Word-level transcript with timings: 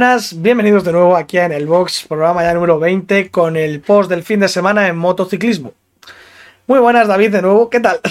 buenas, 0.00 0.40
bienvenidos 0.40 0.82
de 0.82 0.92
nuevo 0.92 1.14
aquí 1.14 1.36
en 1.36 1.52
el 1.52 1.66
Box, 1.66 2.06
programa 2.08 2.42
ya 2.42 2.54
número 2.54 2.78
20 2.78 3.30
con 3.30 3.54
el 3.54 3.82
post 3.82 4.08
del 4.08 4.22
fin 4.22 4.40
de 4.40 4.48
semana 4.48 4.88
en 4.88 4.96
motociclismo. 4.96 5.74
Muy 6.66 6.78
buenas, 6.78 7.06
David, 7.06 7.32
de 7.32 7.42
nuevo, 7.42 7.68
¿qué 7.68 7.80
tal? 7.80 8.00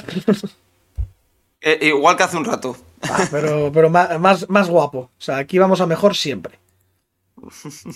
Eh, 1.61 1.87
igual 1.87 2.15
que 2.15 2.23
hace 2.23 2.37
un 2.37 2.45
rato. 2.45 2.77
Ah, 3.01 3.27
pero 3.31 3.71
pero 3.73 3.89
más, 3.89 4.47
más, 4.47 4.69
guapo, 4.69 4.99
o 4.99 5.09
sea, 5.17 5.37
aquí 5.37 5.57
vamos 5.57 5.81
a 5.81 5.87
mejor 5.87 6.15
siempre. 6.15 6.59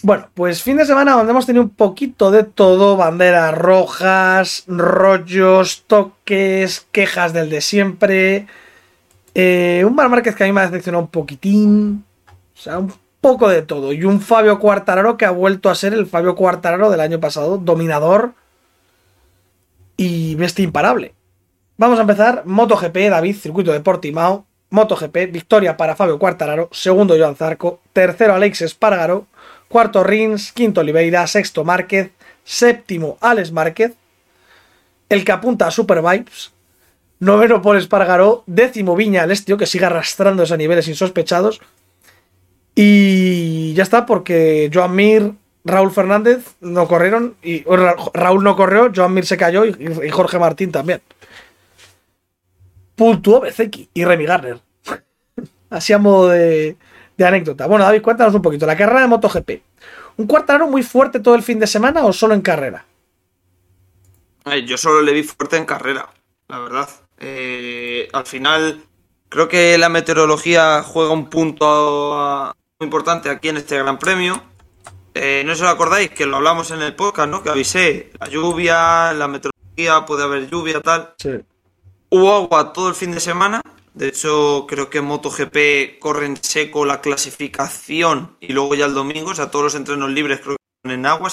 Bueno, 0.02 0.28
pues 0.34 0.64
fin 0.64 0.75
de 0.78 0.86
semana 0.86 1.14
donde 1.14 1.32
hemos 1.32 1.46
tenido 1.46 1.64
un 1.64 1.70
poquito 1.70 2.32
de 2.32 2.44
todo, 2.44 2.98
banderas 2.98 3.55
rojas, 3.55 4.64
rollos, 4.66 5.84
toques, 5.86 6.88
quejas 6.91 7.32
del 7.32 7.52
de 7.52 7.62
siempre. 7.62 8.48
Eh, 9.35 9.84
un 9.88 9.94
Mar 9.95 10.09
Márquez 10.09 10.35
que 10.35 10.44
a 10.44 10.48
mí 10.48 10.52
me 10.52 10.62
ha 10.62 10.66
decepcionado 10.66 11.03
un 11.03 11.09
poquitín. 11.09 12.03
O 12.53 12.59
sea, 12.59 12.80
un 12.80 12.91
poco 13.23 13.48
de 13.50 13.63
todo. 13.63 13.94
Y 13.94 14.04
un 14.04 14.22
Fabio 14.22 14.59
Cuartararo 14.59 15.18
que 15.18 15.26
ha 15.26 15.31
vuelto 15.31 15.72
a 15.72 15.76
ser 15.76 15.94
el 15.94 16.05
Fabio 16.05 16.36
Cuartararo 16.36 16.91
del 16.91 17.00
año 17.00 17.20
pasado, 17.20 17.58
dominador 17.58 18.34
y 19.98 20.36
bestia 20.36 20.64
imparable. 20.64 21.16
Vamos 21.78 21.98
a 21.98 22.02
empezar. 22.02 22.44
MotoGP, 22.45 23.09
David, 23.09 23.36
circuito 23.38 23.72
de 23.72 23.80
Portimao. 23.80 24.45
MotoGP, 24.70 25.31
victoria 25.31 25.78
para 25.78 25.95
Fabio 25.95 26.20
Cuartararo. 26.20 26.70
Segundo, 26.72 27.17
Joan 27.17 27.36
Zarco. 27.36 27.80
Tercero, 27.94 28.36
Alex 28.36 28.62
Espargaro. 28.62 29.26
Cuarto, 29.70 30.03
Rins. 30.03 30.52
Quinto, 30.52 30.81
Oliveira. 30.81 31.26
Sexto, 31.26 31.64
Márquez. 31.64 32.12
Séptimo, 32.44 33.17
Alex 33.22 33.52
Márquez. 33.52 33.94
El 35.08 35.23
que 35.23 35.31
apunta 35.31 35.67
a 35.67 35.72
Super 35.72 36.02
Vibes. 36.02 36.52
Noveno, 37.20 37.62
Paul 37.62 37.78
Espargaró. 37.78 38.44
Décimo, 38.48 38.98
Viña 38.98 39.23
Alestio, 39.23 39.55
que 39.55 39.66
sigue 39.66 39.86
arrastrando 39.86 40.44
a 40.44 40.58
niveles 40.58 40.90
insospechados. 40.90 41.62
Y 42.75 43.73
ya 43.73 43.83
está, 43.83 44.05
porque 44.05 44.69
Joan 44.73 44.95
Mir, 44.95 45.33
Raúl 45.63 45.91
Fernández 45.91 46.55
no 46.59 46.88
corrieron. 46.88 47.35
Y 47.43 47.63
Raúl 47.63 48.43
no 48.43 48.55
corrió, 48.55 48.91
Joan 48.93 49.13
Mir 49.13 49.25
se 49.25 49.38
cayó 49.38 49.66
y, 49.66 50.09
Jorge 50.09 50.39
Martín 50.39 50.71
también. 50.71 51.01
Puntuó 52.95 53.41
Bezeki 53.41 53.89
y 53.94 54.05
Remy 54.05 54.25
Garner. 54.25 54.59
Así 55.69 55.94
a 55.94 55.97
modo 55.97 56.29
de, 56.29 56.77
anécdota. 57.19 57.67
Bueno, 57.67 57.85
David, 57.85 58.01
cuéntanos 58.01 58.33
un 58.35 58.41
poquito. 58.41 58.66
La 58.66 58.77
carrera 58.77 59.01
de 59.01 59.07
MotoGP. 59.07 59.49
¿Un 60.17 60.27
cuartararo 60.27 60.67
muy 60.67 60.83
fuerte 60.83 61.19
todo 61.19 61.35
el 61.35 61.44
fin 61.44 61.59
de 61.59 61.67
semana 61.67 62.05
o 62.05 62.13
solo 62.13 62.33
en 62.33 62.41
carrera? 62.41 62.85
Yo 64.66 64.77
solo 64.77 65.01
le 65.01 65.13
vi 65.13 65.23
fuerte 65.23 65.57
en 65.57 65.66
carrera, 65.66 66.09
la 66.49 66.59
verdad. 66.59 66.89
Eh, 67.17 68.09
al 68.11 68.25
final, 68.25 68.83
creo 69.29 69.47
que 69.47 69.77
la 69.77 69.89
meteorología 69.89 70.83
juega 70.83 71.13
un 71.13 71.29
punto 71.29 72.19
a, 72.19 72.53
importante 72.84 73.30
aquí 73.30 73.50
en 73.50 73.58
este 73.58 73.78
Gran 73.78 73.98
Premio. 73.98 74.44
Eh, 75.14 75.44
no 75.45 75.53
sé 75.53 75.59
si 75.59 75.64
os 75.66 75.72
acordáis 75.72 76.09
que 76.09 76.26
lo 76.26 76.38
hablamos 76.38 76.72
en 76.72 76.81
el 76.81 76.95
podcast, 76.95 77.30
¿no? 77.30 77.44
Que 77.44 77.50
avisé 77.50 78.12
la 78.20 78.28
lluvia, 78.28 79.14
la 79.14 79.28
meteorología, 79.28 80.06
puede 80.06 80.23
haber 80.23 80.50
lluvia, 80.50 80.81
tal. 80.81 81.14
Hubo 82.09 82.34
agua 82.34 82.73
todo 82.73 82.90
el 82.90 82.95
fin 82.95 83.12
de 83.12 83.20
semana. 83.20 83.62
De 83.94 84.08
hecho, 84.08 84.66
creo 84.67 84.90
que 84.90 85.02
MotoGP 85.02 86.00
corre 86.00 86.25
en 86.25 86.44
seco 86.44 86.84
la 86.86 87.00
clasificación 87.00 88.38
y 88.40 88.53
luego 88.53 88.73
ya 88.73 88.86
el 88.86 88.95
domingo, 88.95 89.31
o 89.31 89.36
sea, 89.36 89.52
todos 89.52 89.66
los 89.66 89.75
entrenos 89.75 90.09
libres 90.09 90.40
creo 90.40 90.58
que 90.84 90.94
en 90.94 91.06
agua. 91.06 91.30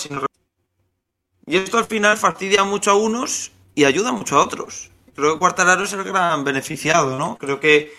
Y 1.46 1.56
esto 1.56 1.78
al 1.78 1.86
final 1.86 2.18
fastidia 2.18 2.64
mucho 2.64 2.90
a 2.90 2.94
unos 2.94 3.52
y 3.74 3.84
ayuda 3.84 4.12
mucho 4.12 4.36
a 4.36 4.44
otros. 4.44 4.90
Creo 5.14 5.34
que 5.34 5.38
Cuartararo 5.38 5.84
es 5.84 5.92
el 5.94 6.04
gran 6.04 6.44
beneficiado, 6.44 7.18
¿no? 7.18 7.36
Creo 7.38 7.60
que 7.60 7.94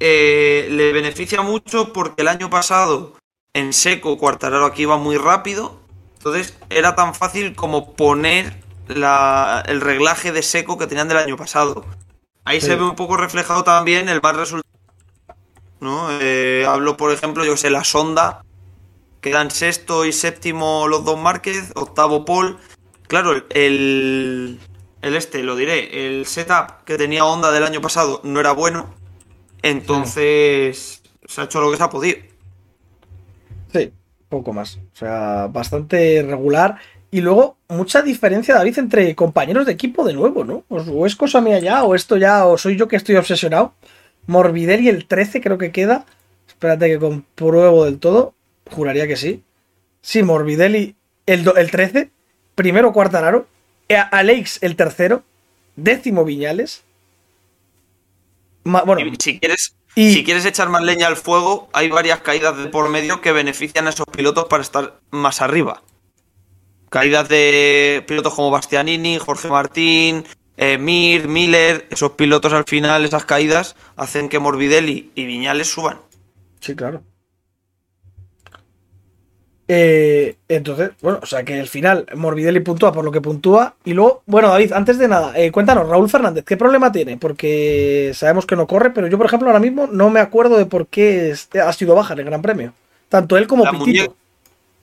eh, 0.00 0.68
le 0.70 0.92
beneficia 0.92 1.42
mucho 1.42 1.92
porque 1.92 2.22
el 2.22 2.28
año 2.28 2.50
pasado 2.50 3.16
en 3.54 3.72
seco 3.72 4.18
Cuartararo 4.18 4.66
aquí 4.66 4.82
iba 4.82 4.96
muy 4.96 5.16
rápido. 5.16 5.78
Entonces 6.16 6.56
era 6.68 6.94
tan 6.94 7.14
fácil 7.14 7.54
como 7.54 7.94
poner 7.94 8.62
el 8.88 9.80
reglaje 9.80 10.32
de 10.32 10.42
seco 10.42 10.76
que 10.78 10.86
tenían 10.86 11.08
del 11.08 11.18
año 11.18 11.36
pasado. 11.36 11.84
Ahí 12.44 12.60
se 12.60 12.74
ve 12.74 12.82
un 12.82 12.96
poco 12.96 13.16
reflejado 13.16 13.62
también 13.62 14.08
el 14.08 14.20
mal 14.20 14.36
resultado. 14.36 14.68
¿no? 15.80 16.08
Eh, 16.20 16.64
hablo, 16.66 16.96
por 16.96 17.12
ejemplo, 17.12 17.44
yo 17.44 17.56
sé, 17.56 17.70
la 17.70 17.84
sonda. 17.84 18.44
Quedan 19.20 19.50
sexto 19.50 20.04
y 20.04 20.12
séptimo 20.12 20.88
los 20.88 21.04
dos 21.04 21.18
Márquez, 21.18 21.72
octavo 21.74 22.24
Paul. 22.24 22.58
Claro, 23.06 23.32
el, 23.50 24.58
el 25.02 25.16
este, 25.16 25.42
lo 25.42 25.56
diré, 25.56 26.06
el 26.06 26.26
setup 26.26 26.84
que 26.84 26.96
tenía 26.96 27.24
Honda 27.24 27.50
del 27.50 27.64
año 27.64 27.80
pasado 27.80 28.20
no 28.24 28.40
era 28.40 28.52
bueno. 28.52 28.94
Entonces, 29.62 31.02
se 31.24 31.40
ha 31.40 31.44
hecho 31.44 31.60
lo 31.60 31.70
que 31.70 31.76
se 31.76 31.82
ha 31.82 31.90
podido. 31.90 32.18
Sí, 33.72 33.92
poco 34.28 34.52
más. 34.52 34.76
O 34.76 34.96
sea, 34.96 35.48
bastante 35.48 36.22
regular. 36.22 36.78
Y 37.10 37.20
luego, 37.20 37.56
mucha 37.68 38.02
diferencia, 38.02 38.54
David, 38.54 38.78
entre 38.78 39.14
compañeros 39.14 39.66
de 39.66 39.72
equipo 39.72 40.04
de 40.04 40.12
nuevo, 40.12 40.44
¿no? 40.44 40.64
O 40.68 41.06
es 41.06 41.16
cosa 41.16 41.40
mía 41.40 41.58
ya, 41.58 41.84
o 41.84 41.94
esto 41.94 42.16
ya, 42.16 42.46
o 42.46 42.56
soy 42.56 42.76
yo 42.76 42.88
que 42.88 42.96
estoy 42.96 43.16
obsesionado. 43.16 43.74
Morbidelli 44.26 44.88
el 44.88 45.06
13 45.06 45.40
creo 45.40 45.58
que 45.58 45.72
queda. 45.72 46.06
Espérate 46.46 46.88
que 46.88 46.98
compruebo 46.98 47.84
del 47.84 47.98
todo. 47.98 48.34
Juraría 48.70 49.06
que 49.06 49.16
sí. 49.16 49.42
Sí, 50.02 50.22
Morbidelli 50.22 50.94
el, 51.26 51.50
el 51.56 51.70
13. 51.70 52.10
Primero 52.54 52.92
Cuartararo. 52.92 53.46
Alex 53.88 54.58
el 54.62 54.76
tercero. 54.76 55.24
Décimo 55.74 56.24
Viñales 56.24 56.84
si 59.18 59.38
quieres, 59.38 59.76
si 59.94 60.24
quieres 60.24 60.44
echar 60.44 60.68
más 60.68 60.82
leña 60.82 61.06
al 61.06 61.16
fuego, 61.16 61.68
hay 61.72 61.88
varias 61.88 62.20
caídas 62.20 62.56
de 62.56 62.66
por 62.66 62.88
medio 62.88 63.20
que 63.20 63.32
benefician 63.32 63.86
a 63.86 63.90
esos 63.90 64.06
pilotos 64.06 64.46
para 64.46 64.62
estar 64.62 65.00
más 65.10 65.40
arriba. 65.40 65.82
Caídas 66.88 67.28
de 67.28 68.04
pilotos 68.06 68.34
como 68.34 68.50
Bastianini, 68.50 69.18
Jorge 69.18 69.48
Martín, 69.48 70.24
eh, 70.56 70.76
Mir, 70.76 71.28
Miller, 71.28 71.86
esos 71.90 72.12
pilotos 72.12 72.52
al 72.52 72.64
final, 72.64 73.04
esas 73.04 73.24
caídas, 73.24 73.76
hacen 73.96 74.28
que 74.28 74.38
Morbidelli 74.38 75.10
y 75.14 75.24
Viñales 75.24 75.70
suban. 75.70 76.00
Sí, 76.60 76.74
claro. 76.74 77.02
Eh, 79.72 80.34
entonces, 80.48 80.90
bueno, 81.00 81.20
o 81.22 81.26
sea 81.26 81.44
que 81.44 81.60
al 81.60 81.68
final 81.68 82.04
Morbidelli 82.16 82.58
puntúa 82.58 82.90
por 82.92 83.04
lo 83.04 83.12
que 83.12 83.20
puntúa. 83.20 83.76
Y 83.84 83.92
luego, 83.92 84.24
bueno, 84.26 84.48
David, 84.48 84.72
antes 84.72 84.98
de 84.98 85.06
nada, 85.06 85.32
eh, 85.38 85.52
cuéntanos, 85.52 85.88
Raúl 85.88 86.10
Fernández, 86.10 86.44
¿qué 86.44 86.56
problema 86.56 86.90
tiene? 86.90 87.16
Porque 87.18 88.10
sabemos 88.12 88.46
que 88.46 88.56
no 88.56 88.66
corre, 88.66 88.90
pero 88.90 89.06
yo, 89.06 89.16
por 89.16 89.26
ejemplo, 89.26 89.48
ahora 89.48 89.60
mismo 89.60 89.86
no 89.86 90.10
me 90.10 90.18
acuerdo 90.18 90.58
de 90.58 90.66
por 90.66 90.88
qué 90.88 91.36
ha 91.64 91.72
sido 91.72 91.94
baja 91.94 92.14
en 92.14 92.18
el 92.18 92.24
Gran 92.24 92.42
Premio. 92.42 92.72
Tanto 93.08 93.36
él 93.36 93.46
como 93.46 93.62
la 93.62 93.70
Pitito. 93.70 94.16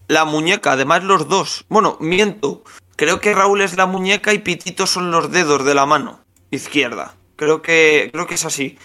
la 0.07 0.23
muñeca, 0.23 0.71
además 0.71 1.03
los 1.03 1.27
dos. 1.27 1.65
Bueno, 1.67 1.97
miento. 1.99 2.63
Creo 2.95 3.19
que 3.19 3.35
Raúl 3.35 3.63
es 3.63 3.75
la 3.75 3.87
muñeca 3.87 4.33
y 4.33 4.39
Pitito 4.39 4.87
son 4.87 5.11
los 5.11 5.31
dedos 5.33 5.65
de 5.65 5.75
la 5.75 5.85
mano 5.85 6.21
izquierda. 6.49 7.13
Creo 7.35 7.61
que, 7.61 8.09
creo 8.13 8.25
que 8.25 8.35
es 8.35 8.45
así. 8.45 8.77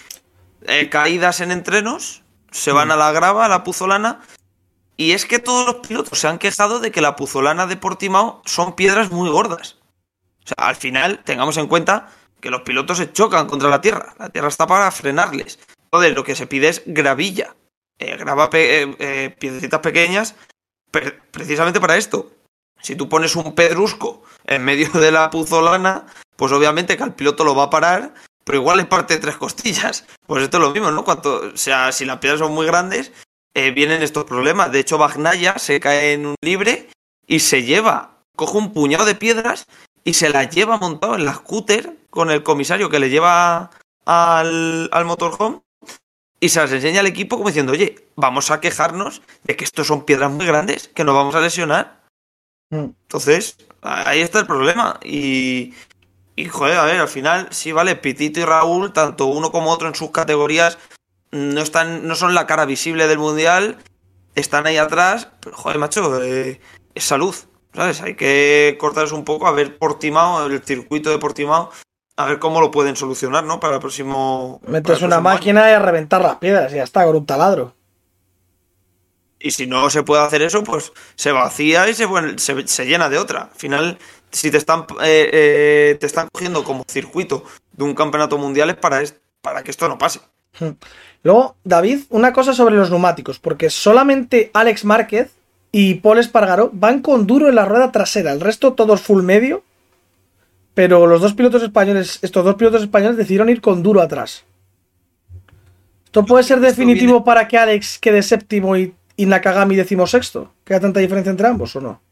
Eh, 0.66 0.88
caídas 0.88 1.40
en 1.40 1.52
entrenos, 1.52 2.24
se 2.50 2.72
van 2.72 2.88
mm. 2.88 2.92
a 2.92 2.96
la 2.96 3.12
grava, 3.12 3.44
a 3.44 3.48
la 3.48 3.62
puzolana, 3.62 4.20
y 4.96 5.12
es 5.12 5.26
que 5.26 5.38
todos 5.38 5.66
los 5.66 5.86
pilotos 5.86 6.18
se 6.18 6.28
han 6.28 6.38
quejado 6.38 6.80
de 6.80 6.90
que 6.90 7.00
la 7.00 7.16
puzolana 7.16 7.66
de 7.66 7.76
Portimao 7.76 8.42
son 8.44 8.74
piedras 8.74 9.10
muy 9.10 9.30
gordas. 9.30 9.78
O 10.44 10.48
sea, 10.48 10.68
al 10.68 10.76
final, 10.76 11.22
tengamos 11.24 11.56
en 11.56 11.66
cuenta 11.66 12.08
que 12.40 12.50
los 12.50 12.62
pilotos 12.62 12.98
se 12.98 13.12
chocan 13.12 13.46
contra 13.46 13.70
la 13.70 13.80
tierra. 13.80 14.14
La 14.18 14.28
tierra 14.28 14.48
está 14.48 14.66
para 14.66 14.90
frenarles. 14.90 15.58
Entonces, 15.84 16.14
lo 16.14 16.24
que 16.24 16.34
se 16.34 16.46
pide 16.46 16.68
es 16.68 16.82
gravilla. 16.86 17.54
Eh, 17.98 18.16
grava 18.16 18.50
eh, 18.52 18.96
eh, 18.98 19.36
piedrecitas 19.38 19.80
pequeñas 19.80 20.34
precisamente 21.30 21.80
para 21.80 21.96
esto. 21.96 22.32
Si 22.80 22.96
tú 22.96 23.08
pones 23.08 23.36
un 23.36 23.54
pedrusco 23.54 24.22
en 24.44 24.64
medio 24.64 24.90
de 24.90 25.12
la 25.12 25.30
puzolana, 25.30 26.06
pues 26.36 26.52
obviamente 26.52 26.96
que 26.96 27.02
al 27.02 27.14
piloto 27.14 27.44
lo 27.44 27.54
va 27.54 27.64
a 27.64 27.70
parar, 27.70 28.12
pero 28.44 28.58
igual 28.58 28.78
le 28.78 28.84
parte 28.84 29.18
tres 29.18 29.36
costillas. 29.36 30.04
Pues 30.26 30.42
esto 30.42 30.58
es 30.58 30.62
lo 30.62 30.70
mismo, 30.70 30.90
¿no? 30.90 31.04
Cuanto, 31.04 31.52
o 31.54 31.56
sea, 31.56 31.92
si 31.92 32.04
las 32.04 32.18
piedras 32.18 32.40
son 32.40 32.52
muy 32.52 32.66
grandes, 32.66 33.12
eh, 33.54 33.70
vienen 33.70 34.02
estos 34.02 34.24
problemas. 34.24 34.72
De 34.72 34.80
hecho, 34.80 34.98
Bagnaya 34.98 35.58
se 35.58 35.80
cae 35.80 36.12
en 36.12 36.26
un 36.26 36.34
libre 36.42 36.88
y 37.26 37.40
se 37.40 37.62
lleva, 37.62 38.18
coge 38.36 38.58
un 38.58 38.72
puñado 38.72 39.04
de 39.04 39.14
piedras 39.14 39.66
y 40.04 40.14
se 40.14 40.28
las 40.28 40.50
lleva 40.50 40.78
montado 40.78 41.14
en 41.14 41.24
la 41.24 41.34
scooter 41.34 41.96
con 42.10 42.30
el 42.30 42.42
comisario 42.42 42.90
que 42.90 42.98
le 42.98 43.10
lleva 43.10 43.70
al, 44.04 44.88
al 44.92 45.04
motorhome 45.04 45.60
y 46.42 46.48
se 46.48 46.60
las 46.60 46.72
enseña 46.72 47.00
al 47.00 47.06
equipo 47.06 47.36
como 47.36 47.50
diciendo, 47.50 47.72
oye, 47.72 48.04
vamos 48.16 48.50
a 48.50 48.60
quejarnos 48.60 49.22
de 49.44 49.54
que 49.54 49.64
estos 49.64 49.86
son 49.86 50.04
piedras 50.04 50.30
muy 50.32 50.44
grandes, 50.44 50.88
que 50.88 51.04
nos 51.04 51.14
vamos 51.14 51.36
a 51.36 51.40
lesionar. 51.40 52.02
Mm. 52.70 52.86
Entonces, 53.02 53.58
ahí 53.80 54.20
está 54.20 54.40
el 54.40 54.46
problema. 54.46 54.98
Y, 55.04 55.72
y, 56.34 56.46
joder, 56.46 56.78
a 56.78 56.84
ver, 56.84 56.98
al 56.98 57.06
final, 57.06 57.46
sí, 57.52 57.70
vale, 57.70 57.94
Pitito 57.94 58.40
y 58.40 58.44
Raúl, 58.44 58.92
tanto 58.92 59.26
uno 59.26 59.52
como 59.52 59.70
otro 59.70 59.86
en 59.86 59.94
sus 59.94 60.10
categorías, 60.10 60.78
no 61.32 61.60
están, 61.60 62.06
no 62.06 62.14
son 62.14 62.34
la 62.34 62.46
cara 62.46 62.64
visible 62.64 63.08
del 63.08 63.18
mundial, 63.18 63.78
están 64.34 64.66
ahí 64.66 64.76
atrás, 64.76 65.28
pero 65.40 65.56
joder, 65.56 65.78
macho, 65.78 66.22
eh, 66.22 66.60
es 66.94 67.04
salud, 67.04 67.34
¿sabes? 67.74 68.00
Hay 68.02 68.14
que 68.14 68.76
cortarse 68.78 69.14
un 69.14 69.24
poco 69.24 69.46
a 69.46 69.52
ver 69.52 69.78
Portimao, 69.78 70.46
el 70.46 70.62
circuito 70.62 71.10
de 71.10 71.18
Portimao, 71.18 71.70
a 72.16 72.26
ver 72.26 72.38
cómo 72.38 72.60
lo 72.60 72.70
pueden 72.70 72.96
solucionar, 72.96 73.44
¿no? 73.44 73.58
Para 73.58 73.74
el 73.74 73.80
próximo. 73.80 74.60
Metes 74.66 75.02
una 75.02 75.20
máquina 75.20 75.70
y 75.70 75.72
a 75.72 75.78
reventar 75.78 76.20
las 76.20 76.36
piedras 76.36 76.72
y 76.72 76.76
ya 76.76 76.84
está, 76.84 77.04
con 77.04 77.16
un 77.16 77.26
taladro. 77.26 77.74
Y 79.40 79.50
si 79.50 79.66
no 79.66 79.90
se 79.90 80.04
puede 80.04 80.22
hacer 80.22 80.42
eso, 80.42 80.62
pues 80.62 80.92
se 81.16 81.32
vacía 81.32 81.88
y 81.88 81.94
se, 81.94 82.06
se, 82.36 82.68
se 82.68 82.86
llena 82.86 83.08
de 83.08 83.18
otra. 83.18 83.50
Al 83.52 83.58
final, 83.58 83.98
si 84.30 84.52
te 84.52 84.58
están, 84.58 84.86
eh, 85.02 85.30
eh, 85.32 85.96
te 85.98 86.06
están 86.06 86.28
cogiendo 86.32 86.62
como 86.62 86.84
circuito 86.86 87.44
de 87.72 87.82
un 87.82 87.94
campeonato 87.94 88.38
mundial 88.38 88.70
es 88.70 88.76
para, 88.76 89.02
para 89.40 89.64
que 89.64 89.72
esto 89.72 89.88
no 89.88 89.98
pase. 89.98 90.20
Luego, 91.22 91.56
David, 91.64 92.00
una 92.10 92.32
cosa 92.32 92.52
sobre 92.52 92.76
los 92.76 92.90
neumáticos, 92.90 93.38
porque 93.38 93.70
solamente 93.70 94.50
Alex 94.54 94.84
Márquez 94.84 95.30
y 95.70 95.94
Paul 95.94 96.18
Espargaró 96.18 96.70
van 96.72 97.00
con 97.00 97.26
duro 97.26 97.48
en 97.48 97.54
la 97.54 97.64
rueda 97.64 97.92
trasera, 97.92 98.32
el 98.32 98.40
resto 98.40 98.74
todos 98.74 99.00
full 99.00 99.22
medio, 99.22 99.62
pero 100.74 101.06
los 101.06 101.20
dos 101.20 101.34
pilotos 101.34 101.62
españoles, 101.62 102.18
estos 102.22 102.44
dos 102.44 102.56
pilotos 102.56 102.82
españoles 102.82 103.16
decidieron 103.16 103.48
ir 103.48 103.60
con 103.60 103.82
duro 103.82 104.00
atrás. 104.00 104.44
¿Esto 106.04 106.26
puede 106.26 106.44
ser 106.44 106.60
definitivo 106.60 107.24
para 107.24 107.48
que 107.48 107.56
Alex 107.56 107.98
quede 107.98 108.22
séptimo 108.22 108.76
y, 108.76 108.94
y 109.16 109.26
Nakagami 109.26 109.76
decimosexto? 109.76 110.52
¿Queda 110.64 110.80
tanta 110.80 111.00
diferencia 111.00 111.30
entre 111.30 111.46
ambos 111.46 111.74
o 111.76 111.80
no? 111.80 112.02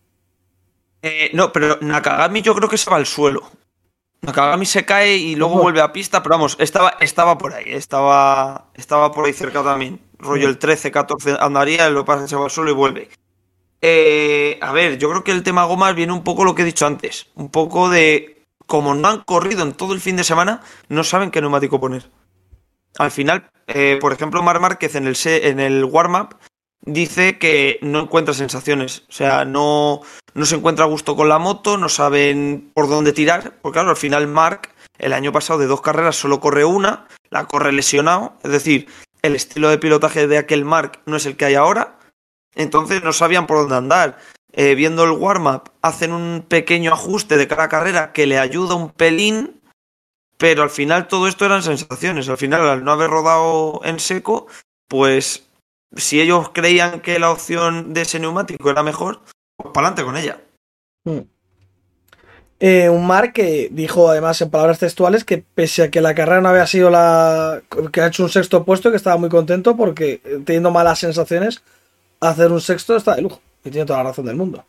Eh, 1.03 1.31
no, 1.35 1.53
pero 1.53 1.79
Nakagami 1.81 2.41
yo 2.43 2.55
creo 2.55 2.69
que 2.69 2.79
se 2.79 2.91
va 2.91 2.97
al 2.97 3.07
suelo. 3.07 3.51
Nakagami 4.23 4.67
se 4.67 4.85
cae 4.85 5.17
y 5.17 5.35
luego 5.35 5.63
vuelve 5.63 5.81
a 5.81 5.93
pista, 5.93 6.23
pero 6.23 6.35
vamos, 6.35 6.57
estaba, 6.61 6.95
estaba 7.01 7.39
por 7.39 7.55
ahí, 7.55 7.65
estaba, 7.69 8.71
estaba 8.75 9.13
por 9.13 9.25
ahí 9.25 9.33
cerca 9.33 9.63
también. 9.63 10.01
Rollo 10.19 10.49
el 10.49 10.59
13, 10.59 10.91
14 10.91 11.37
andaría, 11.41 11.89
lo 11.89 12.05
pasa, 12.05 12.29
se 12.29 12.37
va 12.37 12.45
al 12.45 12.51
suelo 12.51 12.71
y 12.71 12.75
vuelve. 12.75 13.09
Eh, 13.81 14.59
a 14.61 14.73
ver, 14.73 14.99
yo 14.99 15.09
creo 15.09 15.25
que 15.25 15.33
el 15.33 15.43
tema 15.43 15.65
gomas 15.65 15.95
viene 15.95 16.13
un 16.13 16.23
poco 16.23 16.45
lo 16.45 16.55
que 16.55 16.63
he 16.63 16.67
dicho 16.67 16.87
antes. 16.87 17.29
Un 17.35 17.51
poco 17.51 17.89
de. 17.89 18.45
Como 18.67 18.95
no 18.95 19.09
han 19.09 19.23
corrido 19.23 19.63
en 19.63 19.73
todo 19.73 19.95
el 19.95 20.01
fin 20.01 20.17
de 20.17 20.23
semana, 20.23 20.61
no 20.89 21.03
saben 21.03 21.31
qué 21.31 21.41
neumático 21.41 21.81
poner. 21.81 22.09
Al 22.99 23.11
final, 23.11 23.51
eh, 23.67 23.99
por 24.01 24.13
ejemplo, 24.13 24.43
Mar 24.43 24.61
Márquez 24.61 24.95
en 24.95 25.07
el, 25.07 25.17
en 25.25 25.59
el 25.59 25.85
warm-up 25.85 26.37
dice 26.83 27.39
que 27.39 27.79
no 27.83 28.01
encuentra 28.01 28.35
sensaciones. 28.35 29.05
O 29.09 29.13
sea, 29.13 29.45
no, 29.45 30.01
no 30.35 30.47
se 30.47 30.57
encuentra 30.57 30.85
a 30.85 30.89
gusto 30.89 31.17
con 31.17 31.29
la 31.29 31.39
moto, 31.39 31.77
no 31.77 31.89
saben 31.89 32.71
por 32.75 32.89
dónde 32.89 33.13
tirar. 33.13 33.55
Porque 33.63 33.77
claro, 33.77 33.91
al 33.91 33.97
final 33.97 34.27
Mark, 34.27 34.71
el 34.99 35.13
año 35.13 35.33
pasado 35.33 35.59
de 35.59 35.67
dos 35.67 35.81
carreras 35.81 36.17
solo 36.17 36.41
corre 36.41 36.65
una, 36.65 37.07
la 37.31 37.47
corre 37.47 37.73
lesionado. 37.73 38.35
Es 38.43 38.51
decir, 38.51 38.89
el 39.23 39.35
estilo 39.35 39.69
de 39.69 39.79
pilotaje 39.79 40.27
de 40.27 40.39
aquel 40.39 40.65
Mark 40.65 41.01
no 41.07 41.17
es 41.17 41.27
el 41.27 41.37
que 41.37 41.47
hay 41.47 41.55
ahora. 41.55 41.99
Entonces 42.55 43.03
no 43.03 43.13
sabían 43.13 43.47
por 43.47 43.59
dónde 43.59 43.77
andar. 43.77 44.19
Eh, 44.53 44.75
viendo 44.75 45.05
el 45.05 45.13
warm-up, 45.13 45.71
hacen 45.81 46.13
un 46.13 46.45
pequeño 46.49 46.93
ajuste 46.93 47.37
de 47.37 47.47
cada 47.47 47.69
carrera 47.69 48.13
que 48.13 48.27
le 48.27 48.39
ayuda 48.39 48.75
un 48.75 48.91
pelín. 48.91 49.61
Pero 50.37 50.63
al 50.63 50.71
final 50.71 51.07
todo 51.07 51.29
esto 51.29 51.45
eran 51.45 51.63
sensaciones. 51.63 52.29
Al 52.29 52.39
final, 52.39 52.67
al 52.67 52.83
no 52.83 52.93
haber 52.93 53.11
rodado 53.11 53.83
en 53.85 54.01
seco, 54.01 54.47
pues 54.89 55.50
si 55.97 56.21
ellos 56.21 56.51
creían 56.51 57.01
que 57.01 57.19
la 57.19 57.31
opción 57.31 57.93
de 57.93 58.03
ese 58.03 58.21
neumático 58.21 58.71
era 58.71 58.83
mejor, 58.83 59.21
pues 59.57 59.73
para 59.73 59.89
adelante 59.89 60.05
con 60.05 60.17
ella. 60.17 60.41
Hmm. 61.05 61.27
Eh, 62.63 62.91
un 62.91 63.07
Mar 63.07 63.33
que 63.33 63.69
dijo 63.73 64.11
además 64.11 64.41
en 64.43 64.51
palabras 64.51 64.79
textuales 64.79 65.25
que 65.25 65.39
pese 65.39 65.85
a 65.85 65.91
que 65.91 66.03
la 66.03 66.15
carrera 66.15 66.43
no 66.43 66.51
había 66.51 66.67
sido 66.67 66.91
la 66.91 67.63
que 67.91 68.03
ha 68.03 68.09
hecho 68.09 68.23
un 68.23 68.29
sexto 68.29 68.65
puesto, 68.65 68.91
que 68.91 68.99
estaba 68.99 69.17
muy 69.17 69.31
contento 69.31 69.77
porque 69.79 70.21
eh, 70.23 70.43
teniendo 70.45 70.71
malas 70.71 70.99
sensaciones, 70.99 71.63
hacer 72.21 72.53
un 72.53 72.61
sexto 72.61 72.97
está 72.97 73.15
de 73.15 73.23
lujo 73.23 73.41
y 73.65 73.71
tiene 73.71 73.87
toda 73.87 74.03
la 74.03 74.11
razón 74.11 74.27
del 74.27 74.37
mundo. 74.37 74.65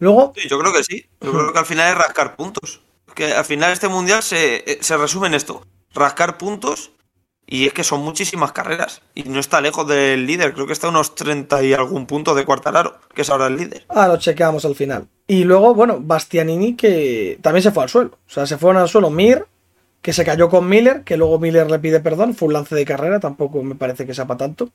Luego... 0.00 0.32
Sí, 0.36 0.48
yo 0.48 0.58
creo 0.58 0.72
que 0.72 0.82
sí. 0.82 1.06
Yo 1.20 1.32
creo 1.32 1.52
que 1.52 1.58
al 1.58 1.66
final 1.66 1.90
es 1.90 1.96
rascar 1.96 2.36
puntos. 2.36 2.82
Que 3.14 3.32
al 3.32 3.44
final 3.44 3.72
este 3.72 3.88
mundial 3.88 4.22
se, 4.22 4.56
eh, 4.70 4.78
se 4.80 4.96
resume 4.96 5.28
en 5.28 5.34
esto. 5.34 5.64
Rascar 5.94 6.36
puntos 6.36 6.90
y 7.46 7.66
es 7.66 7.72
que 7.72 7.84
son 7.84 8.00
muchísimas 8.02 8.52
carreras. 8.52 9.02
Y 9.14 9.22
no 9.24 9.38
está 9.38 9.60
lejos 9.60 9.86
del 9.86 10.26
líder. 10.26 10.52
Creo 10.52 10.66
que 10.66 10.72
está 10.72 10.88
a 10.88 10.90
unos 10.90 11.14
30 11.14 11.62
y 11.62 11.72
algún 11.74 12.06
punto 12.06 12.34
de 12.34 12.44
Cuartararo, 12.44 12.98
que 13.14 13.22
es 13.22 13.30
ahora 13.30 13.46
el 13.46 13.56
líder. 13.56 13.84
Ah, 13.88 14.08
lo 14.08 14.16
chequeamos 14.16 14.64
al 14.64 14.74
final. 14.74 15.06
Y 15.28 15.44
luego, 15.44 15.74
bueno, 15.74 15.98
Bastianini, 16.00 16.74
que 16.74 17.38
también 17.42 17.62
se 17.62 17.70
fue 17.70 17.84
al 17.84 17.88
suelo. 17.88 18.18
O 18.26 18.30
sea, 18.30 18.46
se 18.46 18.58
fueron 18.58 18.82
al 18.82 18.88
suelo 18.88 19.10
Mir, 19.10 19.46
que 20.02 20.12
se 20.12 20.24
cayó 20.24 20.48
con 20.48 20.68
Miller, 20.68 21.04
que 21.04 21.16
luego 21.16 21.38
Miller 21.38 21.70
le 21.70 21.78
pide 21.78 22.00
perdón. 22.00 22.34
Fue 22.34 22.48
un 22.48 22.54
lance 22.54 22.74
de 22.74 22.84
carrera, 22.84 23.20
tampoco 23.20 23.62
me 23.62 23.76
parece 23.76 24.06
que 24.06 24.14
sea 24.14 24.26
para 24.26 24.38
tanto. 24.38 24.70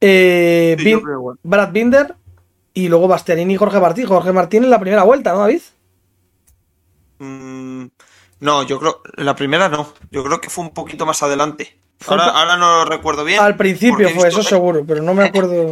Eh, 0.00 0.76
Brad 1.42 1.72
Binder 1.72 2.14
y 2.74 2.88
luego 2.88 3.08
Bastianini 3.08 3.54
y 3.54 3.56
Jorge 3.56 3.80
Martín. 3.80 4.06
Jorge 4.06 4.32
Martín 4.32 4.62
en 4.62 4.70
la 4.70 4.80
primera 4.80 5.02
vuelta, 5.02 5.32
¿no, 5.32 5.40
David? 5.40 5.62
Mmm 7.18 7.86
no, 8.42 8.64
yo 8.64 8.80
creo. 8.80 9.00
La 9.14 9.36
primera 9.36 9.68
no. 9.68 9.94
Yo 10.10 10.24
creo 10.24 10.40
que 10.40 10.50
fue 10.50 10.64
un 10.64 10.74
poquito 10.74 11.06
más 11.06 11.22
adelante. 11.22 11.78
Ahora, 12.08 12.56
no 12.56 12.78
lo 12.78 12.84
recuerdo 12.84 13.24
bien. 13.24 13.38
Al 13.40 13.56
principio 13.56 14.08
fue, 14.10 14.28
eso 14.28 14.42
seguro, 14.42 14.84
pero 14.84 15.00
no 15.00 15.14
me 15.14 15.24
acuerdo. 15.26 15.70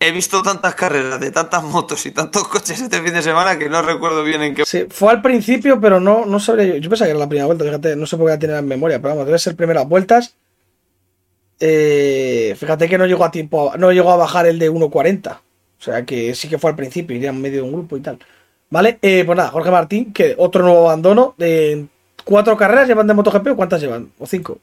He 0.00 0.10
visto 0.10 0.42
tantas 0.42 0.74
carreras 0.74 1.20
de 1.20 1.30
tantas 1.30 1.62
motos 1.62 2.06
y 2.06 2.10
tantos 2.10 2.48
coches 2.48 2.80
este 2.80 3.02
fin 3.02 3.12
de 3.12 3.20
semana 3.20 3.58
que 3.58 3.68
no 3.68 3.82
recuerdo 3.82 4.24
bien 4.24 4.40
en 4.40 4.54
qué. 4.54 4.64
Sí, 4.64 4.86
fue 4.88 5.10
al 5.10 5.20
principio, 5.20 5.78
pero 5.78 6.00
no, 6.00 6.24
no 6.24 6.40
sabría 6.40 6.68
yo. 6.68 6.76
Yo 6.76 6.88
pensaba 6.88 7.06
que 7.06 7.10
era 7.10 7.20
la 7.20 7.28
primera 7.28 7.44
vuelta, 7.44 7.64
fíjate, 7.64 7.96
no 7.96 8.06
sé 8.06 8.16
por 8.16 8.26
qué 8.26 8.32
la 8.32 8.38
tiene 8.38 8.56
en 8.56 8.66
memoria, 8.66 8.98
pero 9.02 9.10
vamos, 9.10 9.26
debe 9.26 9.38
ser 9.38 9.54
primeras 9.54 9.86
vueltas. 9.86 10.36
Eh, 11.58 12.56
fíjate 12.58 12.88
que 12.88 12.96
no 12.96 13.04
llegó 13.04 13.26
a 13.26 13.30
tiempo, 13.30 13.74
no 13.76 13.92
llegó 13.92 14.10
a 14.10 14.16
bajar 14.16 14.46
el 14.46 14.58
de 14.58 14.72
1.40. 14.72 15.32
O 15.32 15.82
sea 15.82 16.06
que 16.06 16.34
sí 16.34 16.48
que 16.48 16.56
fue 16.56 16.70
al 16.70 16.76
principio, 16.76 17.14
iría 17.14 17.28
en 17.28 17.42
medio 17.42 17.58
de 17.58 17.68
un 17.68 17.72
grupo 17.72 17.98
y 17.98 18.00
tal. 18.00 18.18
¿Vale? 18.70 18.98
Eh, 19.02 19.24
pues 19.24 19.36
nada, 19.36 19.50
Jorge 19.50 19.70
Martín, 19.70 20.12
que 20.12 20.34
otro 20.38 20.62
nuevo 20.62 20.88
abandono. 20.88 21.34
de 21.36 21.86
¿Cuatro 22.24 22.56
carreras 22.56 22.86
llevan 22.86 23.06
de 23.06 23.14
MotoGP 23.14 23.48
o 23.48 23.56
cuántas 23.56 23.80
llevan? 23.80 24.12
¿O 24.18 24.26
cinco? 24.26 24.58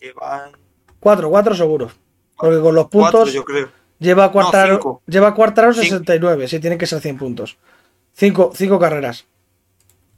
Llevan. 0.00 0.52
Cuatro, 1.00 1.28
cuatro 1.28 1.54
seguros. 1.54 1.92
Porque 2.36 2.60
con 2.60 2.74
los 2.74 2.86
puntos. 2.86 3.32
yo 3.32 3.44
creo. 3.44 3.68
Lleva 3.98 4.30
Cuartararo, 4.30 5.02
lleva 5.06 5.34
Cuartararo 5.34 5.72
69, 5.72 6.48
sí, 6.48 6.58
tienen 6.58 6.78
que 6.78 6.86
ser 6.86 7.00
100 7.00 7.16
puntos. 7.16 7.56
Cinco, 8.12 8.52
cinco 8.54 8.78
carreras. 8.78 9.24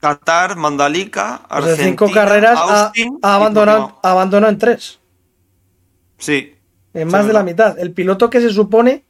Qatar, 0.00 0.56
Mandalika, 0.56 1.42
Argentina, 1.48 1.88
cinco 1.88 2.10
carreras 2.10 2.58
ha, 2.58 2.92
abandonado, 3.22 3.98
abandonado 4.02 4.52
en 4.52 4.58
tres. 4.58 4.98
Sí. 6.18 6.54
En 6.94 7.08
más 7.08 7.26
de 7.26 7.32
la 7.32 7.42
mitad. 7.42 7.78
El 7.78 7.92
piloto 7.92 8.28
que 8.28 8.40
se 8.40 8.50
supone 8.50 9.04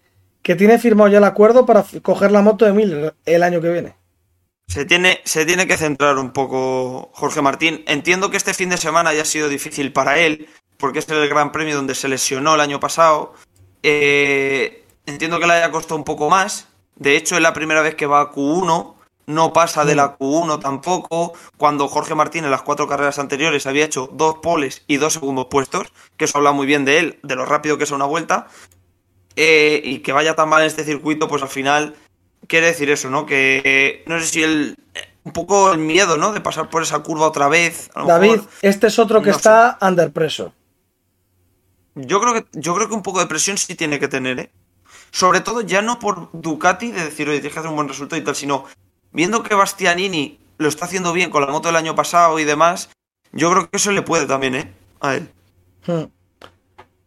que 0.46 0.54
tiene 0.54 0.78
firmado 0.78 1.08
ya 1.08 1.18
el 1.18 1.24
acuerdo 1.24 1.66
para 1.66 1.84
coger 2.02 2.30
la 2.30 2.40
moto 2.40 2.64
de 2.64 2.72
Miller 2.72 3.16
el 3.24 3.42
año 3.42 3.60
que 3.60 3.68
viene. 3.68 3.96
Se 4.68 4.84
tiene, 4.84 5.18
se 5.24 5.44
tiene 5.44 5.66
que 5.66 5.76
centrar 5.76 6.18
un 6.18 6.30
poco 6.30 7.10
Jorge 7.14 7.42
Martín. 7.42 7.82
Entiendo 7.88 8.30
que 8.30 8.36
este 8.36 8.54
fin 8.54 8.68
de 8.68 8.76
semana 8.76 9.10
haya 9.10 9.24
sido 9.24 9.48
difícil 9.48 9.92
para 9.92 10.20
él, 10.20 10.48
porque 10.76 11.00
es 11.00 11.08
el 11.08 11.28
Gran 11.28 11.50
Premio 11.50 11.74
donde 11.74 11.96
se 11.96 12.06
lesionó 12.06 12.54
el 12.54 12.60
año 12.60 12.78
pasado. 12.78 13.34
Eh, 13.82 14.84
entiendo 15.06 15.40
que 15.40 15.48
le 15.48 15.54
haya 15.54 15.72
costado 15.72 15.96
un 15.96 16.04
poco 16.04 16.30
más. 16.30 16.68
De 16.94 17.16
hecho, 17.16 17.34
es 17.34 17.42
la 17.42 17.52
primera 17.52 17.82
vez 17.82 17.96
que 17.96 18.06
va 18.06 18.20
a 18.20 18.30
Q1. 18.30 18.94
No 19.26 19.52
pasa 19.52 19.84
de 19.84 19.96
la 19.96 20.16
Q1 20.16 20.60
tampoco. 20.60 21.32
Cuando 21.56 21.88
Jorge 21.88 22.14
Martín 22.14 22.44
en 22.44 22.52
las 22.52 22.62
cuatro 22.62 22.86
carreras 22.86 23.18
anteriores 23.18 23.66
había 23.66 23.84
hecho 23.84 24.08
dos 24.12 24.36
poles 24.40 24.84
y 24.86 24.98
dos 24.98 25.14
segundos 25.14 25.46
puestos, 25.50 25.92
que 26.16 26.26
eso 26.26 26.38
habla 26.38 26.52
muy 26.52 26.68
bien 26.68 26.84
de 26.84 27.00
él, 27.00 27.18
de 27.24 27.34
lo 27.34 27.46
rápido 27.46 27.78
que 27.78 27.82
es 27.84 27.90
una 27.90 28.04
vuelta. 28.04 28.46
Eh, 29.36 29.82
y 29.84 29.98
que 29.98 30.12
vaya 30.12 30.34
tan 30.34 30.48
mal 30.48 30.62
en 30.62 30.68
este 30.68 30.84
circuito, 30.84 31.28
pues 31.28 31.42
al 31.42 31.48
final 31.48 31.94
quiere 32.46 32.68
decir 32.68 32.90
eso, 32.90 33.10
¿no? 33.10 33.26
Que 33.26 34.02
no 34.06 34.18
sé 34.18 34.26
si 34.26 34.42
el 34.42 34.76
un 35.26 35.32
poco 35.32 35.72
el 35.72 35.78
miedo, 35.78 36.16
¿no? 36.16 36.32
De 36.32 36.40
pasar 36.40 36.70
por 36.70 36.82
esa 36.82 37.00
curva 37.00 37.26
otra 37.26 37.48
vez. 37.48 37.90
David, 37.94 38.40
este 38.62 38.86
es 38.86 38.98
otro 38.98 39.20
que 39.22 39.30
está 39.30 39.76
under 39.82 40.12
preso. 40.12 40.54
Yo 41.96 42.20
creo 42.20 42.34
que 42.34 42.46
yo 42.52 42.74
creo 42.76 42.88
que 42.88 42.94
un 42.94 43.02
poco 43.02 43.18
de 43.18 43.26
presión 43.26 43.58
sí 43.58 43.74
tiene 43.74 43.98
que 43.98 44.06
tener, 44.06 44.38
¿eh? 44.38 44.50
Sobre 45.10 45.40
todo 45.40 45.62
ya 45.62 45.82
no 45.82 45.98
por 45.98 46.30
Ducati 46.32 46.92
de 46.92 47.04
decir, 47.04 47.28
oye, 47.28 47.38
tienes 47.38 47.54
que 47.54 47.58
hacer 47.58 47.70
un 47.70 47.76
buen 47.76 47.88
resultado 47.88 48.20
y 48.20 48.24
tal, 48.24 48.36
sino 48.36 48.66
viendo 49.10 49.42
que 49.42 49.54
Bastianini 49.54 50.38
lo 50.58 50.68
está 50.68 50.84
haciendo 50.84 51.12
bien 51.12 51.30
con 51.30 51.44
la 51.44 51.50
moto 51.50 51.68
del 51.68 51.76
año 51.76 51.96
pasado 51.96 52.38
y 52.38 52.44
demás, 52.44 52.90
yo 53.32 53.50
creo 53.50 53.68
que 53.68 53.78
eso 53.78 53.90
le 53.90 54.02
puede 54.02 54.26
también, 54.26 54.54
¿eh? 54.54 54.72
A 55.00 55.16
él. 55.16 55.28
Hmm. 55.86 56.04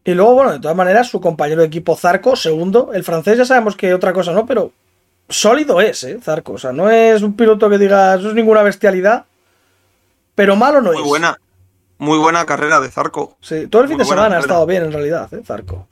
Y 0.10 0.16
luego, 0.16 0.34
bueno, 0.34 0.54
de 0.54 0.60
todas 0.60 0.76
maneras, 0.76 1.08
su 1.08 1.22
compañero 1.22 1.62
de 1.62 1.68
equipo 1.68 1.96
Zarco, 1.96 2.36
segundo. 2.36 2.90
El 2.94 3.04
francés 3.04 3.38
ya 3.38 3.46
sabemos 3.46 3.76
que 3.76 3.94
otra 3.94 4.12
cosa 4.12 4.32
no, 4.32 4.44
pero 4.48 4.72
sólido 5.30 5.80
es, 5.82 6.04
¿eh? 6.04 6.18
Zarco. 6.20 6.54
O 6.54 6.58
sea, 6.58 6.72
no 6.72 6.90
es 6.90 7.22
un 7.22 7.36
piloto 7.36 7.70
que 7.70 7.78
diga, 7.78 8.16
eso 8.16 8.30
es 8.30 8.34
ninguna 8.34 8.64
bestialidad, 8.64 9.26
pero 10.34 10.56
malo 10.56 10.82
no 10.82 10.94
es. 10.94 11.00
Muy 11.00 11.08
buena. 11.08 11.40
Muy 12.00 12.18
buena 12.18 12.44
carrera 12.48 12.80
de 12.80 12.90
Zarco. 12.90 13.38
Sí, 13.40 13.68
todo 13.68 13.84
el 13.84 13.88
fin 13.88 14.00
de 14.00 14.06
semana 14.06 14.38
ha 14.38 14.40
estado 14.40 14.66
bien 14.66 14.82
en 14.82 14.92
realidad, 14.92 15.32
¿eh? 15.32 15.44
Zarco. 15.46 15.88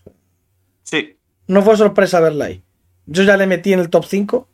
Sí. 0.82 1.16
No 1.46 1.62
fue 1.62 1.78
sorpresa 1.78 2.20
verla 2.20 2.46
ahí. 2.46 2.64
Yo 3.06 3.22
ya 3.22 3.38
le 3.38 3.46
metí 3.46 3.72
en 3.72 3.82
el 3.82 3.92
top 3.92 4.06
5, 4.06 4.48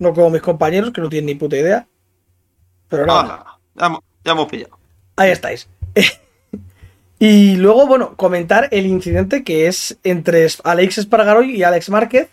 no 0.00 0.12
como 0.12 0.28
mis 0.28 0.42
compañeros, 0.42 0.92
que 0.92 1.00
no 1.00 1.08
tienen 1.08 1.28
ni 1.28 1.34
puta 1.34 1.56
idea. 1.56 1.88
Pero 2.88 3.06
nada. 3.06 3.58
ya, 3.74 3.98
ya 4.22 4.32
hemos 4.32 4.48
pillado. 4.48 4.78
Ahí 5.16 5.30
estáis. 5.30 5.66
Y 7.18 7.56
luego, 7.56 7.86
bueno, 7.86 8.14
comentar 8.16 8.68
el 8.70 8.86
incidente 8.86 9.42
que 9.42 9.66
es 9.66 9.98
entre 10.04 10.46
Alex 10.62 10.98
Espargaro 10.98 11.42
y 11.42 11.62
Alex 11.62 11.90
Márquez. 11.90 12.28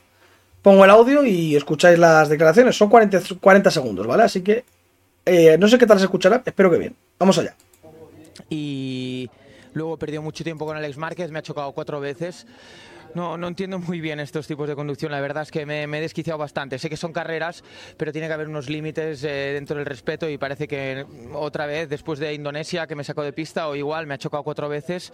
Pongo 0.61 0.85
el 0.85 0.91
audio 0.91 1.25
y 1.25 1.55
escucháis 1.55 1.97
las 1.97 2.29
declaraciones. 2.29 2.75
Son 2.75 2.89
40, 2.89 3.21
40 3.39 3.71
segundos, 3.71 4.05
¿vale? 4.05 4.23
Así 4.23 4.41
que 4.41 4.63
eh, 5.25 5.57
no 5.57 5.67
sé 5.67 5.77
qué 5.77 5.87
tal 5.87 5.97
se 5.97 6.05
escuchará, 6.05 6.43
espero 6.45 6.69
que 6.69 6.77
bien. 6.77 6.95
Vamos 7.17 7.37
allá. 7.37 7.55
Y 8.49 9.29
luego 9.73 9.95
he 9.95 9.97
perdido 9.97 10.21
mucho 10.21 10.43
tiempo 10.43 10.65
con 10.65 10.77
Alex 10.77 10.97
Márquez, 10.97 11.31
me 11.31 11.39
ha 11.39 11.43
chocado 11.43 11.71
cuatro 11.71 11.99
veces. 11.99 12.45
No, 13.15 13.37
no 13.37 13.47
entiendo 13.47 13.79
muy 13.79 14.01
bien 14.01 14.19
estos 14.19 14.45
tipos 14.45 14.67
de 14.67 14.75
conducción. 14.75 15.09
La 15.09 15.21
verdad 15.21 15.43
es 15.43 15.49
que 15.49 15.65
me, 15.65 15.83
he 15.83 16.01
desquiciado 16.01 16.37
bastante. 16.37 16.77
Sé 16.77 16.89
que 16.89 16.97
son 16.97 17.13
carreras, 17.13 17.63
pero 17.95 18.11
tiene 18.11 18.27
que 18.27 18.33
haber 18.33 18.49
unos 18.49 18.69
límites 18.69 19.23
eh, 19.23 19.51
dentro 19.53 19.77
del 19.77 19.85
respeto 19.85 20.29
y 20.29 20.37
parece 20.37 20.67
que 20.67 21.05
otra 21.33 21.65
vez, 21.65 21.87
después 21.87 22.19
de 22.19 22.33
Indonesia, 22.33 22.87
que 22.87 22.95
me 22.95 23.05
sacó 23.05 23.23
de 23.23 23.31
pista, 23.31 23.69
o 23.69 23.75
igual 23.77 24.05
me 24.05 24.15
ha 24.15 24.17
chocado 24.17 24.43
cuatro 24.43 24.67
veces, 24.67 25.13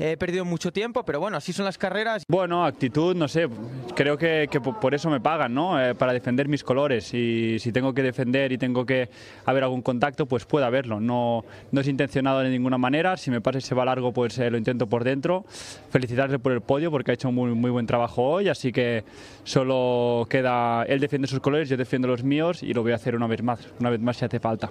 he 0.00 0.16
perdido 0.16 0.44
mucho 0.44 0.72
tiempo, 0.72 1.04
pero 1.04 1.20
bueno, 1.20 1.36
así 1.36 1.52
son 1.52 1.64
las 1.64 1.78
carreras. 1.78 2.24
Bueno, 2.28 2.64
actitud, 2.64 3.14
no 3.14 3.28
sé, 3.28 3.48
creo 3.94 4.16
que, 4.16 4.48
que 4.50 4.60
por 4.60 4.94
eso 4.94 5.10
me 5.10 5.20
pagan, 5.20 5.54
¿no? 5.54 5.80
Eh, 5.80 5.94
para 5.94 6.12
defender 6.12 6.48
mis 6.48 6.64
colores 6.64 7.12
y 7.12 7.58
si 7.58 7.72
tengo 7.72 7.92
que 7.92 8.02
defender 8.02 8.52
y 8.52 8.58
tengo 8.58 8.86
que 8.86 9.10
haber 9.44 9.64
algún 9.64 9.82
contacto, 9.82 10.26
pues 10.26 10.44
puede 10.46 10.66
haberlo. 10.66 11.00
No, 11.00 11.44
no 11.70 11.80
es 11.80 11.88
intencionado 11.88 12.40
de 12.40 12.50
ninguna 12.50 12.78
manera. 12.78 13.16
Si 13.16 13.30
me 13.30 13.40
pasa 13.40 13.58
y 13.58 13.62
se 13.62 13.74
va 13.74 13.84
largo, 13.84 14.12
pues 14.12 14.38
eh, 14.38 14.50
lo 14.50 14.56
intento 14.56 14.86
por 14.86 15.04
dentro. 15.04 15.44
Felicitarle 15.90 16.38
por 16.38 16.52
el 16.52 16.62
podio 16.62 16.90
porque 16.90 17.10
ha 17.10 17.14
hecho 17.14 17.30
muy, 17.30 17.52
muy 17.54 17.70
buen 17.70 17.86
trabajo 17.86 18.22
hoy, 18.22 18.48
así 18.48 18.72
que 18.72 19.04
solo 19.44 20.26
queda, 20.28 20.84
él 20.84 21.00
defiende 21.00 21.28
sus 21.28 21.40
colores, 21.40 21.68
yo 21.68 21.76
defiendo 21.76 22.08
los 22.08 22.24
míos 22.24 22.62
y 22.62 22.72
lo 22.72 22.82
voy 22.82 22.92
a 22.92 22.96
hacer 22.96 23.14
una 23.14 23.26
vez 23.26 23.42
más, 23.42 23.60
una 23.78 23.90
vez 23.90 24.00
más 24.00 24.16
si 24.16 24.24
hace 24.24 24.40
falta. 24.40 24.70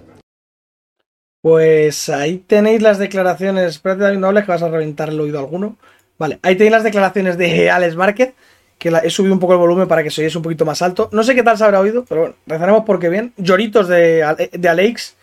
Pues 1.42 2.08
ahí 2.08 2.38
tenéis 2.38 2.82
las 2.82 2.98
declaraciones. 2.98 3.66
Espérate, 3.76 4.02
David, 4.02 4.18
no 4.18 4.34
que 4.34 4.42
vas 4.42 4.62
a 4.62 4.68
reventar 4.68 5.08
el 5.08 5.20
oído 5.20 5.38
alguno. 5.38 5.76
Vale, 6.18 6.38
ahí 6.42 6.54
tenéis 6.56 6.72
las 6.72 6.84
declaraciones 6.84 7.38
de 7.38 7.70
Alex 7.70 7.96
Márquez, 7.96 8.34
que 8.78 8.90
he 9.02 9.10
subido 9.10 9.32
un 9.32 9.40
poco 9.40 9.54
el 9.54 9.58
volumen 9.58 9.88
para 9.88 10.02
que 10.02 10.10
se 10.10 10.20
oyese 10.20 10.36
un 10.36 10.42
poquito 10.42 10.66
más 10.66 10.82
alto. 10.82 11.08
No 11.12 11.22
sé 11.22 11.34
qué 11.34 11.42
tal 11.42 11.56
se 11.56 11.64
habrá 11.64 11.80
oído, 11.80 12.04
pero 12.06 12.20
bueno, 12.22 12.36
rezaremos 12.46 12.84
porque 12.84 13.08
bien. 13.08 13.32
Lloritos 13.38 13.88
de, 13.88 14.50
de 14.52 14.68
Alex 14.68 15.16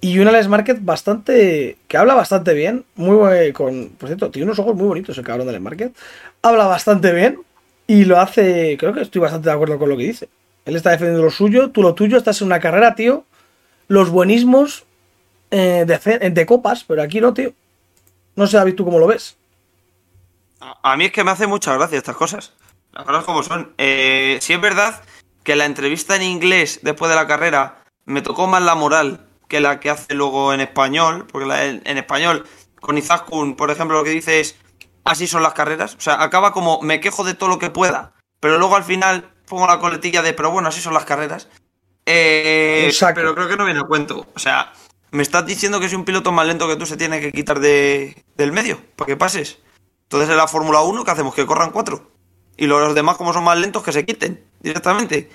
y 0.00 0.18
un 0.18 0.28
Alex 0.28 0.48
Márquez 0.48 0.82
bastante. 0.82 1.76
que 1.86 1.96
habla 1.98 2.14
bastante 2.14 2.54
bien. 2.54 2.84
Muy 2.94 3.52
con. 3.52 3.90
Por 3.90 4.08
cierto, 4.08 4.30
tiene 4.30 4.46
unos 4.46 4.58
ojos 4.58 4.74
muy 4.74 4.86
bonitos 4.86 5.18
el 5.18 5.24
cabrón 5.24 5.46
de 5.46 5.50
Alex 5.50 5.62
Márquez. 5.62 5.90
Habla 6.40 6.66
bastante 6.66 7.12
bien 7.12 7.40
y 7.86 8.06
lo 8.06 8.18
hace. 8.18 8.76
Creo 8.78 8.94
que 8.94 9.02
estoy 9.02 9.20
bastante 9.20 9.50
de 9.50 9.54
acuerdo 9.54 9.78
con 9.78 9.90
lo 9.90 9.96
que 9.98 10.04
dice. 10.04 10.28
Él 10.64 10.76
está 10.76 10.90
defendiendo 10.90 11.22
lo 11.22 11.30
suyo, 11.30 11.70
tú 11.70 11.82
lo 11.82 11.94
tuyo, 11.94 12.16
estás 12.16 12.40
en 12.40 12.46
una 12.46 12.60
carrera, 12.60 12.94
tío. 12.94 13.24
Los 13.88 14.10
buenismos 14.10 14.84
eh, 15.50 15.84
de, 15.86 16.30
de, 16.30 16.46
copas, 16.46 16.84
pero 16.84 17.02
aquí 17.02 17.20
no, 17.20 17.34
tío. 17.34 17.52
No 18.36 18.46
sé, 18.46 18.56
David, 18.56 18.74
tú 18.74 18.84
cómo 18.84 18.98
lo 18.98 19.06
ves. 19.06 19.36
A, 20.60 20.96
mí 20.96 21.06
es 21.06 21.12
que 21.12 21.24
me 21.24 21.30
hace 21.30 21.46
mucha 21.46 21.74
gracia 21.74 21.98
estas 21.98 22.16
cosas. 22.16 22.52
Las 22.92 23.04
cosas 23.04 23.24
como 23.24 23.42
son. 23.42 23.72
Eh, 23.78 24.38
si 24.40 24.52
es 24.52 24.60
verdad 24.60 25.02
que 25.42 25.56
la 25.56 25.64
entrevista 25.64 26.16
en 26.16 26.22
inglés 26.22 26.80
después 26.82 27.08
de 27.08 27.16
la 27.16 27.26
carrera 27.26 27.82
me 28.04 28.22
tocó 28.22 28.46
más 28.46 28.62
la 28.62 28.74
moral 28.74 29.26
que 29.48 29.60
la 29.60 29.80
que 29.80 29.90
hace 29.90 30.14
luego 30.14 30.52
en 30.52 30.60
español, 30.60 31.26
porque 31.30 31.46
la, 31.46 31.64
en, 31.64 31.82
en, 31.84 31.98
español, 31.98 32.46
con 32.80 32.98
Izaskun, 32.98 33.56
por 33.56 33.70
ejemplo, 33.70 33.98
lo 33.98 34.04
que 34.04 34.10
dice 34.10 34.40
es, 34.40 34.56
así 35.04 35.26
son 35.26 35.42
las 35.42 35.54
carreras. 35.54 35.94
O 35.96 36.00
sea, 36.00 36.22
acaba 36.22 36.52
como, 36.52 36.80
me 36.82 37.00
quejo 37.00 37.24
de 37.24 37.34
todo 37.34 37.48
lo 37.48 37.58
que 37.58 37.70
pueda, 37.70 38.12
pero 38.38 38.58
luego 38.58 38.76
al 38.76 38.84
final 38.84 39.30
pongo 39.46 39.66
la 39.66 39.80
coletilla 39.80 40.22
de, 40.22 40.32
pero 40.32 40.50
bueno, 40.50 40.68
así 40.68 40.80
son 40.80 40.94
las 40.94 41.04
carreras. 41.04 41.48
Eh, 42.06 42.90
pero 43.14 43.34
creo 43.34 43.48
que 43.48 43.56
no 43.56 43.64
viene 43.64 43.80
a 43.80 43.84
cuento. 43.84 44.26
O 44.34 44.38
sea, 44.38 44.72
me 45.10 45.22
estás 45.22 45.46
diciendo 45.46 45.80
que 45.80 45.88
si 45.88 45.96
un 45.96 46.04
piloto 46.04 46.32
más 46.32 46.46
lento 46.46 46.68
que 46.68 46.76
tú 46.76 46.86
se 46.86 46.96
tiene 46.96 47.20
que 47.20 47.32
quitar 47.32 47.60
de, 47.60 48.22
del 48.36 48.52
medio 48.52 48.80
para 48.96 49.06
que 49.06 49.16
pases. 49.16 49.58
Entonces 50.04 50.30
en 50.30 50.36
la 50.36 50.48
Fórmula 50.48 50.82
1, 50.82 51.04
¿qué 51.04 51.10
hacemos? 51.10 51.34
Que 51.34 51.46
corran 51.46 51.70
cuatro. 51.70 52.10
Y 52.56 52.66
los 52.66 52.94
demás, 52.94 53.16
como 53.16 53.32
son 53.32 53.44
más 53.44 53.58
lentos, 53.58 53.82
que 53.82 53.92
se 53.92 54.04
quiten 54.04 54.44
directamente. 54.60 55.30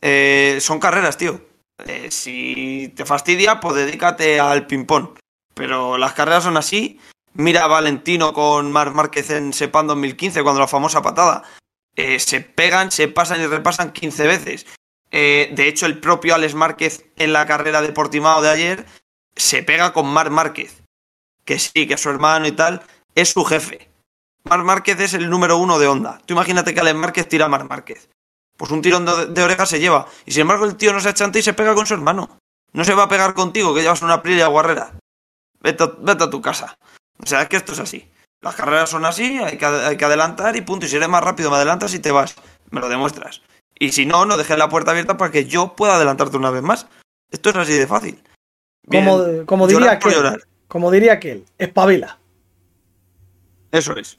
Eh, 0.00 0.58
son 0.60 0.78
carreras, 0.78 1.16
tío. 1.16 1.40
Eh, 1.86 2.10
si 2.10 2.92
te 2.94 3.04
fastidia, 3.04 3.60
pues 3.60 3.76
dedícate 3.76 4.40
al 4.40 4.66
ping-pong. 4.66 5.18
Pero 5.54 5.96
las 5.96 6.12
carreras 6.12 6.44
son 6.44 6.56
así. 6.56 7.00
Mira 7.32 7.66
Valentino 7.66 8.32
con 8.32 8.72
Marc 8.72 8.94
Márquez 8.94 9.30
en 9.30 9.52
Sepan 9.52 9.86
2015, 9.86 10.42
cuando 10.42 10.60
la 10.60 10.68
famosa 10.68 11.02
patada. 11.02 11.44
Eh, 11.94 12.18
se 12.18 12.40
pegan, 12.40 12.90
se 12.90 13.08
pasan 13.08 13.40
y 13.40 13.46
repasan 13.46 13.92
15 13.92 14.26
veces. 14.26 14.66
De 15.10 15.66
hecho, 15.66 15.86
el 15.86 15.98
propio 15.98 16.34
Alex 16.34 16.54
Márquez 16.54 17.06
en 17.16 17.32
la 17.32 17.46
carrera 17.46 17.80
de 17.80 17.90
Portimao 17.90 18.42
de 18.42 18.50
ayer 18.50 18.86
se 19.36 19.62
pega 19.62 19.92
con 19.92 20.06
Marc 20.06 20.30
Márquez. 20.30 20.82
Que 21.44 21.58
sí, 21.58 21.86
que 21.86 21.96
su 21.96 22.10
hermano 22.10 22.46
y 22.46 22.52
tal, 22.52 22.82
es 23.14 23.30
su 23.30 23.44
jefe. 23.44 23.88
Marc 24.44 24.64
Márquez 24.64 24.98
es 25.00 25.14
el 25.14 25.30
número 25.30 25.58
uno 25.58 25.78
de 25.78 25.86
Honda. 25.86 26.20
Tú 26.24 26.34
imagínate 26.34 26.74
que 26.74 26.80
Alex 26.80 26.96
Márquez 26.96 27.28
tira 27.28 27.46
a 27.46 27.48
Marc 27.48 27.68
Márquez. 27.68 28.08
Pues 28.56 28.70
un 28.70 28.80
tirón 28.80 29.04
de, 29.04 29.42
oreja 29.42 29.66
se 29.66 29.80
lleva. 29.80 30.06
Y 30.24 30.32
sin 30.32 30.42
embargo 30.42 30.64
el 30.64 30.76
tío 30.76 30.92
no 30.92 31.00
se 31.00 31.10
achanta 31.10 31.38
y 31.38 31.42
se 31.42 31.52
pega 31.52 31.74
con 31.74 31.86
su 31.86 31.94
hermano. 31.94 32.38
No 32.72 32.84
se 32.84 32.94
va 32.94 33.04
a 33.04 33.08
pegar 33.08 33.34
contigo, 33.34 33.74
que 33.74 33.82
llevas 33.82 34.02
una 34.02 34.14
Aprilia 34.14 34.46
guarrera. 34.46 34.92
Vete, 35.60 35.84
vete, 35.98 36.24
a 36.24 36.30
tu 36.30 36.40
casa. 36.40 36.76
O 37.18 37.26
sea, 37.26 37.42
es 37.42 37.48
que 37.48 37.56
esto 37.56 37.72
es 37.72 37.80
así. 37.80 38.10
Las 38.40 38.54
carreras 38.54 38.90
son 38.90 39.04
así, 39.04 39.38
hay 39.38 39.58
que, 39.58 39.66
hay 39.66 39.96
que 39.96 40.04
adelantar 40.04 40.56
y 40.56 40.60
punto. 40.62 40.86
Y 40.86 40.88
si 40.88 40.96
eres 40.96 41.08
más 41.08 41.22
rápido, 41.22 41.50
me 41.50 41.56
adelantas 41.56 41.94
y 41.94 41.98
te 41.98 42.12
vas. 42.12 42.36
Me 42.70 42.80
lo 42.80 42.88
demuestras. 42.88 43.42
Y 43.78 43.92
si 43.92 44.06
no, 44.06 44.24
no 44.24 44.36
dejes 44.36 44.56
la 44.56 44.68
puerta 44.68 44.92
abierta 44.92 45.16
para 45.16 45.30
que 45.30 45.46
yo 45.46 45.74
pueda 45.74 45.96
adelantarte 45.96 46.36
una 46.36 46.50
vez 46.50 46.62
más. 46.62 46.86
Esto 47.30 47.50
es 47.50 47.56
así 47.56 47.72
de 47.72 47.86
fácil. 47.86 48.22
Como, 48.90 49.46
como, 49.46 49.66
diría 49.66 49.92
aquel, 49.92 50.14
como 50.68 50.90
diría 50.90 51.14
aquel, 51.14 51.44
espabila. 51.58 52.18
Eso 53.72 53.96
es. 53.96 54.16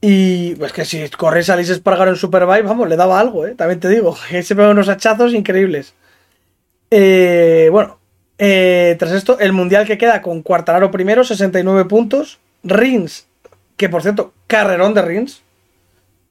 Y 0.00 0.54
pues 0.56 0.72
que 0.72 0.84
si 0.84 1.08
corres 1.10 1.48
a 1.48 1.54
Alice 1.54 1.72
Espargaro 1.72 2.10
en 2.10 2.16
Superbike, 2.16 2.64
vamos, 2.64 2.88
le 2.88 2.96
daba 2.96 3.18
algo, 3.18 3.46
¿eh? 3.46 3.54
También 3.54 3.80
te 3.80 3.88
digo, 3.88 4.16
que 4.30 4.42
se 4.42 4.54
pega 4.54 4.70
unos 4.70 4.88
hachazos 4.88 5.34
increíbles. 5.34 5.94
Eh, 6.90 7.68
bueno, 7.72 7.98
eh, 8.38 8.96
tras 8.98 9.12
esto, 9.12 9.38
el 9.38 9.52
mundial 9.52 9.86
que 9.86 9.98
queda 9.98 10.22
con 10.22 10.42
Cuartararo 10.42 10.90
primero, 10.90 11.24
69 11.24 11.86
puntos. 11.86 12.38
Rins, 12.62 13.26
que 13.76 13.88
por 13.88 14.02
cierto, 14.02 14.32
carrerón 14.46 14.94
de 14.94 15.02
Rins. 15.02 15.42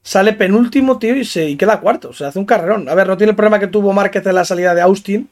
Sale 0.02 0.34
penúltimo, 0.34 1.00
tío, 1.00 1.16
y, 1.16 1.24
se, 1.24 1.48
y 1.48 1.56
queda 1.56 1.80
cuarto. 1.80 2.10
O 2.10 2.12
sea, 2.12 2.28
hace 2.28 2.38
un 2.38 2.46
carrerón. 2.46 2.88
A 2.88 2.94
ver, 2.94 3.08
no 3.08 3.16
tiene 3.16 3.30
el 3.30 3.36
problema 3.36 3.58
que 3.58 3.66
tuvo 3.66 3.92
Márquez 3.92 4.24
en 4.24 4.36
la 4.36 4.44
salida 4.44 4.72
de 4.72 4.80
Austin. 4.82 5.28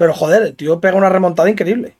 Pero 0.00 0.14
joder, 0.14 0.42
el 0.44 0.56
tío 0.56 0.80
pega 0.80 0.96
una 0.96 1.10
remontada 1.10 1.50
increíble. 1.50 1.94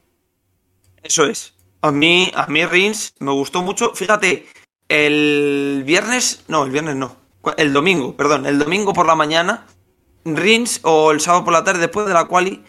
Eso 1.03 1.27
es. 1.27 1.53
A 1.83 1.91
mí, 1.91 2.33
a 2.35 2.47
mí 2.47 2.65
Rins 2.65 3.13
me 3.19 3.31
gustó 3.31 3.61
mucho. 3.61 3.95
Fíjate, 3.95 4.47
el 4.89 5.83
viernes, 5.85 6.43
no, 6.49 6.65
el 6.65 6.71
viernes 6.71 6.97
no. 6.97 7.15
El 7.59 7.75
domingo, 7.75 8.17
perdón, 8.17 8.47
el 8.47 8.59
domingo 8.59 8.95
por 8.95 9.05
la 9.05 9.17
mañana, 9.17 9.67
Rins 10.25 10.81
o 10.83 11.13
el 11.13 11.21
sábado 11.21 11.45
por 11.45 11.53
la 11.53 11.63
tarde 11.63 11.81
después 11.81 12.07
de 12.07 12.15
la 12.15 12.25
quali, 12.25 12.65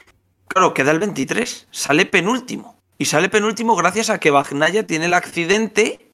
claro, 0.49 0.73
queda 0.73 0.91
el 0.91 0.99
23, 0.99 1.69
sale 1.71 2.05
penúltimo. 2.05 2.81
Y 2.97 3.05
sale 3.05 3.29
penúltimo 3.29 3.77
gracias 3.77 4.09
a 4.09 4.19
que 4.19 4.31
Bagnaya 4.31 4.85
tiene 4.85 5.05
el 5.05 5.13
accidente, 5.13 6.11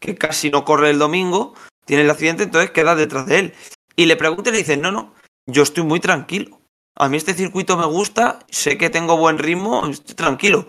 que 0.00 0.16
casi 0.16 0.50
no 0.50 0.64
corre 0.64 0.90
el 0.90 0.98
domingo, 0.98 1.54
tiene 1.84 2.02
el 2.02 2.10
accidente, 2.10 2.42
entonces 2.42 2.72
queda 2.72 2.96
detrás 2.96 3.26
de 3.26 3.38
él. 3.38 3.54
Y 3.94 4.06
le 4.06 4.16
pregunta 4.16 4.50
y 4.50 4.54
le 4.54 4.58
dice, 4.58 4.76
no, 4.76 4.90
no, 4.90 5.14
yo 5.46 5.62
estoy 5.62 5.84
muy 5.84 6.00
tranquilo. 6.00 6.58
A 6.96 7.08
mí 7.08 7.18
este 7.18 7.34
circuito 7.34 7.76
me 7.76 7.84
gusta, 7.84 8.38
sé 8.48 8.78
que 8.78 8.88
tengo 8.88 9.18
buen 9.18 9.38
ritmo, 9.38 9.86
estoy 9.86 10.14
tranquilo. 10.14 10.66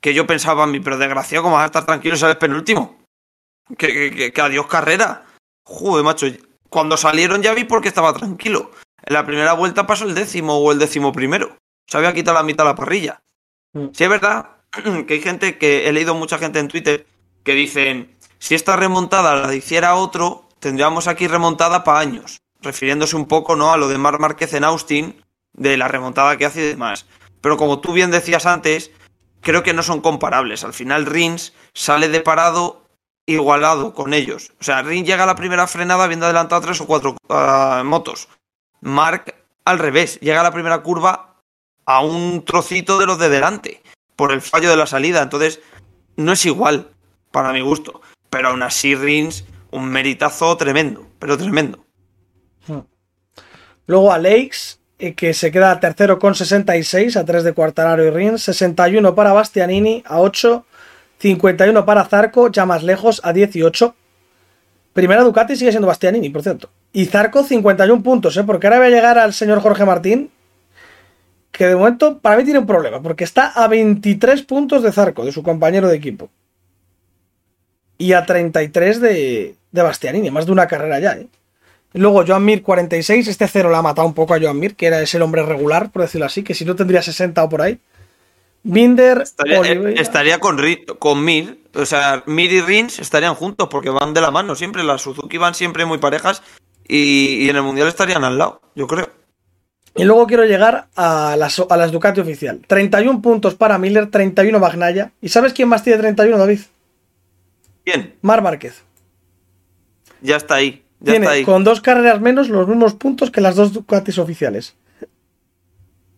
Que 0.00 0.12
yo 0.12 0.26
pensaba 0.26 0.64
a 0.64 0.66
mí, 0.66 0.80
pero 0.80 0.98
desgraciado, 0.98 1.44
¿cómo 1.44 1.56
vas 1.56 1.64
a 1.64 1.66
estar 1.66 1.86
tranquilo 1.86 2.16
y 2.16 2.18
sales 2.18 2.36
penúltimo? 2.36 2.98
Que, 3.76 4.10
que, 4.10 4.32
que, 4.32 4.40
adiós 4.40 4.66
carrera. 4.66 5.24
Joder, 5.64 6.04
macho. 6.04 6.26
Cuando 6.68 6.96
salieron 6.96 7.42
ya 7.42 7.54
vi 7.54 7.64
porque 7.64 7.88
estaba 7.88 8.12
tranquilo. 8.12 8.72
En 9.04 9.14
la 9.14 9.24
primera 9.24 9.52
vuelta 9.52 9.86
pasó 9.86 10.04
el 10.04 10.14
décimo 10.14 10.58
o 10.58 10.72
el 10.72 10.78
décimo 10.78 11.12
primero. 11.12 11.56
Se 11.86 11.96
había 11.96 12.12
quitado 12.12 12.36
la 12.36 12.42
mitad 12.42 12.64
de 12.64 12.70
la 12.70 12.76
parrilla. 12.76 13.22
Mm. 13.72 13.88
Sí, 13.92 14.04
es 14.04 14.10
verdad 14.10 14.50
que 15.06 15.14
hay 15.14 15.20
gente 15.20 15.58
que 15.58 15.88
he 15.88 15.92
leído 15.92 16.14
mucha 16.14 16.38
gente 16.38 16.58
en 16.58 16.68
Twitter 16.68 17.06
que 17.44 17.54
dicen: 17.54 18.16
si 18.38 18.54
esta 18.54 18.76
remontada 18.76 19.34
la 19.36 19.54
hiciera 19.54 19.94
otro, 19.94 20.48
tendríamos 20.58 21.06
aquí 21.06 21.28
remontada 21.28 21.84
para 21.84 22.00
años. 22.00 22.38
Refiriéndose 22.60 23.14
un 23.16 23.26
poco 23.26 23.54
¿no? 23.54 23.72
a 23.72 23.76
lo 23.76 23.88
de 23.88 23.98
Mar 23.98 24.18
Márquez 24.18 24.52
en 24.54 24.64
Austin, 24.64 25.22
de 25.58 25.76
la 25.76 25.88
remontada 25.88 26.36
que 26.36 26.46
hace 26.46 26.60
y 26.62 26.68
demás. 26.68 27.06
Pero 27.40 27.56
como 27.56 27.80
tú 27.80 27.92
bien 27.92 28.10
decías 28.10 28.46
antes, 28.46 28.90
creo 29.40 29.62
que 29.62 29.74
no 29.74 29.82
son 29.82 30.00
comparables. 30.00 30.64
Al 30.64 30.72
final, 30.72 31.06
Rins 31.06 31.52
sale 31.74 32.08
de 32.08 32.20
parado 32.20 32.82
igualado 33.26 33.92
con 33.92 34.14
ellos. 34.14 34.52
O 34.60 34.64
sea, 34.64 34.82
Ring 34.82 35.04
llega 35.04 35.24
a 35.24 35.26
la 35.26 35.36
primera 35.36 35.66
frenada 35.66 36.04
habiendo 36.04 36.26
adelantado 36.26 36.62
tres 36.62 36.80
o 36.80 36.86
cuatro 36.86 37.16
uh, 37.28 37.84
motos. 37.84 38.28
Mark 38.80 39.34
al 39.64 39.78
revés, 39.78 40.18
llega 40.20 40.40
a 40.40 40.44
la 40.44 40.52
primera 40.52 40.82
curva 40.82 41.36
a 41.84 42.00
un 42.00 42.44
trocito 42.44 42.98
de 42.98 43.04
los 43.04 43.18
de 43.18 43.28
delante 43.28 43.82
por 44.16 44.32
el 44.32 44.40
fallo 44.40 44.70
de 44.70 44.76
la 44.76 44.86
salida. 44.86 45.22
Entonces, 45.22 45.60
no 46.16 46.32
es 46.32 46.46
igual, 46.46 46.90
para 47.30 47.52
mi 47.52 47.60
gusto. 47.60 48.00
Pero 48.30 48.48
aún 48.48 48.62
así, 48.62 48.94
Rins, 48.94 49.44
un 49.70 49.90
meritazo 49.90 50.56
tremendo, 50.56 51.06
pero 51.18 51.36
tremendo. 51.36 51.84
Hmm. 52.66 52.80
Luego 53.86 54.10
Alex, 54.10 54.77
que 54.98 55.34
se 55.34 55.50
queda 55.50 55.78
tercero 55.80 56.18
con 56.18 56.34
66 56.34 57.16
a 57.16 57.24
3 57.24 57.44
de 57.44 57.52
Cuartararo 57.52 58.04
y 58.04 58.10
Rins, 58.10 58.42
61 58.42 59.14
para 59.14 59.32
Bastianini 59.32 60.02
a 60.06 60.20
8 60.20 60.64
51 61.18 61.84
para 61.84 62.04
Zarco, 62.04 62.50
ya 62.50 62.64
más 62.64 62.82
lejos, 62.82 63.20
a 63.24 63.32
18. 63.32 63.94
Primera 64.92 65.22
Ducati 65.22 65.56
sigue 65.56 65.70
siendo 65.70 65.88
Bastianini, 65.88 66.30
por 66.30 66.42
cierto. 66.42 66.70
Y 66.92 67.06
Zarco 67.06 67.44
51 67.44 68.02
puntos, 68.02 68.36
¿eh? 68.36 68.44
Porque 68.44 68.66
ahora 68.66 68.78
voy 68.78 68.86
a 68.88 68.90
llegar 68.90 69.18
al 69.18 69.34
señor 69.34 69.60
Jorge 69.60 69.84
Martín, 69.84 70.30
que 71.52 71.66
de 71.66 71.76
momento 71.76 72.18
para 72.18 72.36
mí 72.36 72.44
tiene 72.44 72.60
un 72.60 72.66
problema, 72.66 73.02
porque 73.02 73.24
está 73.24 73.48
a 73.48 73.68
23 73.68 74.42
puntos 74.42 74.82
de 74.82 74.92
Zarco, 74.92 75.24
de 75.24 75.32
su 75.32 75.42
compañero 75.42 75.88
de 75.88 75.96
equipo. 75.96 76.30
Y 77.98 78.12
a 78.12 78.24
33 78.24 79.00
de, 79.00 79.56
de 79.72 79.82
Bastianini, 79.82 80.30
más 80.30 80.46
de 80.46 80.52
una 80.52 80.68
carrera 80.68 81.00
ya, 81.00 81.12
¿eh? 81.14 81.26
Luego 81.94 82.24
Joan 82.26 82.44
Mir 82.44 82.62
46, 82.62 83.28
este 83.28 83.48
cero 83.48 83.70
la 83.70 83.78
ha 83.78 83.82
matado 83.82 84.06
un 84.06 84.14
poco 84.14 84.34
a 84.34 84.40
Joan 84.40 84.58
Mir, 84.58 84.76
que 84.76 84.86
era 84.86 85.00
ese 85.00 85.16
el 85.16 85.22
hombre 85.22 85.42
regular, 85.42 85.90
por 85.90 86.02
decirlo 86.02 86.26
así, 86.26 86.42
que 86.42 86.54
si 86.54 86.64
no 86.64 86.76
tendría 86.76 87.02
60 87.02 87.42
o 87.42 87.48
por 87.48 87.62
ahí. 87.62 87.78
Binder, 88.62 89.22
Estaría, 89.22 89.56
eh, 89.56 89.60
Oliveira- 89.60 90.00
estaría 90.00 90.38
con, 90.38 90.58
con 90.98 91.24
Mir. 91.24 91.58
O 91.74 91.86
sea, 91.86 92.22
Mir 92.26 92.52
y 92.52 92.60
Rins 92.60 92.98
estarían 92.98 93.34
juntos 93.34 93.68
porque 93.70 93.88
van 93.88 94.12
de 94.14 94.20
la 94.20 94.30
mano 94.30 94.54
siempre. 94.54 94.82
Las 94.82 95.02
Suzuki 95.02 95.38
van 95.38 95.54
siempre 95.54 95.86
muy 95.86 95.98
parejas 95.98 96.42
y, 96.86 97.44
y 97.44 97.48
en 97.48 97.56
el 97.56 97.62
mundial 97.62 97.88
estarían 97.88 98.24
al 98.24 98.36
lado, 98.36 98.60
yo 98.74 98.86
creo. 98.86 99.08
Y 99.94 100.04
luego 100.04 100.26
quiero 100.26 100.44
llegar 100.44 100.88
a 100.96 101.36
las, 101.38 101.58
a 101.68 101.76
las 101.76 101.90
Ducati 101.90 102.20
oficial. 102.20 102.60
31 102.66 103.22
puntos 103.22 103.54
para 103.54 103.78
Miller, 103.78 104.10
31 104.10 104.60
Bagnaya. 104.60 105.12
¿Y 105.20 105.28
sabes 105.30 105.52
quién 105.54 105.68
más 105.68 105.82
tiene 105.82 105.98
31, 106.00 106.36
David? 106.36 106.60
Bien, 107.84 108.14
Mar 108.22 108.42
Márquez. 108.42 108.82
ya 110.20 110.36
está 110.36 110.56
ahí. 110.56 110.84
Ya 111.00 111.12
tiene 111.12 111.26
está 111.26 111.34
ahí. 111.34 111.44
con 111.44 111.64
dos 111.64 111.80
carreras 111.80 112.20
menos 112.20 112.48
los 112.48 112.66
mismos 112.66 112.94
puntos 112.94 113.30
que 113.30 113.40
las 113.40 113.56
dos 113.56 113.72
Ducatis 113.72 114.18
oficiales. 114.18 114.76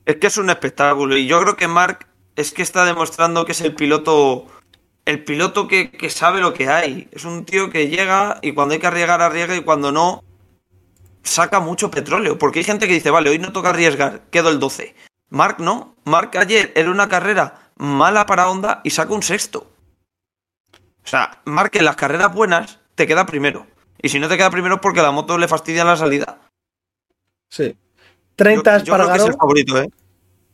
Es 0.07 0.17
que 0.17 0.27
es 0.27 0.37
un 0.39 0.51
espectáculo. 0.51 1.17
Y 1.17 1.27
yo 1.27 1.41
creo 1.41 1.57
que 1.57 1.69
Mark 1.69 2.07
es 2.37 2.53
que 2.53 2.63
está 2.63 2.85
demostrando 2.85 3.45
que 3.45 3.53
es 3.53 3.61
el 3.61 3.75
piloto. 3.75 4.47
El 5.05 5.25
piloto 5.25 5.69
que, 5.69 5.91
que 5.91 6.11
sabe 6.11 6.41
lo 6.41 6.55
que 6.55 6.69
hay. 6.69 7.09
Es 7.13 7.25
un 7.25 7.45
tío 7.45 7.71
que 7.71 7.89
llega 7.89 8.39
y 8.43 8.53
cuando 8.53 8.75
hay 8.75 8.81
que 8.81 8.87
arriesgar, 8.87 9.23
arriesga 9.23 9.57
y 9.57 9.63
cuando 9.63 9.93
no, 9.93 10.25
saca 11.23 11.61
mucho 11.61 11.91
petróleo. 11.91 12.39
Porque 12.39 12.61
hay 12.61 12.65
gente 12.65 12.87
que 12.87 12.95
dice, 12.95 13.11
vale, 13.11 13.31
hoy 13.31 13.39
no 13.39 13.53
toca 13.53 13.71
arriesgar, 13.71 14.23
quedo 14.31 14.51
el 14.51 14.59
12. 14.59 14.95
Mark 15.29 15.57
no. 15.59 15.95
Mark 16.05 16.37
ayer 16.37 16.73
era 16.75 16.91
una 16.91 17.09
carrera 17.09 17.71
mala 17.77 18.27
para 18.27 18.49
Honda 18.49 18.81
y 18.85 18.91
saca 18.91 19.15
un 19.15 19.23
sexto. 19.23 19.71
O 21.05 21.09
sea, 21.09 21.41
Mark 21.45 21.71
en 21.75 21.85
las 21.85 21.97
carreras 21.97 22.35
buenas 22.35 22.79
te 22.95 23.07
queda 23.07 23.27
primero. 23.27 23.67
Y 24.03 24.09
si 24.09 24.19
no 24.19 24.29
te 24.29 24.37
queda 24.37 24.51
primero 24.51 24.81
porque 24.81 25.03
la 25.03 25.11
moto 25.11 25.37
le 25.39 25.49
fastidia 25.49 25.85
la 25.85 25.97
salida. 25.97 26.39
Sí. 27.51 27.69
Yo, 27.69 27.75
30 28.37 28.79
yo 28.85 28.95
creo 28.95 29.07
que 29.13 29.19
es 29.19 29.25
el 29.27 29.35
favorito, 29.35 29.79
¿eh? 29.83 29.91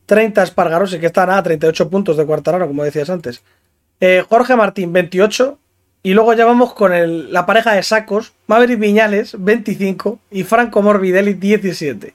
30 0.06 0.42
Espargaró, 0.42 0.86
sí 0.86 0.98
que 0.98 1.06
está 1.06 1.26
nada, 1.26 1.42
38 1.42 1.88
puntos 1.90 2.16
de 2.16 2.24
Cuartararo, 2.26 2.66
como 2.66 2.82
decías 2.84 3.10
antes. 3.10 3.42
Eh, 4.00 4.24
Jorge 4.28 4.56
Martín, 4.56 4.92
28. 4.92 5.58
Y 6.02 6.14
luego 6.14 6.32
ya 6.34 6.44
vamos 6.46 6.72
con 6.74 6.92
el- 6.92 7.32
la 7.32 7.46
pareja 7.46 7.72
de 7.74 7.82
sacos, 7.82 8.32
Maverick 8.46 8.78
Viñales, 8.78 9.34
25. 9.42 10.20
Y 10.30 10.44
Franco 10.44 10.80
Morbidelli, 10.82 11.34
17. 11.34 12.14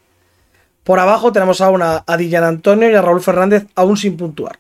Por 0.83 0.99
abajo 0.99 1.31
tenemos 1.33 1.59
aún 1.61 1.81
a, 1.81 2.03
a 2.07 2.17
Dillan 2.17 2.43
Antonio 2.45 2.89
y 2.89 2.95
a 2.95 3.01
Raúl 3.01 3.21
Fernández, 3.21 3.65
aún 3.75 3.97
sin 3.97 4.15
puntuar. 4.17 4.59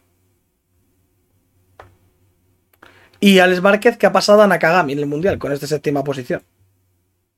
Y 3.19 3.39
Alex 3.39 3.61
Márquez, 3.61 3.97
que 3.97 4.05
ha 4.07 4.11
pasado 4.11 4.41
a 4.41 4.47
Nakagami 4.47 4.93
en 4.93 4.99
el 4.99 5.05
Mundial 5.05 5.37
con 5.37 5.51
esta 5.51 5.67
séptima 5.67 6.03
posición. 6.03 6.41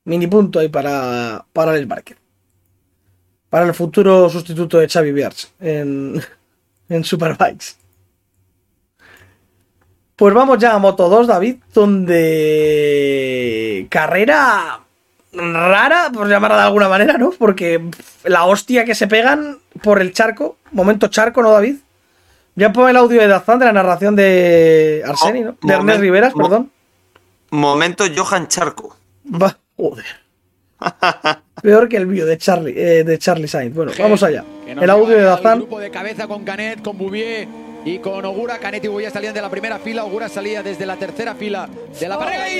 Mini 0.06 0.28
punto 0.28 0.60
ahí 0.60 0.70
para, 0.70 1.46
para 1.54 1.72
Alex 1.72 1.88
Márquez. 1.88 2.18
Para 3.50 3.66
el 3.66 3.74
futuro 3.74 4.30
sustituto 4.30 4.78
de 4.80 4.88
Xavi 4.90 5.12
Biarch 5.12 5.50
en, 5.60 6.22
en 6.90 7.04
Superbikes. 7.04 7.76
Pues 10.16 10.34
vamos 10.34 10.60
ya 10.60 10.74
a 10.74 10.80
Moto 10.80 11.10
2, 11.10 11.28
David, 11.28 11.58
donde 11.74 13.08
carrera 13.90 14.80
rara, 15.34 16.12
por 16.14 16.30
llamarla 16.30 16.58
de 16.58 16.64
alguna 16.64 16.88
manera, 16.88 17.18
¿no? 17.18 17.32
Porque 17.32 17.84
la 18.24 18.46
hostia 18.46 18.86
que 18.86 18.94
se 18.96 19.08
pegan 19.08 19.60
por 19.82 20.00
el 20.02 20.14
charco, 20.14 20.58
momento 20.72 21.08
charco, 21.08 21.42
¿no, 21.42 21.50
David? 21.52 21.78
Ya 22.56 22.72
pon 22.72 22.88
el 22.90 22.98
audio 22.98 23.20
de 23.20 23.28
Dazán 23.28 23.58
de 23.60 23.66
la 23.66 23.74
narración 23.74 24.16
de 24.16 25.04
Arseni, 25.06 25.42
¿no? 25.42 25.58
De 25.62 25.74
Ernest 25.74 26.00
Riveras, 26.00 26.34
perdón. 26.34 26.72
Momento 27.50 28.04
Johan 28.16 28.48
Charco. 28.48 28.96
Va, 29.26 29.58
joder. 29.84 30.06
Peor 31.62 31.90
que 31.90 31.98
el 31.98 32.06
vídeo 32.06 32.26
de 32.26 32.38
Charlie, 32.38 32.74
eh, 32.76 33.04
de 33.04 33.18
Charlie 33.18 33.48
Sainz. 33.48 33.74
Bueno, 33.74 33.92
vamos 33.98 34.24
allá. 34.24 34.44
El 34.66 34.90
audio 34.90 35.16
de 35.16 35.24
Dazán. 35.24 35.60
grupo 35.60 35.80
de 35.80 35.90
cabeza 35.90 36.28
con 36.28 36.44
Canet, 36.44 36.82
con 36.82 36.98
Bouvier 36.98 37.48
y 37.86 38.00
con 38.00 38.24
Ogura. 38.26 38.58
Canet 38.60 38.84
y 38.84 38.88
Bouvier 38.88 39.12
salían 39.12 39.34
de 39.34 39.42
la 39.42 39.50
primera 39.50 39.80
fila. 39.80 40.04
Ogura 40.04 40.30
salía 40.30 40.64
desde 40.64 40.86
la 40.86 40.98
tercera 40.98 41.36
fila 41.36 41.70
de 42.00 42.08
la 42.08 42.16
ahí 42.16 42.60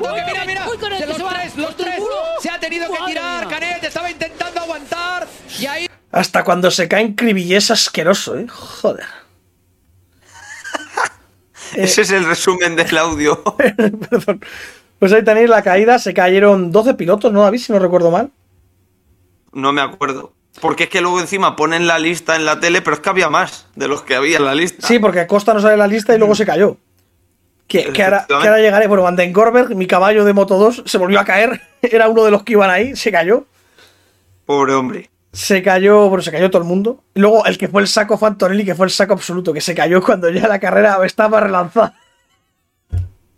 toque. 0.00 0.22
Mira, 0.26 0.44
mira. 0.46 0.66
De 0.98 1.06
los 1.06 1.18
tres, 1.18 1.56
los 1.56 1.76
tres. 1.76 2.02
Se 2.40 2.50
ha 2.50 2.58
tenido 2.58 2.90
que 2.90 2.98
tirar. 3.06 3.48
Canet 3.48 3.84
estaba 3.84 4.10
intentando 4.10 4.60
aguantar. 4.60 5.26
Y 5.58 5.66
ahí 5.66 5.86
Hasta 6.12 6.44
cuando 6.44 6.70
se 6.70 6.88
cae 6.88 7.02
en 7.02 7.14
Cribillé 7.14 7.56
es 7.56 7.70
asqueroso, 7.70 8.38
¿eh? 8.38 8.46
Joder. 8.48 9.06
Ese 11.74 12.02
es 12.02 12.10
el 12.10 12.24
resumen 12.26 12.76
del 12.76 12.96
audio. 12.96 13.42
Perdón. 14.10 14.40
Pues 14.98 15.12
ahí 15.12 15.24
tenéis 15.24 15.48
la 15.48 15.62
caída. 15.62 15.98
Se 15.98 16.14
cayeron 16.14 16.72
12 16.72 16.94
pilotos, 16.94 17.32
¿no, 17.32 17.42
David? 17.42 17.58
Si 17.58 17.72
no 17.72 17.78
recuerdo 17.78 18.10
mal. 18.10 18.30
No 19.52 19.72
me 19.72 19.80
acuerdo. 19.80 20.32
Porque 20.60 20.84
es 20.84 20.90
que 20.90 21.00
luego 21.00 21.20
encima 21.20 21.56
ponen 21.56 21.86
la 21.86 21.98
lista 21.98 22.36
en 22.36 22.44
la 22.44 22.60
tele, 22.60 22.80
pero 22.80 22.94
es 22.94 23.00
que 23.00 23.10
había 23.10 23.28
más 23.28 23.66
de 23.74 23.88
los 23.88 24.02
que 24.02 24.14
había 24.14 24.38
en 24.38 24.44
la 24.44 24.54
lista. 24.54 24.86
Sí, 24.86 24.98
porque 24.98 25.26
Costa 25.26 25.52
no 25.52 25.60
sale 25.60 25.74
en 25.74 25.80
la 25.80 25.86
lista 25.86 26.14
y 26.14 26.18
luego 26.18 26.34
se 26.34 26.46
cayó. 26.46 26.78
Que, 27.66 27.92
que 27.92 28.02
ahora, 28.02 28.24
que 28.26 28.34
ahora 28.34 28.58
llegaré. 28.58 28.86
Bueno, 28.86 29.02
Van 29.02 29.16
den 29.16 29.32
Gorberg, 29.32 29.74
mi 29.74 29.86
caballo 29.86 30.24
de 30.24 30.32
Moto 30.32 30.56
2, 30.56 30.84
se 30.86 30.98
volvió 30.98 31.20
a 31.20 31.24
caer. 31.24 31.60
Era 31.82 32.08
uno 32.08 32.24
de 32.24 32.30
los 32.30 32.42
que 32.42 32.52
iban 32.52 32.70
ahí, 32.70 32.96
se 32.96 33.12
cayó. 33.12 33.44
Pobre 34.46 34.74
hombre. 34.74 35.10
Se 35.32 35.62
cayó, 35.62 36.08
bueno, 36.08 36.22
se 36.22 36.32
cayó 36.32 36.48
todo 36.48 36.62
el 36.62 36.68
mundo. 36.68 37.02
Y 37.14 37.20
luego 37.20 37.44
el 37.44 37.58
que 37.58 37.68
fue 37.68 37.82
el 37.82 37.88
saco 37.88 38.16
fue 38.16 38.28
Antonelli, 38.28 38.64
que 38.64 38.74
fue 38.74 38.86
el 38.86 38.92
saco 38.92 39.12
absoluto, 39.12 39.52
que 39.52 39.60
se 39.60 39.74
cayó 39.74 40.02
cuando 40.02 40.30
ya 40.30 40.48
la 40.48 40.58
carrera 40.58 40.98
estaba 41.04 41.40
relanzada. 41.40 41.94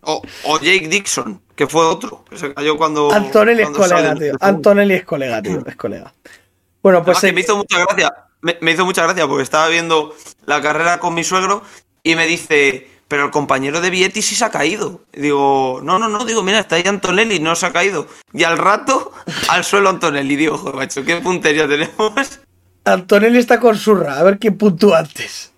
O, 0.03 0.23
o 0.45 0.59
Jake 0.61 0.89
Dixon, 0.89 1.41
que 1.57 1.67
fue 1.67 1.85
otro, 1.85 2.25
que 2.31 2.39
se 2.39 2.55
cayó 2.55 2.77
cuando. 2.77 3.13
Antonelli 3.13 3.63
es 3.63 3.69
cuando 3.69 3.79
colega, 3.95 4.15
tío. 4.15 4.33
el- 4.33 4.39
Antonelli 4.41 4.95
es 4.95 5.05
colega, 5.05 5.43
tío. 5.43 5.63
Es 5.67 5.77
colega. 5.77 6.15
Bueno, 6.83 7.05
pues 7.05 7.23
me 7.33 7.41
hizo 7.41 7.57
mucha 7.57 7.79
gracia. 7.85 8.13
Me, 8.41 8.57
me 8.61 8.71
hizo 8.73 8.85
mucha 8.85 9.03
gracia 9.03 9.27
porque 9.27 9.43
estaba 9.43 9.67
viendo 9.69 10.15
la 10.47 10.63
carrera 10.63 11.01
con 11.01 11.13
mi 11.15 11.25
suegro 11.25 11.63
y 12.05 12.15
me 12.15 12.27
dice, 12.27 12.87
pero 13.09 13.25
el 13.25 13.31
compañero 13.33 13.81
de 13.81 13.91
Vietti 13.91 14.23
sí 14.23 14.37
se 14.37 14.45
ha 14.45 14.51
caído. 14.51 15.01
Y 15.13 15.21
digo, 15.23 15.81
no, 15.83 15.99
no, 15.99 16.09
no, 16.09 16.25
digo, 16.25 16.45
mira, 16.45 16.61
está 16.61 16.77
ahí 16.77 16.85
Antonelli, 16.87 17.41
no 17.41 17.57
se 17.57 17.67
ha 17.67 17.73
caído. 17.73 18.07
Y 18.33 18.45
al 18.45 18.57
rato, 18.57 19.11
al 19.49 19.65
suelo 19.65 19.89
Antonelli. 19.89 20.37
Digo, 20.37 20.57
joder, 20.57 20.77
macho, 20.77 21.05
qué 21.05 21.17
puntería 21.17 21.67
tenemos. 21.67 22.41
Antonelli 22.85 23.39
está 23.39 23.59
con 23.59 23.77
Surra, 23.77 24.19
a 24.19 24.23
ver 24.23 24.39
quién 24.39 24.57
puntúa 24.57 25.01
antes. 25.01 25.53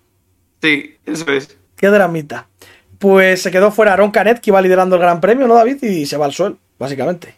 Sí, 0.63 0.97
eso 1.05 1.31
es. 1.31 1.57
Qué 1.77 1.89
dramita. 1.89 2.49
Pues 3.01 3.43
se 3.43 3.51
quedó 3.51 3.73
fuera 3.73 3.95
Aaron 3.95 4.13
Canet, 4.13 4.41
que 4.41 4.51
iba 4.51 4.61
liderando 4.63 4.95
el 4.95 5.03
Gran 5.03 5.21
Premio, 5.21 5.49
¿no, 5.49 5.55
David? 5.55 5.83
Y 5.83 6.07
se 6.07 6.17
va 6.17 6.27
al 6.27 6.33
suelo, 6.33 6.59
básicamente. 6.79 7.35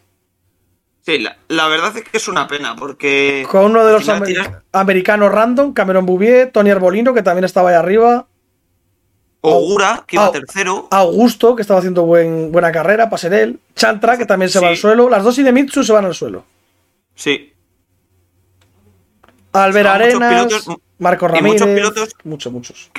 Sí, 1.07 1.18
la, 1.18 1.37
la 1.48 1.66
verdad 1.68 1.96
es 1.96 2.03
que 2.05 2.16
es 2.16 2.29
una 2.29 2.46
pena 2.46 2.77
porque. 2.77 3.46
Con 3.51 3.66
uno 3.66 3.85
de 3.85 3.92
los 3.92 4.09
amer- 4.09 4.62
americanos 4.72 5.33
random, 5.33 5.72
Cameron 5.72 6.05
Bouvier, 6.05 6.51
Tony 6.53 6.70
Arbolino, 6.70 7.14
que 7.14 7.22
también 7.22 7.44
estaba 7.44 7.70
ahí 7.70 7.77
arriba. 7.77 8.27
Ogura, 9.40 10.05
que 10.07 10.16
iba 10.16 10.31
tercero. 10.31 10.87
Augusto, 10.90 11.57
que 11.57 11.62
estaba 11.62 11.79
haciendo 11.79 12.05
buen, 12.05 12.53
buena 12.53 12.70
carrera, 12.70 13.09
Paserel. 13.11 13.59
Chantra, 13.75 14.16
que 14.18 14.27
también 14.27 14.48
se 14.51 14.61
va 14.61 14.68
al 14.68 14.77
suelo. 14.77 15.09
Las 15.09 15.25
dos 15.25 15.38
y 15.38 15.42
de 15.42 15.53
Mitsu 15.53 15.83
se 15.83 15.92
van 15.92 16.05
al 16.05 16.14
suelo. 16.14 16.44
Sí. 17.16 17.53
Albert 19.53 19.88
Arenas, 19.88 20.46
pilotos- 20.46 20.77
Marco 20.98 21.25
y 21.27 21.29
Ramírez. 21.29 21.53
muchos 21.61 21.68
pilotos- 21.68 22.14
Muchos, 22.25 22.53
muchos. 22.53 22.90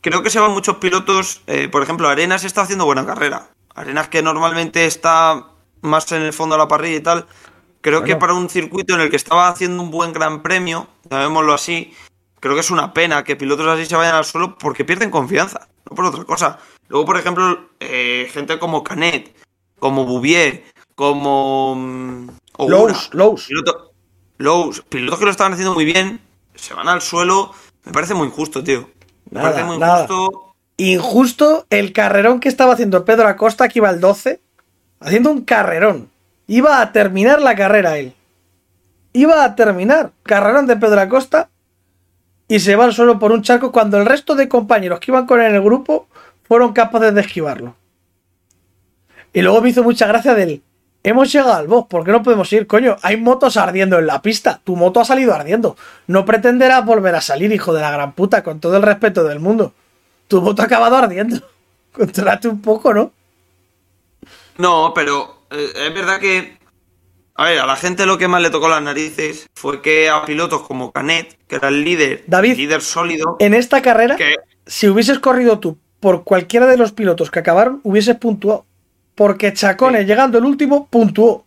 Creo 0.00 0.22
que 0.22 0.30
se 0.30 0.40
van 0.40 0.52
muchos 0.52 0.76
pilotos. 0.76 1.42
eh, 1.46 1.68
por 1.68 1.82
ejemplo, 1.82 2.08
Arenas 2.08 2.44
está 2.44 2.62
haciendo 2.62 2.84
buena 2.84 3.04
carrera. 3.06 3.50
Arenas 3.74 4.08
que 4.08 4.22
normalmente 4.22 4.86
está 4.86 5.46
más 5.82 6.10
en 6.12 6.22
el 6.22 6.32
fondo 6.32 6.54
de 6.54 6.58
la 6.60 6.68
parrilla 6.68 6.96
y 6.96 7.00
tal. 7.00 7.26
Creo 7.82 8.04
que 8.04 8.16
para 8.16 8.34
un 8.34 8.48
circuito 8.50 8.94
en 8.94 9.00
el 9.00 9.10
que 9.10 9.16
estaba 9.16 9.48
haciendo 9.48 9.82
un 9.82 9.90
buen 9.90 10.12
gran 10.12 10.42
premio, 10.42 10.86
llamémoslo 11.10 11.54
así, 11.54 11.94
creo 12.38 12.54
que 12.54 12.60
es 12.60 12.70
una 12.70 12.92
pena 12.92 13.24
que 13.24 13.36
pilotos 13.36 13.66
así 13.68 13.86
se 13.86 13.96
vayan 13.96 14.14
al 14.14 14.24
suelo 14.26 14.58
porque 14.58 14.84
pierden 14.84 15.10
confianza, 15.10 15.68
no 15.88 15.96
por 15.96 16.04
otra 16.04 16.24
cosa. 16.24 16.58
Luego, 16.88 17.06
por 17.06 17.16
ejemplo, 17.16 17.70
eh, 17.80 18.28
gente 18.32 18.58
como 18.58 18.84
Canet, 18.84 19.34
como 19.78 20.04
Bouvier, 20.04 20.64
como 20.94 21.74
mm, 21.76 22.28
Lowe's, 22.68 23.08
Lowe's. 23.14 23.46
piloto- 23.48 23.92
Lowe's, 24.36 24.82
pilotos 24.88 25.18
que 25.18 25.24
lo 25.24 25.30
estaban 25.30 25.52
haciendo 25.54 25.72
muy 25.72 25.86
bien, 25.86 26.20
se 26.54 26.74
van 26.74 26.88
al 26.88 27.00
suelo. 27.00 27.54
Me 27.84 27.92
parece 27.92 28.12
muy 28.12 28.26
injusto, 28.26 28.62
tío. 28.62 28.90
Nada, 29.30 29.50
parece 29.50 29.64
muy 29.64 29.78
nada. 29.78 30.02
injusto. 30.04 30.54
Injusto 30.76 31.66
el 31.70 31.92
carrerón 31.92 32.40
que 32.40 32.48
estaba 32.48 32.72
haciendo 32.72 33.04
Pedro 33.04 33.28
Acosta, 33.28 33.68
que 33.68 33.78
iba 33.80 33.88
al 33.88 34.00
12, 34.00 34.40
haciendo 35.00 35.30
un 35.30 35.42
carrerón. 35.42 36.10
Iba 36.46 36.80
a 36.80 36.92
terminar 36.92 37.40
la 37.42 37.54
carrera 37.54 37.98
él. 37.98 38.14
Iba 39.12 39.44
a 39.44 39.54
terminar. 39.54 40.12
Carrerón 40.22 40.66
de 40.66 40.76
Pedro 40.76 41.00
Acosta. 41.00 41.50
Y 42.48 42.60
se 42.60 42.76
va 42.76 42.84
al 42.84 42.92
suelo 42.92 43.18
por 43.18 43.30
un 43.30 43.42
charco 43.42 43.70
cuando 43.70 43.98
el 43.98 44.06
resto 44.06 44.34
de 44.34 44.48
compañeros 44.48 44.98
que 45.00 45.10
iban 45.10 45.26
con 45.26 45.40
él 45.40 45.48
en 45.50 45.56
el 45.56 45.62
grupo 45.62 46.08
fueron 46.42 46.72
capaces 46.72 47.14
de 47.14 47.20
esquivarlo. 47.20 47.76
Y 49.32 49.42
luego 49.42 49.60
me 49.60 49.68
hizo 49.68 49.84
mucha 49.84 50.06
gracia 50.06 50.34
del... 50.34 50.62
Hemos 51.02 51.32
llegado 51.32 51.54
al 51.54 51.66
box, 51.66 51.88
¿por 51.88 52.04
qué 52.04 52.12
no 52.12 52.22
podemos 52.22 52.52
ir? 52.52 52.66
Coño, 52.66 52.96
hay 53.02 53.16
motos 53.16 53.56
ardiendo 53.56 53.98
en 53.98 54.06
la 54.06 54.20
pista. 54.20 54.60
Tu 54.62 54.76
moto 54.76 55.00
ha 55.00 55.04
salido 55.04 55.34
ardiendo. 55.34 55.76
No 56.06 56.26
pretenderás 56.26 56.84
volver 56.84 57.14
a 57.14 57.22
salir, 57.22 57.52
hijo 57.52 57.72
de 57.72 57.80
la 57.80 57.90
gran 57.90 58.12
puta, 58.12 58.42
con 58.42 58.60
todo 58.60 58.76
el 58.76 58.82
respeto 58.82 59.24
del 59.24 59.40
mundo. 59.40 59.72
Tu 60.28 60.42
moto 60.42 60.60
ha 60.60 60.66
acabado 60.66 60.96
ardiendo. 60.96 61.40
Controlate 61.92 62.48
un 62.48 62.60
poco, 62.60 62.92
¿no? 62.92 63.12
No, 64.58 64.92
pero 64.94 65.46
eh, 65.50 65.72
es 65.74 65.94
verdad 65.94 66.20
que. 66.20 66.58
A 67.34 67.44
ver, 67.44 67.60
a 67.60 67.66
la 67.66 67.76
gente 67.76 68.04
lo 68.04 68.18
que 68.18 68.28
más 68.28 68.42
le 68.42 68.50
tocó 68.50 68.68
las 68.68 68.82
narices 68.82 69.48
fue 69.54 69.80
que 69.80 70.10
a 70.10 70.26
pilotos 70.26 70.60
como 70.62 70.92
Canet, 70.92 71.38
que 71.48 71.56
era 71.56 71.68
el 71.68 71.82
líder, 71.82 72.24
David, 72.26 72.56
líder 72.56 72.82
sólido, 72.82 73.36
En 73.38 73.54
esta 73.54 73.80
carrera, 73.80 74.16
que 74.16 74.34
si 74.66 74.88
hubieses 74.88 75.18
corrido 75.20 75.58
tú 75.58 75.78
por 76.00 76.24
cualquiera 76.24 76.66
de 76.66 76.76
los 76.76 76.92
pilotos 76.92 77.30
que 77.30 77.38
acabaron, 77.38 77.80
hubieses 77.82 78.16
puntuado. 78.16 78.66
Porque 79.20 79.52
Chacone, 79.52 79.98
Sí. 80.00 80.06
llegando 80.06 80.38
el 80.38 80.46
último, 80.46 80.88
puntuó. 80.88 81.44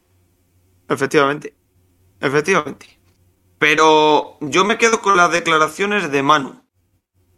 Efectivamente. 0.87 1.55
Efectivamente. 2.19 2.99
Pero 3.57 4.37
yo 4.41 4.63
me 4.63 4.77
quedo 4.77 5.01
con 5.01 5.17
las 5.17 5.31
declaraciones 5.31 6.11
de 6.11 6.21
Manu. 6.21 6.61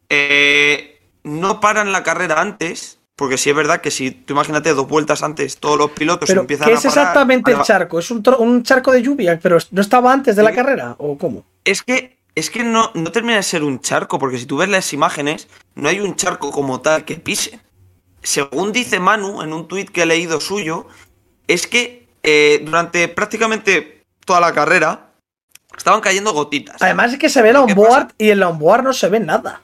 Eh, 0.10 1.00
no 1.24 1.62
paran 1.62 1.94
la 1.94 2.04
carrera 2.04 2.42
antes, 2.42 3.00
porque 3.16 3.38
sí 3.38 3.50
es 3.50 3.56
verdad 3.56 3.80
que 3.80 3.92
si 3.92 4.12
tú 4.12 4.34
imagínate 4.34 4.74
dos 4.74 4.90
vueltas 4.90 5.24
antes, 5.24 5.56
todos 5.56 5.78
los 5.78 5.92
pilotos 5.92 6.28
Pero, 6.28 6.42
empiezan 6.42 6.68
¿qué 6.68 6.74
a 6.74 6.76
es 6.80 6.84
parar. 6.84 6.98
exactamente 6.98 7.52
el 7.54 7.62
charco? 7.62 8.00
¿Es 8.00 8.12
un, 8.12 8.62
charco 8.64 8.92
de 8.92 9.02
lluvia? 9.04 9.40
¿Pero 9.42 9.58
no 9.72 9.80
estaba 9.80 10.12
antes 10.12 10.36
de 10.36 10.44
la 10.44 10.52
carrera? 10.52 10.96
¿O 10.98 11.18
cómo? 11.18 11.46
Es 11.64 11.82
que, 11.82 12.18
es 12.36 12.50
que 12.50 12.66
no, 12.66 12.92
no 12.94 13.10
termina 13.14 13.38
de 13.38 13.44
ser 13.44 13.64
un 13.64 13.80
charco, 13.80 14.20
porque 14.20 14.38
si 14.38 14.46
tú 14.46 14.58
ves 14.58 14.68
las 14.68 14.92
imágenes, 14.92 15.48
no 15.76 15.88
hay 15.88 16.02
un 16.02 16.18
charco 16.18 16.52
como 16.52 16.82
tal 16.82 17.06
que 17.06 17.16
pisen. 17.16 17.62
Según 18.26 18.72
dice 18.72 19.00
Manu 19.00 19.44
en 19.44 19.54
un 19.54 19.68
tuit 19.68 19.90
que 19.92 20.02
he 20.02 20.06
leído 20.06 20.42
suyo, 20.42 20.88
es 21.48 21.68
que 21.68 22.08
eh, 22.24 22.60
durante 22.66 23.08
prácticamente 23.08 24.04
toda 24.26 24.40
la 24.40 24.52
carrera 24.52 25.12
estaban 25.78 26.02
cayendo 26.02 26.34
gotitas. 26.34 26.82
Además 26.82 27.14
es 27.14 27.20
que 27.20 27.30
se 27.30 27.44
ve 27.44 27.52
que 27.52 27.58
onboard 27.58 28.14
y 28.18 28.32
en 28.32 28.40
la 28.40 28.50
onboard 28.50 28.84
no 28.84 28.94
se 28.94 29.10
ve 29.10 29.20
nada. 29.20 29.62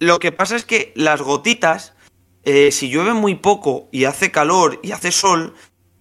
Lo 0.00 0.18
que 0.18 0.32
pasa 0.32 0.56
es 0.56 0.64
que 0.64 0.92
las 0.96 1.22
gotitas, 1.22 1.94
eh, 2.42 2.72
si 2.72 2.90
llueve 2.90 3.12
muy 3.12 3.36
poco 3.36 3.88
y 3.92 4.06
hace 4.06 4.32
calor 4.32 4.80
y 4.82 4.90
hace 4.90 5.12
sol, 5.12 5.54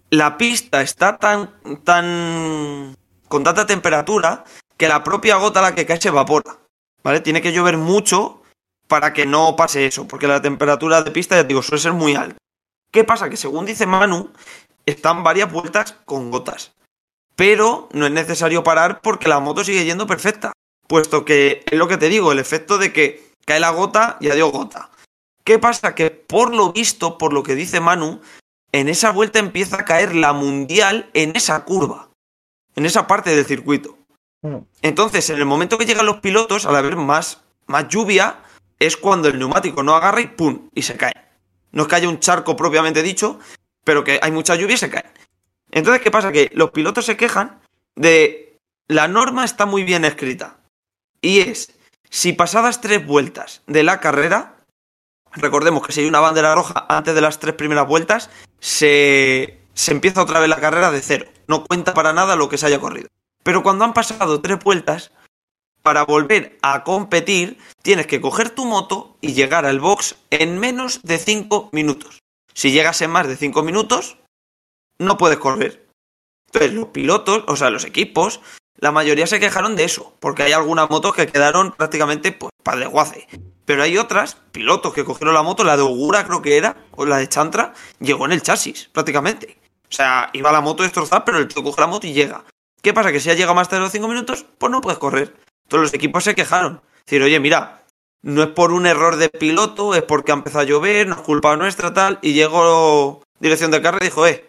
la 0.09 0.37
pista 0.37 0.81
está 0.81 1.17
tan, 1.17 1.61
tan, 1.83 2.95
con 3.27 3.43
tanta 3.43 3.67
temperatura 3.67 4.45
que 4.77 4.87
la 4.87 5.03
propia 5.03 5.35
gota 5.35 5.59
a 5.59 5.63
la 5.63 5.75
que 5.75 5.85
cae 5.85 6.01
se 6.01 6.07
evapora. 6.07 6.57
¿Vale? 7.03 7.21
Tiene 7.21 7.43
que 7.43 7.53
llover 7.53 7.77
mucho 7.77 8.41
para 8.87 9.13
que 9.13 9.25
no 9.25 9.55
pase 9.55 9.85
eso, 9.85 10.07
porque 10.07 10.27
la 10.27 10.41
temperatura 10.41 11.01
de 11.01 11.11
pista, 11.11 11.35
ya 11.35 11.43
te 11.43 11.49
digo, 11.49 11.61
suele 11.61 11.81
ser 11.81 11.93
muy 11.93 12.15
alta. 12.15 12.37
¿Qué 12.91 13.03
pasa? 13.03 13.29
Que 13.29 13.37
según 13.37 13.65
dice 13.65 13.85
Manu, 13.85 14.31
están 14.85 15.23
varias 15.23 15.51
vueltas 15.51 15.95
con 16.05 16.31
gotas. 16.31 16.73
Pero 17.35 17.89
no 17.91 18.05
es 18.05 18.11
necesario 18.11 18.63
parar 18.63 19.01
porque 19.01 19.27
la 19.27 19.39
moto 19.39 19.63
sigue 19.63 19.85
yendo 19.85 20.07
perfecta. 20.07 20.53
Puesto 20.87 21.25
que 21.25 21.63
es 21.69 21.77
lo 21.77 21.87
que 21.87 21.97
te 21.97 22.09
digo, 22.09 22.31
el 22.31 22.39
efecto 22.39 22.77
de 22.77 22.93
que 22.93 23.31
cae 23.45 23.59
la 23.59 23.69
gota 23.69 24.17
y 24.19 24.29
adiós 24.29 24.51
gota. 24.51 24.89
¿Qué 25.43 25.59
pasa? 25.59 25.93
Que 25.93 26.09
por 26.09 26.55
lo 26.55 26.71
visto, 26.71 27.17
por 27.17 27.33
lo 27.33 27.43
que 27.43 27.55
dice 27.55 27.79
Manu, 27.79 28.21
en 28.71 28.89
esa 28.89 29.11
vuelta 29.11 29.39
empieza 29.39 29.77
a 29.77 29.85
caer 29.85 30.15
la 30.15 30.33
mundial 30.33 31.09
en 31.13 31.35
esa 31.35 31.63
curva. 31.63 32.09
En 32.75 32.85
esa 32.85 33.07
parte 33.07 33.35
del 33.35 33.45
circuito. 33.45 33.97
Mm. 34.41 34.57
Entonces, 34.81 35.29
en 35.29 35.37
el 35.37 35.45
momento 35.45 35.77
que 35.77 35.85
llegan 35.85 36.05
los 36.05 36.19
pilotos, 36.19 36.65
al 36.65 36.75
haber 36.75 36.95
más, 36.95 37.41
más 37.65 37.87
lluvia, 37.87 38.39
es 38.79 38.97
cuando 38.97 39.27
el 39.27 39.39
neumático 39.39 39.83
no 39.83 39.95
agarra 39.95 40.21
y 40.21 40.27
¡pum! 40.27 40.69
y 40.73 40.81
se 40.83 40.97
cae. 40.97 41.13
No 41.71 41.83
es 41.83 41.87
que 41.87 41.95
haya 41.95 42.09
un 42.09 42.19
charco 42.19 42.55
propiamente 42.55 43.03
dicho, 43.03 43.39
pero 43.83 44.03
que 44.03 44.19
hay 44.21 44.31
mucha 44.31 44.55
lluvia 44.55 44.75
y 44.75 44.77
se 44.77 44.89
caen. 44.89 45.11
Entonces, 45.71 46.01
¿qué 46.01 46.11
pasa? 46.11 46.31
Que 46.31 46.49
los 46.53 46.71
pilotos 46.71 47.05
se 47.05 47.17
quejan 47.17 47.59
de 47.95 48.57
la 48.87 49.07
norma 49.07 49.43
está 49.43 49.65
muy 49.65 49.83
bien 49.83 50.05
escrita. 50.05 50.57
Y 51.21 51.39
es, 51.39 51.73
si 52.09 52.33
pasadas 52.33 52.79
tres 52.79 53.05
vueltas 53.05 53.61
de 53.67 53.83
la 53.83 53.99
carrera, 53.99 54.55
recordemos 55.33 55.85
que 55.85 55.91
si 55.91 56.01
hay 56.01 56.07
una 56.07 56.19
bandera 56.19 56.55
roja 56.55 56.85
antes 56.87 57.13
de 57.15 57.21
las 57.21 57.39
tres 57.39 57.55
primeras 57.55 57.87
vueltas, 57.87 58.29
se, 58.59 59.59
se 59.73 59.91
empieza 59.91 60.21
otra 60.21 60.39
vez 60.39 60.49
la 60.49 60.59
carrera 60.61 60.91
de 60.91 61.01
cero. 61.01 61.25
No 61.47 61.65
cuenta 61.65 61.93
para 61.93 62.13
nada 62.13 62.35
lo 62.35 62.49
que 62.49 62.57
se 62.57 62.67
haya 62.67 62.79
corrido. 62.79 63.09
Pero 63.43 63.63
cuando 63.63 63.85
han 63.85 63.93
pasado 63.93 64.41
tres 64.41 64.59
vueltas, 64.63 65.11
para 65.87 66.03
volver 66.03 66.57
a 66.63 66.83
competir, 66.83 67.57
tienes 67.81 68.07
que 68.07 68.19
coger 68.19 68.49
tu 68.49 68.65
moto 68.65 69.15
y 69.21 69.31
llegar 69.31 69.65
al 69.65 69.79
box 69.79 70.17
en 70.31 70.59
menos 70.59 70.99
de 71.03 71.17
5 71.17 71.69
minutos. 71.71 72.19
Si 72.53 72.71
llegas 72.71 73.01
en 73.01 73.11
más 73.11 73.25
de 73.25 73.37
5 73.37 73.63
minutos, 73.63 74.17
no 74.99 75.17
puedes 75.17 75.37
correr. 75.37 75.87
Entonces, 76.47 76.73
los 76.73 76.87
pilotos, 76.89 77.45
o 77.47 77.55
sea, 77.55 77.69
los 77.69 77.85
equipos, 77.85 78.41
la 78.75 78.91
mayoría 78.91 79.27
se 79.27 79.39
quejaron 79.39 79.77
de 79.77 79.85
eso, 79.85 80.13
porque 80.19 80.43
hay 80.43 80.51
algunas 80.51 80.89
motos 80.89 81.15
que 81.15 81.27
quedaron 81.27 81.71
prácticamente 81.71 82.33
pues, 82.33 82.51
para 82.61 82.79
desguace. 82.79 83.25
Pero 83.63 83.81
hay 83.81 83.97
otras, 83.97 84.35
pilotos 84.51 84.93
que 84.93 85.05
cogieron 85.05 85.35
la 85.35 85.41
moto, 85.41 85.63
la 85.63 85.77
de 85.77 85.83
Ogura 85.83 86.25
creo 86.25 86.41
que 86.41 86.57
era, 86.57 86.75
o 86.97 87.05
la 87.05 87.19
de 87.19 87.29
Chantra, 87.29 87.73
llegó 88.01 88.25
en 88.25 88.33
el 88.33 88.41
chasis, 88.41 88.89
prácticamente. 88.91 89.57
O 89.89 89.93
sea, 89.93 90.31
iba 90.33 90.51
la 90.51 90.59
moto 90.59 90.83
destrozada, 90.83 91.23
pero 91.23 91.37
el 91.37 91.47
tío 91.47 91.63
coge 91.63 91.79
la 91.79 91.87
moto 91.87 92.07
y 92.07 92.11
llega. 92.11 92.43
¿Qué 92.81 92.93
pasa? 92.93 93.13
Que 93.13 93.21
si 93.21 93.29
ha 93.29 93.35
llegado 93.35 93.55
más 93.55 93.69
tarde 93.69 93.79
de 93.79 93.85
los 93.85 93.93
5 93.93 94.07
minutos, 94.09 94.45
pues 94.57 94.69
no 94.69 94.81
puedes 94.81 94.99
correr. 94.99 95.46
Todos 95.67 95.83
los 95.83 95.93
equipos 95.93 96.23
se 96.23 96.35
quejaron. 96.35 96.81
Decir, 97.05 97.21
oye, 97.23 97.39
mira, 97.39 97.83
no 98.21 98.43
es 98.43 98.49
por 98.49 98.71
un 98.71 98.85
error 98.85 99.17
de 99.17 99.29
piloto, 99.29 99.95
es 99.95 100.03
porque 100.03 100.31
ha 100.31 100.35
empezado 100.35 100.61
a 100.61 100.65
llover, 100.65 101.07
no 101.07 101.15
es 101.15 101.21
culpa 101.21 101.55
nuestra, 101.55 101.93
tal. 101.93 102.19
Y 102.21 102.33
llegó 102.33 103.21
dirección 103.39 103.71
de 103.71 103.81
carrera 103.81 104.05
y 104.05 104.09
dijo, 104.09 104.27
eh, 104.27 104.45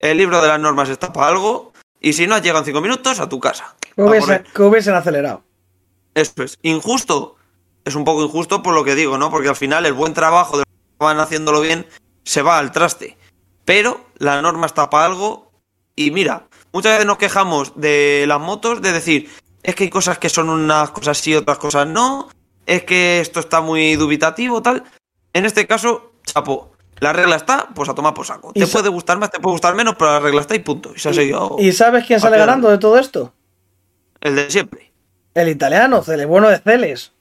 el 0.00 0.18
libro 0.18 0.40
de 0.42 0.48
las 0.48 0.60
normas 0.60 0.88
está 0.88 1.12
para 1.12 1.28
algo, 1.28 1.72
y 2.00 2.12
si 2.12 2.26
no 2.26 2.34
has 2.34 2.42
llegado 2.42 2.58
en 2.58 2.66
5 2.66 2.80
minutos, 2.82 3.18
a 3.20 3.28
tu 3.28 3.40
casa. 3.40 3.74
Que 3.94 4.62
hubiesen 4.62 4.94
acelerado. 4.94 5.42
Eso 6.14 6.42
es. 6.42 6.58
Injusto. 6.62 7.36
Es 7.84 7.94
un 7.94 8.04
poco 8.04 8.22
injusto 8.22 8.62
por 8.62 8.74
lo 8.74 8.84
que 8.84 8.94
digo, 8.94 9.16
¿no? 9.18 9.30
Porque 9.30 9.48
al 9.48 9.56
final 9.56 9.86
el 9.86 9.92
buen 9.92 10.12
trabajo 10.12 10.58
de 10.58 10.64
los 10.66 10.98
que 10.98 11.04
van 11.04 11.20
haciéndolo 11.20 11.60
bien 11.60 11.86
se 12.22 12.42
va 12.42 12.58
al 12.58 12.72
traste. 12.72 13.16
Pero 13.64 14.04
la 14.18 14.40
norma 14.42 14.66
está 14.66 14.90
para 14.90 15.06
algo. 15.06 15.50
Y 15.96 16.10
mira, 16.10 16.46
muchas 16.72 16.92
veces 16.92 17.06
nos 17.06 17.18
quejamos 17.18 17.72
de 17.74 18.24
las 18.26 18.40
motos 18.40 18.82
de 18.82 18.92
decir, 18.92 19.30
es 19.64 19.74
que 19.74 19.84
hay 19.84 19.90
cosas 19.90 20.18
que 20.18 20.28
son 20.28 20.48
unas 20.48 20.90
cosas 20.90 21.18
sí, 21.18 21.34
otras 21.34 21.58
cosas 21.58 21.88
no. 21.88 22.28
Es 22.66 22.84
que 22.84 23.18
esto 23.20 23.40
está 23.40 23.60
muy 23.60 23.96
dubitativo, 23.96 24.62
tal. 24.62 24.84
En 25.32 25.44
este 25.44 25.66
caso, 25.66 26.12
chapo. 26.24 26.70
La 27.00 27.12
regla 27.12 27.34
está, 27.34 27.68
pues 27.74 27.88
a 27.88 27.94
tomar 27.94 28.14
por 28.14 28.24
saco. 28.24 28.52
Te 28.52 28.66
puede 28.68 28.88
gustar 28.88 29.18
más, 29.18 29.30
te 29.30 29.40
puede 29.40 29.54
gustar 29.54 29.74
menos, 29.74 29.96
pero 29.98 30.12
la 30.12 30.20
regla 30.20 30.40
está 30.42 30.54
y 30.54 30.60
punto. 30.60 30.92
Y 30.94 31.00
se 31.00 31.08
ha 31.08 31.12
seguido 31.12 31.56
¿Y 31.58 31.72
sabes 31.72 32.06
quién 32.06 32.20
sale 32.20 32.38
ganando 32.38 32.70
de 32.70 32.78
todo 32.78 32.98
esto? 32.98 33.32
el 34.20 34.36
de 34.36 34.50
siempre. 34.50 34.92
El 35.34 35.48
italiano, 35.48 36.02
Cele, 36.02 36.24
bueno 36.24 36.48
de 36.48 36.58
Celes. 36.58 37.12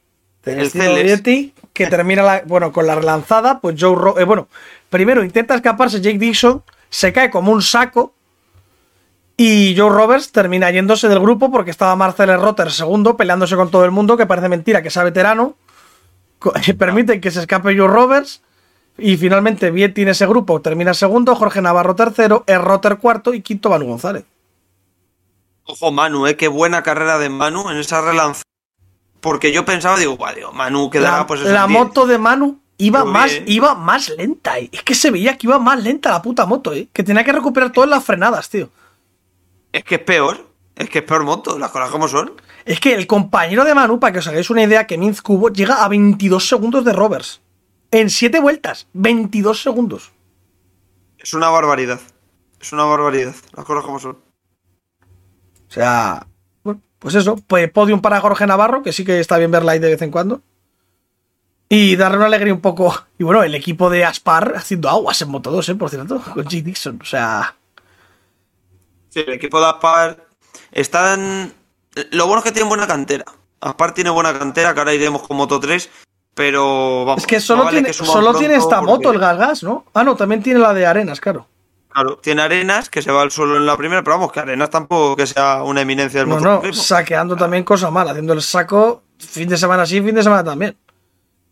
Celestino 0.44 0.84
Celes. 0.86 1.04
Vietti, 1.04 1.54
que 1.74 1.88
termina 1.88 2.22
la, 2.22 2.44
bueno, 2.46 2.72
con 2.72 2.86
la 2.86 2.96
relanzada, 2.96 3.60
pues 3.60 3.76
Joe 3.80 3.96
Ro- 3.96 4.20
eh, 4.20 4.24
bueno, 4.26 4.48
primero 4.90 5.24
intenta 5.24 5.56
escaparse 5.56 6.00
Jake 6.00 6.20
Dixon, 6.20 6.64
se 6.90 7.12
cae 7.12 7.30
como 7.32 7.52
un 7.52 7.62
saco 7.62 8.14
y 9.38 9.76
Joe 9.78 9.90
Roberts 9.90 10.32
termina 10.32 10.70
yéndose 10.72 11.08
del 11.08 11.20
grupo 11.20 11.52
porque 11.52 11.72
estaba 11.72 11.96
Marcel 11.96 12.40
Rotter 12.40 12.72
segundo 12.72 13.18
peleándose 13.18 13.56
con 13.56 13.72
todo 13.72 13.84
el 13.86 13.92
mundo, 13.92 14.16
que 14.18 14.26
parece 14.26 14.50
mentira 14.50 14.82
que 14.82 14.90
sea 14.92 15.04
veterano. 15.04 15.56
Permiten 16.78 17.22
que 17.22 17.32
se 17.32 17.40
escape 17.40 17.76
Joe 17.78 17.88
Roberts 17.88 18.42
y 18.98 19.18
finalmente 19.18 19.72
Vietti 19.72 20.04
en 20.04 20.10
ese 20.10 20.28
grupo 20.28 20.62
termina 20.62 20.94
segundo, 20.94 21.36
Jorge 21.36 21.62
Navarro 21.62 21.96
tercero, 21.96 22.44
el 22.48 22.62
Rotter 22.62 22.98
cuarto 22.98 23.34
y 23.34 23.42
quinto 23.42 23.70
Manu 23.70 23.86
González. 23.88 24.26
Ojo, 25.66 25.92
Manu, 25.92 26.28
eh, 26.28 26.36
qué 26.36 26.48
buena 26.50 26.84
carrera 26.84 27.18
de 27.18 27.30
Manu 27.30 27.70
en 27.70 27.78
esa 27.78 28.02
relanza. 28.02 28.44
Porque 29.22 29.54
yo 29.54 29.64
pensaba, 29.64 29.98
digo, 29.98 30.18
"Buah, 30.18 30.34
digo, 30.34 30.52
Manu 30.52 30.90
quedará 30.90 31.20
la, 31.20 31.28
pues 31.28 31.42
la 31.42 31.62
en 31.64 31.68
10". 31.70 31.80
moto 31.80 32.06
de 32.06 32.18
Manu 32.18 32.60
iba 32.78 33.04
Muy 33.06 33.14
más, 33.14 33.32
bien. 33.32 33.46
iba 33.48 33.74
más 33.74 34.10
lenta. 34.10 34.60
eh. 34.60 34.70
Es 34.74 34.84
que 34.84 34.94
se 34.94 35.10
veía 35.12 35.38
que 35.38 35.48
iba 35.48 35.58
más 35.60 35.82
lenta 35.82 36.10
la 36.12 36.22
puta 36.22 36.46
moto, 36.46 36.74
eh. 36.74 36.90
Que 36.92 37.04
tenía 37.04 37.24
que 37.24 37.32
recuperar 37.32 37.72
todas 37.72 37.90
las 37.90 38.04
frenadas, 38.04 38.50
tío. 38.50 38.70
Es 39.74 39.84
que 39.84 39.96
es 39.96 40.02
peor. 40.02 40.54
Es 40.76 40.90
que 40.90 41.00
es 41.00 41.04
peor 41.04 41.24
moto, 41.24 41.60
las 41.60 41.70
cosas 41.70 41.92
como 41.92 42.08
son. 42.08 42.34
Es 42.66 42.80
que 42.80 42.96
el 42.96 43.06
compañero 43.06 43.64
de 43.64 43.76
Manu, 43.76 44.00
para 44.00 44.14
que 44.14 44.20
os 44.20 44.28
hagáis 44.28 44.50
una 44.50 44.64
idea, 44.64 44.88
que 44.88 44.98
Minz 44.98 45.22
Cubo 45.22 45.50
llega 45.50 45.84
a 45.84 45.88
22 45.88 46.48
segundos 46.48 46.84
de 46.86 46.94
Roberts. 46.94 47.42
En 47.92 48.10
7 48.10 48.40
vueltas. 48.40 48.88
22 48.94 49.62
segundos. 49.62 50.14
Es 51.20 51.34
una 51.34 51.50
barbaridad. 51.50 52.00
Es 52.60 52.72
una 52.74 52.86
barbaridad, 52.86 53.36
las 53.56 53.66
cosas 53.66 53.84
como 53.84 54.00
son. 54.00 54.18
O 55.68 55.72
sea, 55.72 56.26
bueno, 56.64 56.82
pues 56.98 57.14
eso. 57.16 57.36
Pues 57.36 57.70
podium 57.70 58.02
para 58.02 58.22
Jorge 58.22 58.48
Navarro, 58.48 58.82
que 58.82 58.94
sí 58.94 59.04
que 59.04 59.20
está 59.20 59.38
bien 59.38 59.52
verla 59.52 59.74
ahí 59.74 59.80
de 59.80 59.90
vez 59.90 60.02
en 60.02 60.12
cuando. 60.12 60.42
Y 61.70 61.96
darle 61.98 62.18
una 62.18 62.28
alegría 62.28 62.54
un 62.54 62.62
poco. 62.62 63.06
Y 63.18 63.24
bueno, 63.24 63.44
el 63.44 63.54
equipo 63.54 63.90
de 63.90 64.06
Aspar 64.06 64.54
haciendo 64.56 64.90
aguas 64.90 65.22
en 65.22 65.30
Moto 65.30 65.52
2, 65.52 65.70
¿eh? 65.70 65.76
Por 65.76 65.90
cierto, 65.90 66.22
con 66.22 66.46
G. 66.46 66.64
Dixon. 66.64 67.00
O 67.02 67.06
sea, 67.06 67.56
Sí, 69.14 69.20
el 69.20 69.34
equipo 69.34 69.60
de 69.60 69.68
Aspar 69.68 70.26
está 70.72 71.14
en... 71.14 71.54
Lo 72.10 72.26
bueno 72.26 72.40
es 72.40 72.46
que 72.46 72.52
tienen 72.52 72.68
buena 72.68 72.88
cantera. 72.88 73.26
Aspar 73.62 73.94
tiene 73.94 74.10
buena 74.10 74.38
cantera, 74.38 74.74
que 74.74 74.80
ahora 74.80 74.94
iremos 74.96 75.22
con 75.22 75.38
Moto 75.38 75.60
3, 75.60 75.88
pero 76.34 77.06
vamos. 77.06 77.22
es 77.22 77.28
que 77.28 77.40
solo, 77.40 77.66
vale 77.66 77.78
tiene, 77.78 77.88
que 77.90 77.94
solo 77.94 78.34
tiene 78.34 78.56
esta 78.56 78.80
porque, 78.80 78.92
moto, 78.92 79.12
el 79.12 79.20
Gas 79.20 79.38
Gas, 79.38 79.64
¿no? 79.64 79.86
Ah, 79.94 80.04
no, 80.04 80.16
también 80.16 80.42
tiene 80.42 80.60
la 80.60 80.74
de 80.74 80.88
Arenas, 80.88 81.22
claro. 81.22 81.48
Claro, 81.90 82.18
tiene 82.18 82.42
Arenas, 82.42 82.90
que 82.90 83.04
se 83.04 83.12
va 83.12 83.22
al 83.22 83.30
suelo 83.30 83.56
en 83.56 83.68
la 83.68 83.78
primera, 83.78 84.04
pero 84.04 84.18
vamos, 84.18 84.32
que 84.32 84.40
Arenas 84.40 84.72
tampoco 84.72 85.16
que 85.16 85.28
sea 85.28 85.62
una 85.62 85.82
eminencia 85.82 86.22
del 86.22 86.30
No, 86.30 86.40
no, 86.40 86.74
saqueando 86.74 87.36
también 87.36 87.64
cosa 87.64 87.92
mal, 87.92 88.10
haciendo 88.10 88.34
el 88.34 88.42
saco 88.42 89.04
fin 89.20 89.48
de 89.48 89.58
semana 89.58 89.86
sí, 89.86 90.02
fin 90.02 90.16
de 90.16 90.24
semana 90.24 90.44
también. 90.44 90.76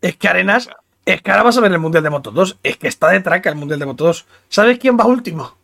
Es 0.02 0.17
que 0.17 0.28
Arenas, 0.28 0.67
es 1.06 1.21
que 1.21 1.30
ahora 1.30 1.43
vas 1.43 1.58
a 1.60 1.62
ver 1.62 1.71
el 1.71 1.80
Mundial 1.80 2.04
de 2.04 2.10
Moto 2.10 2.32
2, 2.32 2.58
es 2.63 2.78
que 2.78 2.88
está 2.88 3.10
de 3.10 3.19
traca 3.19 3.52
el 3.52 3.56
Mundial 3.56 3.80
de 3.80 3.86
Moto 3.86 4.06
2. 4.06 4.26
¿Sabes 4.50 4.80
quién 4.80 4.97
va 4.97 5.06
último? 5.06 5.61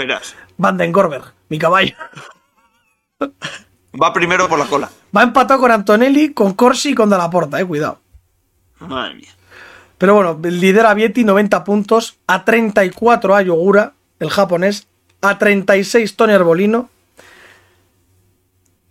Verás. 0.00 0.34
Van 0.56 0.78
den 0.78 0.92
Gorberg, 0.92 1.34
mi 1.50 1.58
caballo. 1.58 1.94
Va 4.00 4.14
primero 4.14 4.48
por 4.48 4.58
la 4.58 4.64
cola. 4.64 4.88
Va 5.14 5.22
empatado 5.24 5.60
con 5.60 5.70
Antonelli, 5.70 6.32
con 6.32 6.54
Corsi 6.54 6.90
y 6.90 6.94
con 6.94 7.10
Dalaporta, 7.10 7.60
eh, 7.60 7.66
cuidado. 7.66 7.98
Madre 8.78 9.14
mía. 9.16 9.28
Pero 9.98 10.14
bueno, 10.14 10.38
lidera 10.42 10.94
Vietti 10.94 11.22
90 11.24 11.64
puntos, 11.64 12.16
a 12.26 12.46
34 12.46 13.34
a 13.36 13.42
Yogura, 13.42 13.92
el 14.20 14.30
japonés, 14.30 14.86
a 15.20 15.36
36 15.36 16.16
Tony 16.16 16.32
Arbolino, 16.32 16.88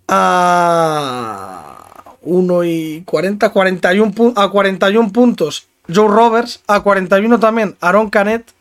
a 0.08 2.04
1 2.22 2.64
y 2.66 3.02
40, 3.06 3.50
41 3.50 4.12
pu- 4.14 4.34
a 4.36 4.48
41 4.50 5.12
puntos 5.12 5.68
Joe 5.92 6.08
Roberts, 6.08 6.62
a 6.68 6.82
41 6.82 7.40
también 7.40 7.76
Aaron 7.82 8.12
Canet 8.12 8.54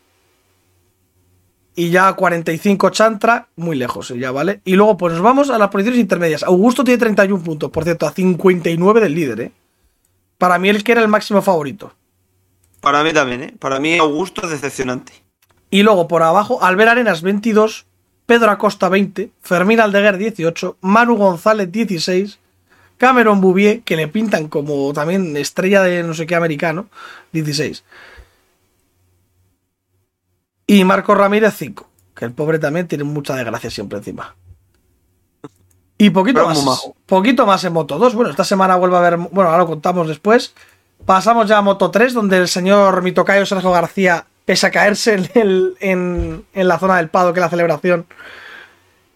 y 1.79 1.91
ya 1.91 2.09
a 2.09 2.17
45 2.17 2.91
Chantra, 2.91 3.47
muy 3.55 3.77
lejos 3.77 4.09
ya, 4.09 4.33
¿vale? 4.33 4.61
Y 4.65 4.75
luego 4.75 4.97
pues 4.97 5.13
nos 5.13 5.23
vamos 5.23 5.49
a 5.49 5.59
las 5.59 5.69
posiciones 5.69 6.01
intermedias. 6.01 6.43
Augusto 6.43 6.83
tiene 6.83 6.99
31 6.99 7.45
puntos, 7.45 7.71
por 7.71 7.85
cierto, 7.85 8.05
a 8.05 8.11
59 8.11 9.01
del 9.01 9.15
líder, 9.15 9.41
¿eh? 9.41 9.53
Para 10.39 10.59
mí 10.59 10.71
el 10.71 10.83
que 10.83 10.91
era 10.91 11.03
el 11.03 11.07
máximo 11.07 11.41
favorito. 11.41 11.93
Para 12.81 13.05
mí 13.05 13.13
también, 13.13 13.43
¿eh? 13.45 13.55
Para 13.61 13.79
mí 13.79 13.97
Augusto 13.97 14.43
es 14.43 14.51
decepcionante. 14.51 15.13
Y 15.71 15.85
luego 15.85 16.09
por 16.09 16.25
abajo, 16.25 16.65
Albert 16.65 16.91
Arenas 16.91 17.23
22, 17.23 17.87
Pedro 18.27 18.51
Acosta 18.51 18.89
20, 18.89 19.31
Fermín 19.41 19.79
Aldeguer 19.79 20.19
18, 20.19 20.79
Manu 20.81 21.17
González 21.17 21.71
16, 21.71 22.41
Cameron 22.97 23.41
Bouvier, 23.41 23.83
que 23.83 23.95
le 23.95 24.09
pintan 24.09 24.49
como 24.49 24.93
también 24.93 25.37
estrella 25.37 25.83
de 25.83 26.03
no 26.03 26.13
sé 26.13 26.27
qué 26.27 26.35
americano, 26.35 26.89
16. 27.31 27.85
Y 30.69 30.85
Marco 30.85 31.15
Ramírez 31.15 31.55
5, 31.57 31.89
que 32.15 32.25
el 32.27 32.33
pobre 32.33 32.59
también 32.59 32.87
tiene 32.87 33.03
mucha 33.03 33.35
desgracia 33.35 33.71
siempre 33.71 33.99
encima. 33.99 34.37
Y 35.97 36.11
poquito 36.11 36.47
Pero 36.47 36.63
más, 36.63 36.91
poquito 37.07 37.47
más 37.47 37.65
en 37.65 37.73
Moto 37.73 37.99
2. 37.99 38.15
Bueno, 38.15 38.31
esta 38.31 38.45
semana 38.45 38.77
vuelve 38.77 38.97
a 38.97 39.01
haber, 39.01 39.17
bueno, 39.17 39.49
ahora 39.51 39.59
lo 39.65 39.67
contamos 39.67 40.07
después. 40.07 40.55
Pasamos 41.07 41.49
ya 41.49 41.59
a 41.59 41.63
Moto 41.63 41.91
3, 41.91 42.13
donde 42.13 42.37
el 42.37 42.49
señor 42.49 43.03
Mitocayo 43.03 43.47
Sergio 43.47 43.71
García, 43.73 44.27
pese 44.45 44.67
a 44.67 44.71
caerse 44.71 45.15
en, 45.15 45.29
el- 45.35 45.77
en- 45.81 46.45
en 46.53 46.69
la 46.69 46.79
zona 46.79 46.99
del 46.99 47.09
Pado, 47.09 47.33
que 47.33 47.41
es 47.41 47.45
la 47.45 47.51
celebración, 47.51 48.07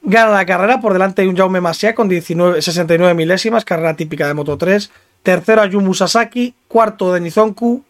gana 0.02 0.30
la 0.32 0.46
carrera 0.46 0.80
por 0.80 0.92
delante 0.94 1.22
de 1.22 1.28
un 1.28 1.36
Jaume 1.36 1.60
Masia 1.60 1.94
con 1.94 2.08
19, 2.08 2.62
69 2.62 3.14
milésimas, 3.14 3.64
carrera 3.64 3.94
típica 3.94 4.26
de 4.26 4.34
Moto 4.34 4.56
3. 4.56 4.90
Tercero 5.22 5.60
Ayumu 5.62 5.92
Sasaki, 5.94 6.54
cuarto 6.66 7.12
de 7.12 7.20
Nizonku, 7.20 7.84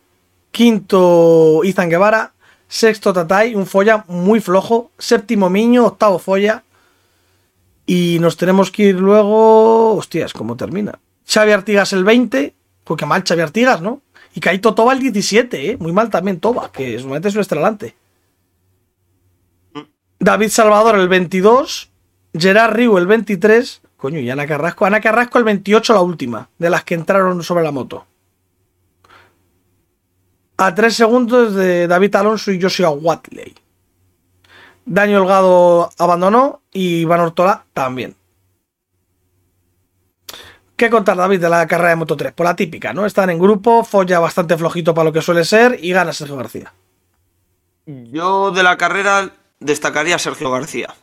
quinto 0.51 1.61
Izan 1.65 1.89
Guevara, 1.89 2.33
sexto 2.73 3.13
Tatai, 3.13 3.55
un 3.55 3.67
folla 3.67 4.05
muy 4.09 4.41
flojo, 4.41 4.91
séptimo 4.97 5.51
Miño, 5.51 5.85
octavo 5.85 6.19
folla. 6.19 6.65
Y 7.85 8.17
nos 8.21 8.39
tenemos 8.39 8.71
que 8.71 8.85
ir 8.85 8.95
luego. 8.95 9.95
Hostias, 9.95 10.33
¿cómo 10.33 10.57
termina? 10.57 10.99
Xavi 11.29 11.53
Artigas 11.53 11.93
el 11.93 12.03
20. 12.03 12.55
Pues 12.85 12.99
qué 12.99 13.05
mal 13.05 13.25
Xavi 13.25 13.43
Artigas, 13.43 13.83
¿no? 13.83 14.01
Y 14.35 14.41
Kaito 14.41 14.75
Toba 14.75 14.95
el 14.95 15.01
17, 15.01 15.73
¿eh? 15.73 15.77
Muy 15.77 15.93
mal 15.93 16.09
también 16.09 16.41
Toba, 16.41 16.73
que 16.73 16.97
normalmente 16.97 17.29
es 17.29 17.35
un 17.35 17.43
estrelante. 17.43 17.95
David 20.19 20.49
Salvador 20.49 20.99
el 20.99 21.09
22. 21.09 21.91
Gerard 22.33 22.75
Riu 22.75 22.97
el 22.97 23.07
23. 23.07 23.83
Coño, 23.99 24.19
y 24.19 24.31
Ana 24.31 24.47
Carrasco. 24.47 24.87
Ana 24.87 25.03
Carrasco 25.03 25.37
el 25.37 25.45
28, 25.45 25.93
la 25.93 26.01
última, 26.01 26.49
de 26.59 26.71
las 26.71 26.85
que 26.85 26.95
entraron 26.95 27.43
sobre 27.43 27.65
la 27.65 27.71
moto. 27.71 28.07
A 30.65 30.73
tres 30.77 30.95
segundos 30.95 31.55
de 31.55 31.89
David 31.89 32.15
Alonso 32.15 32.53
y 32.53 32.63
Joshua 32.63 32.91
Watley. 32.91 33.53
Daniel 34.85 35.21
Holgado 35.23 35.91
abandonó 35.99 36.63
y 36.73 37.01
Iván 37.01 37.19
Ortola 37.21 37.65
también. 37.73 38.15
¿Qué 40.77 40.89
contar, 40.89 41.17
David, 41.17 41.41
de 41.41 41.49
la 41.49 41.67
carrera 41.67 41.91
de 41.91 41.97
Moto 41.97 42.17
3? 42.17 42.33
Por 42.33 42.47
la 42.47 42.55
típica, 42.55 42.93
¿no? 42.93 43.05
Están 43.07 43.31
en 43.31 43.41
grupo, 43.41 43.83
folla 43.83 44.21
bastante 44.21 44.57
flojito 44.57 44.95
para 44.95 45.07
lo 45.07 45.13
que 45.13 45.21
suele 45.21 45.45
ser 45.45 45.79
y 45.83 45.93
gana 45.93 46.13
Sergio 46.13 46.37
García. 46.37 46.73
Yo 47.87 48.53
de 48.53 48.63
la 48.63 48.77
carrera 48.77 49.31
destacaría 49.59 50.15
a 50.15 50.21
Sergio 50.21 50.49
García. 50.53 50.95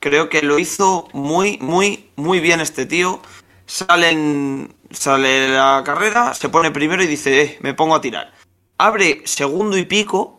Creo 0.00 0.28
que 0.28 0.42
lo 0.42 0.58
hizo 0.58 1.08
muy, 1.14 1.56
muy, 1.62 2.10
muy 2.16 2.40
bien 2.40 2.60
este 2.60 2.84
tío. 2.84 3.20
Sale, 3.64 4.10
en- 4.10 4.74
sale 4.90 5.48
la 5.48 5.82
carrera, 5.84 6.34
se 6.34 6.50
pone 6.50 6.70
primero 6.70 7.02
y 7.02 7.06
dice, 7.06 7.40
eh, 7.42 7.58
me 7.62 7.72
pongo 7.72 7.94
a 7.94 8.00
tirar. 8.02 8.32
Abre 8.78 9.22
segundo 9.24 9.76
y 9.76 9.84
pico. 9.84 10.38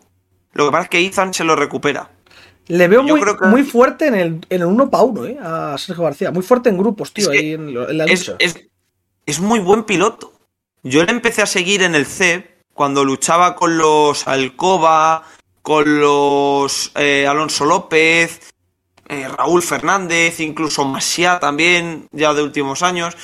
Lo 0.54 0.66
que 0.66 0.72
pasa 0.72 0.84
es 0.84 0.90
que 0.90 1.06
Ethan 1.06 1.34
se 1.34 1.44
lo 1.44 1.56
recupera. 1.56 2.10
Le 2.68 2.88
veo 2.88 3.04
muy, 3.04 3.20
creo 3.20 3.38
que- 3.38 3.46
muy 3.48 3.64
fuerte 3.64 4.08
en 4.08 4.16
el, 4.16 4.28
en 4.50 4.62
el 4.62 4.66
uno 4.66 4.90
para 4.90 5.04
uno, 5.04 5.26
¿eh? 5.26 5.38
A 5.42 5.76
Sergio 5.78 6.04
García. 6.04 6.32
Muy 6.32 6.44
fuerte 6.44 6.70
en 6.70 6.78
grupos, 6.78 7.12
tío, 7.14 7.32
Es 7.32 7.40
ahí 7.40 7.54
en, 7.54 7.98
la 7.98 8.06
Es, 8.06 8.28
lucha. 8.28 8.36
es- 8.40 8.60
es 9.26 9.40
muy 9.40 9.60
buen 9.60 9.84
piloto. 9.84 10.34
Yo 10.84 11.04
le 11.04 11.12
empecé 11.12 11.42
a 11.42 11.46
seguir 11.46 11.82
en 11.84 11.96
el 11.96 12.06
CEP 12.06 12.62
cuando 12.74 13.04
luchaba 13.04 13.56
con 13.56 13.78
los 13.78 14.28
Alcoba, 14.28 15.24
con 15.62 16.00
los 16.00 16.92
eh, 16.96 17.28
Alonso 17.28 17.66
López, 17.66 18.40
eh, 19.10 19.28
Raúl 19.28 19.62
Fernández, 19.62 20.40
incluso 20.40 20.86
Masia 20.86 21.40
también, 21.40 22.08
ya 22.12 22.34
de 22.34 22.44
últimos 22.44 22.82
años. 22.84 23.18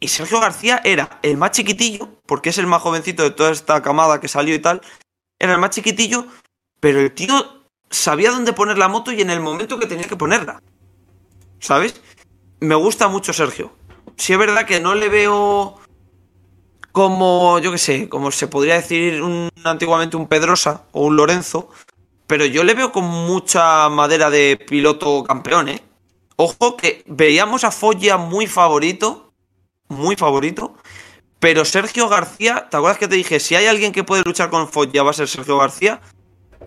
Y 0.00 0.08
Sergio 0.08 0.40
García 0.40 0.80
era 0.84 1.18
el 1.22 1.36
más 1.36 1.50
chiquitillo, 1.52 2.08
porque 2.26 2.50
es 2.50 2.58
el 2.58 2.66
más 2.66 2.82
jovencito 2.82 3.22
de 3.22 3.30
toda 3.30 3.50
esta 3.50 3.82
camada 3.82 4.20
que 4.20 4.28
salió 4.28 4.54
y 4.54 4.60
tal. 4.60 4.80
Era 5.38 5.54
el 5.54 5.58
más 5.58 5.70
chiquitillo, 5.70 6.26
pero 6.80 7.00
el 7.00 7.12
tío 7.12 7.64
sabía 7.90 8.30
dónde 8.30 8.52
poner 8.52 8.78
la 8.78 8.88
moto 8.88 9.12
y 9.12 9.20
en 9.20 9.30
el 9.30 9.40
momento 9.40 9.78
que 9.78 9.86
tenía 9.86 10.06
que 10.06 10.16
ponerla. 10.16 10.62
¿Sabes? 11.58 12.00
Me 12.60 12.74
gusta 12.74 13.08
mucho 13.08 13.32
Sergio. 13.32 13.72
Sí 14.16 14.32
es 14.32 14.38
verdad 14.38 14.66
que 14.66 14.80
no 14.80 14.94
le 14.94 15.08
veo 15.08 15.80
como, 16.92 17.58
yo 17.60 17.70
qué 17.70 17.78
sé, 17.78 18.08
como 18.08 18.30
se 18.30 18.48
podría 18.48 18.74
decir 18.74 19.22
un, 19.22 19.48
antiguamente 19.64 20.16
un 20.16 20.26
Pedrosa 20.26 20.84
o 20.92 21.06
un 21.06 21.16
Lorenzo, 21.16 21.68
pero 22.26 22.44
yo 22.44 22.64
le 22.64 22.74
veo 22.74 22.92
con 22.92 23.04
mucha 23.04 23.88
madera 23.88 24.30
de 24.30 24.56
piloto 24.56 25.24
campeón, 25.24 25.68
¿eh? 25.68 25.82
Ojo 26.36 26.76
que 26.76 27.02
veíamos 27.06 27.64
a 27.64 27.70
Folla 27.70 28.16
muy 28.16 28.46
favorito, 28.46 29.27
muy 29.88 30.16
favorito, 30.16 30.74
pero 31.38 31.64
Sergio 31.64 32.08
García, 32.08 32.66
¿te 32.70 32.76
acuerdas 32.76 32.98
que 32.98 33.08
te 33.08 33.16
dije, 33.16 33.40
si 33.40 33.54
hay 33.54 33.66
alguien 33.66 33.92
que 33.92 34.04
puede 34.04 34.22
luchar 34.24 34.50
con 34.50 34.68
Folla 34.68 35.02
va 35.02 35.10
a 35.10 35.14
ser 35.14 35.28
Sergio 35.28 35.58
García? 35.58 36.00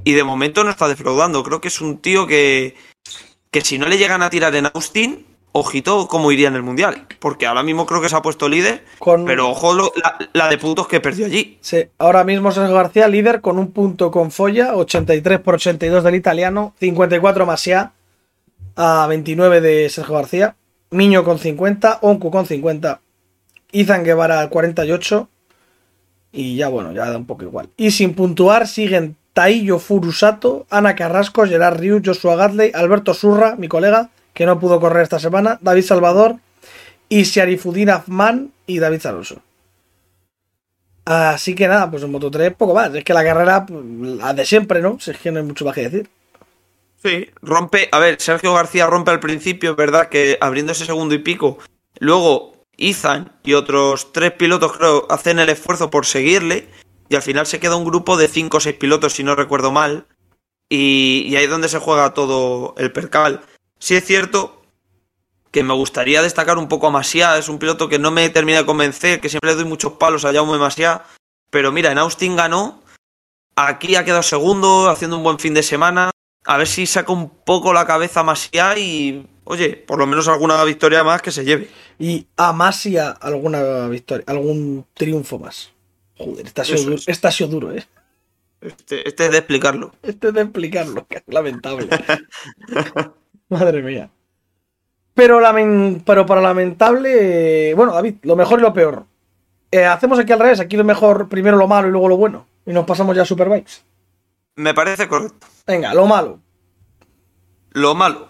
Y 0.04 0.14
de 0.14 0.24
momento 0.24 0.64
no 0.64 0.70
está 0.70 0.88
defraudando, 0.88 1.44
creo 1.44 1.62
que 1.62 1.68
es 1.68 1.82
un 1.82 1.98
tío 2.00 2.26
que, 2.26 2.76
que 3.52 3.62
si 3.62 3.78
no 3.78 3.88
le 3.88 3.98
llegan 3.98 4.24
a 4.24 4.30
tirar 4.30 4.56
en 4.56 4.68
Austin, 4.74 5.26
ojito 5.52 6.08
cómo 6.08 6.32
iría 6.32 6.48
en 6.48 6.56
el 6.56 6.64
Mundial. 6.64 7.06
Porque 7.20 7.46
ahora 7.46 7.62
mismo 7.62 7.86
creo 7.86 8.02
que 8.02 8.08
se 8.10 8.16
ha 8.16 8.22
puesto 8.22 8.48
líder, 8.50 8.86
Con- 8.98 9.26
pero 9.26 9.50
ojo 9.50 9.74
lo- 9.74 9.92
la, 10.02 10.18
la 10.34 10.48
de 10.50 10.58
puntos 10.58 10.88
que 10.88 11.02
perdió 11.02 11.26
allí. 11.28 11.58
Sí, 11.62 11.86
ahora 12.00 12.24
mismo 12.24 12.52
Sergio 12.52 12.74
García 12.74 13.08
líder 13.10 13.42
con 13.42 13.60
un 13.60 13.72
punto 13.74 14.10
con 14.10 14.32
Folla, 14.32 14.76
83 14.76 15.40
por 15.42 15.56
82 15.56 16.04
del 16.04 16.16
italiano, 16.16 16.74
54 16.80 17.46
Masia 17.46 17.92
a 18.78 19.06
29 19.08 19.62
de 19.62 19.90
Sergio 19.90 20.16
García, 20.16 20.56
Miño 20.90 21.24
con 21.24 21.38
50, 21.38 22.00
Onku 22.02 22.32
con 22.32 22.46
50, 22.46 23.02
Izan 23.72 24.04
Guevara 24.04 24.48
48 24.50 25.30
y 26.32 26.56
ya 26.56 26.70
bueno, 26.70 26.94
ya 26.94 27.10
da 27.10 27.18
un 27.18 27.26
poco 27.26 27.44
igual. 27.44 27.70
Y 27.78 27.92
sin 27.92 28.14
puntuar 28.14 28.68
siguen 28.68 29.16
Taillo 29.34 29.80
Furusato, 29.80 30.66
Ana 30.70 30.96
Carrasco, 30.96 31.46
Gerard 31.46 31.80
Riu, 31.80 32.02
Joshua 32.04 32.36
Gatley, 32.36 32.72
Alberto 32.74 33.14
Surra, 33.14 33.56
mi 33.56 33.68
colega, 33.68 34.10
que 34.34 34.46
no 34.46 34.60
pudo 34.60 34.80
correr 34.80 35.04
esta 35.04 35.20
semana, 35.20 35.60
David 35.62 35.84
Salvador 35.84 36.36
y 37.10 37.24
Sharifudin 37.24 37.90
Afman 37.90 38.52
y 38.66 38.80
David 38.80 39.06
Alonso. 39.06 39.42
Así 41.04 41.56
que 41.56 41.68
nada, 41.68 41.90
pues 41.90 42.04
en 42.04 42.12
Moto 42.12 42.32
3 42.32 42.54
poco 42.54 42.74
más. 42.74 42.94
Es 42.94 43.04
que 43.04 43.14
la 43.14 43.24
carrera, 43.24 43.66
la 43.70 44.34
de 44.34 44.46
siempre, 44.46 44.82
¿no? 44.82 45.00
Si 45.00 45.12
es 45.12 45.18
que 45.18 45.32
no 45.32 45.40
hay 45.40 45.46
mucho 45.46 45.66
más 45.66 45.76
que 45.76 45.90
decir. 45.90 46.10
Sí, 47.04 47.30
rompe. 47.42 47.90
A 47.92 48.00
ver, 48.00 48.22
Sergio 48.22 48.54
García 48.54 48.86
rompe 48.86 49.12
al 49.12 49.20
principio, 49.20 49.76
verdad 49.76 50.10
que 50.10 50.38
abriendo 50.40 50.72
ese 50.72 50.86
segundo 50.86 51.16
y 51.16 51.20
pico. 51.20 51.58
Luego, 52.00 52.61
Ethan 52.89 53.32
y 53.44 53.54
otros 53.54 54.12
tres 54.13 54.32
pilotos, 54.34 54.78
creo, 54.78 55.08
hacen 55.10 55.39
el 55.39 55.50
esfuerzo 55.50 55.89
por 55.89 56.06
seguirle. 56.06 56.67
Y 57.10 57.15
al 57.15 57.22
final 57.22 57.46
se 57.46 57.60
queda 57.60 57.76
un 57.76 57.86
grupo 57.86 58.15
de 58.17 58.28
cinco 58.28 58.58
o 58.58 58.60
seis 58.60 58.76
pilotos, 58.76 59.13
si 59.13 59.24
no 59.24 59.36
recuerdo 59.36 59.72
mal. 59.72 60.08
Y, 60.70 61.36
ahí 61.36 61.44
es 61.44 61.50
donde 61.50 61.67
se 61.67 61.80
juega 61.80 62.13
todo 62.13 62.74
el 62.78 62.94
percal. 62.94 63.41
Sí 63.78 63.96
es 63.96 64.06
cierto 64.06 64.62
que 65.52 65.63
me 65.63 65.74
gustaría 65.74 66.22
destacar 66.22 66.58
un 66.58 66.70
poco 66.70 66.88
a 66.88 66.91
Masia. 66.91 67.38
Es 67.38 67.50
un 67.50 67.60
piloto 67.60 67.89
que 67.89 68.00
no 68.00 68.12
me 68.12 68.30
termina 68.30 68.60
de 68.60 68.65
convencer, 68.65 69.20
que 69.20 69.28
siempre 69.28 69.50
le 69.50 69.58
doy 69.58 69.65
muchos 69.65 69.94
palos 69.94 70.24
a 70.24 70.32
Jaume 70.32 70.58
Masia. 70.58 71.04
Pero 71.50 71.74
mira, 71.74 71.91
en 71.91 71.98
Austin 71.98 72.38
ganó. 72.38 72.82
Aquí 73.58 73.98
ha 73.98 74.06
quedado 74.06 74.24
segundo, 74.24 74.89
haciendo 74.89 75.17
un 75.17 75.24
buen 75.24 75.39
fin 75.39 75.54
de 75.54 75.63
semana. 75.63 76.12
A 76.46 76.58
ver 76.58 76.67
si 76.67 76.88
saca 76.88 77.12
un 77.12 77.30
poco 77.30 77.74
la 77.74 77.86
cabeza 77.86 78.24
Masia 78.24 78.78
y, 78.78 79.28
oye, 79.44 79.76
por 79.76 80.00
lo 80.00 80.08
menos 80.08 80.30
alguna 80.30 80.63
victoria 80.63 81.04
más 81.04 81.22
que 81.22 81.32
se 81.32 81.44
lleve. 81.44 81.70
Y 82.02 82.26
a 82.36 82.52
Masia 82.52 83.12
alguna 83.12 83.88
victoria, 83.88 84.24
algún 84.26 84.88
triunfo 84.96 85.38
más. 85.38 85.72
Joder, 86.18 86.48
esta 86.48 86.64
ha 86.64 86.66
sido, 86.66 86.82
duro, 86.82 86.96
es. 86.96 87.08
esta 87.08 87.28
ha 87.28 87.32
sido 87.32 87.50
duro, 87.52 87.72
¿eh? 87.74 87.86
Este, 88.60 89.08
este 89.08 89.26
es 89.26 89.32
de 89.32 89.38
explicarlo. 89.38 89.94
Este 90.02 90.30
es 90.30 90.34
de 90.34 90.42
explicarlo, 90.42 91.06
que 91.08 91.18
es 91.18 91.24
lamentable. 91.28 91.88
Madre 93.50 93.84
mía. 93.84 94.10
Pero, 95.14 95.40
pero 96.04 96.26
para 96.26 96.42
lamentable. 96.42 97.76
Bueno, 97.76 97.94
David, 97.94 98.16
lo 98.24 98.36
mejor 98.36 98.58
y 98.58 98.64
lo 98.64 98.74
peor. 98.74 99.06
Eh, 99.70 99.86
hacemos 99.86 100.18
aquí 100.18 100.32
al 100.32 100.40
revés, 100.40 100.60
aquí 100.60 100.78
lo 100.78 100.84
mejor, 100.84 101.30
primero 101.30 101.56
lo 101.56 101.68
malo 101.68 101.88
y 101.88 101.92
luego 101.92 102.10
lo 102.10 102.18
bueno. 102.18 102.48
Y 102.66 102.74
nos 102.74 102.86
pasamos 102.86 103.16
ya 103.16 103.22
a 103.22 103.26
Superbikes. 103.26 103.84
Me 104.56 104.74
parece 104.74 105.08
correcto. 105.08 105.46
Venga, 105.68 105.94
lo 105.94 106.08
malo. 106.08 106.40
Lo 107.74 107.94
malo. 107.94 108.30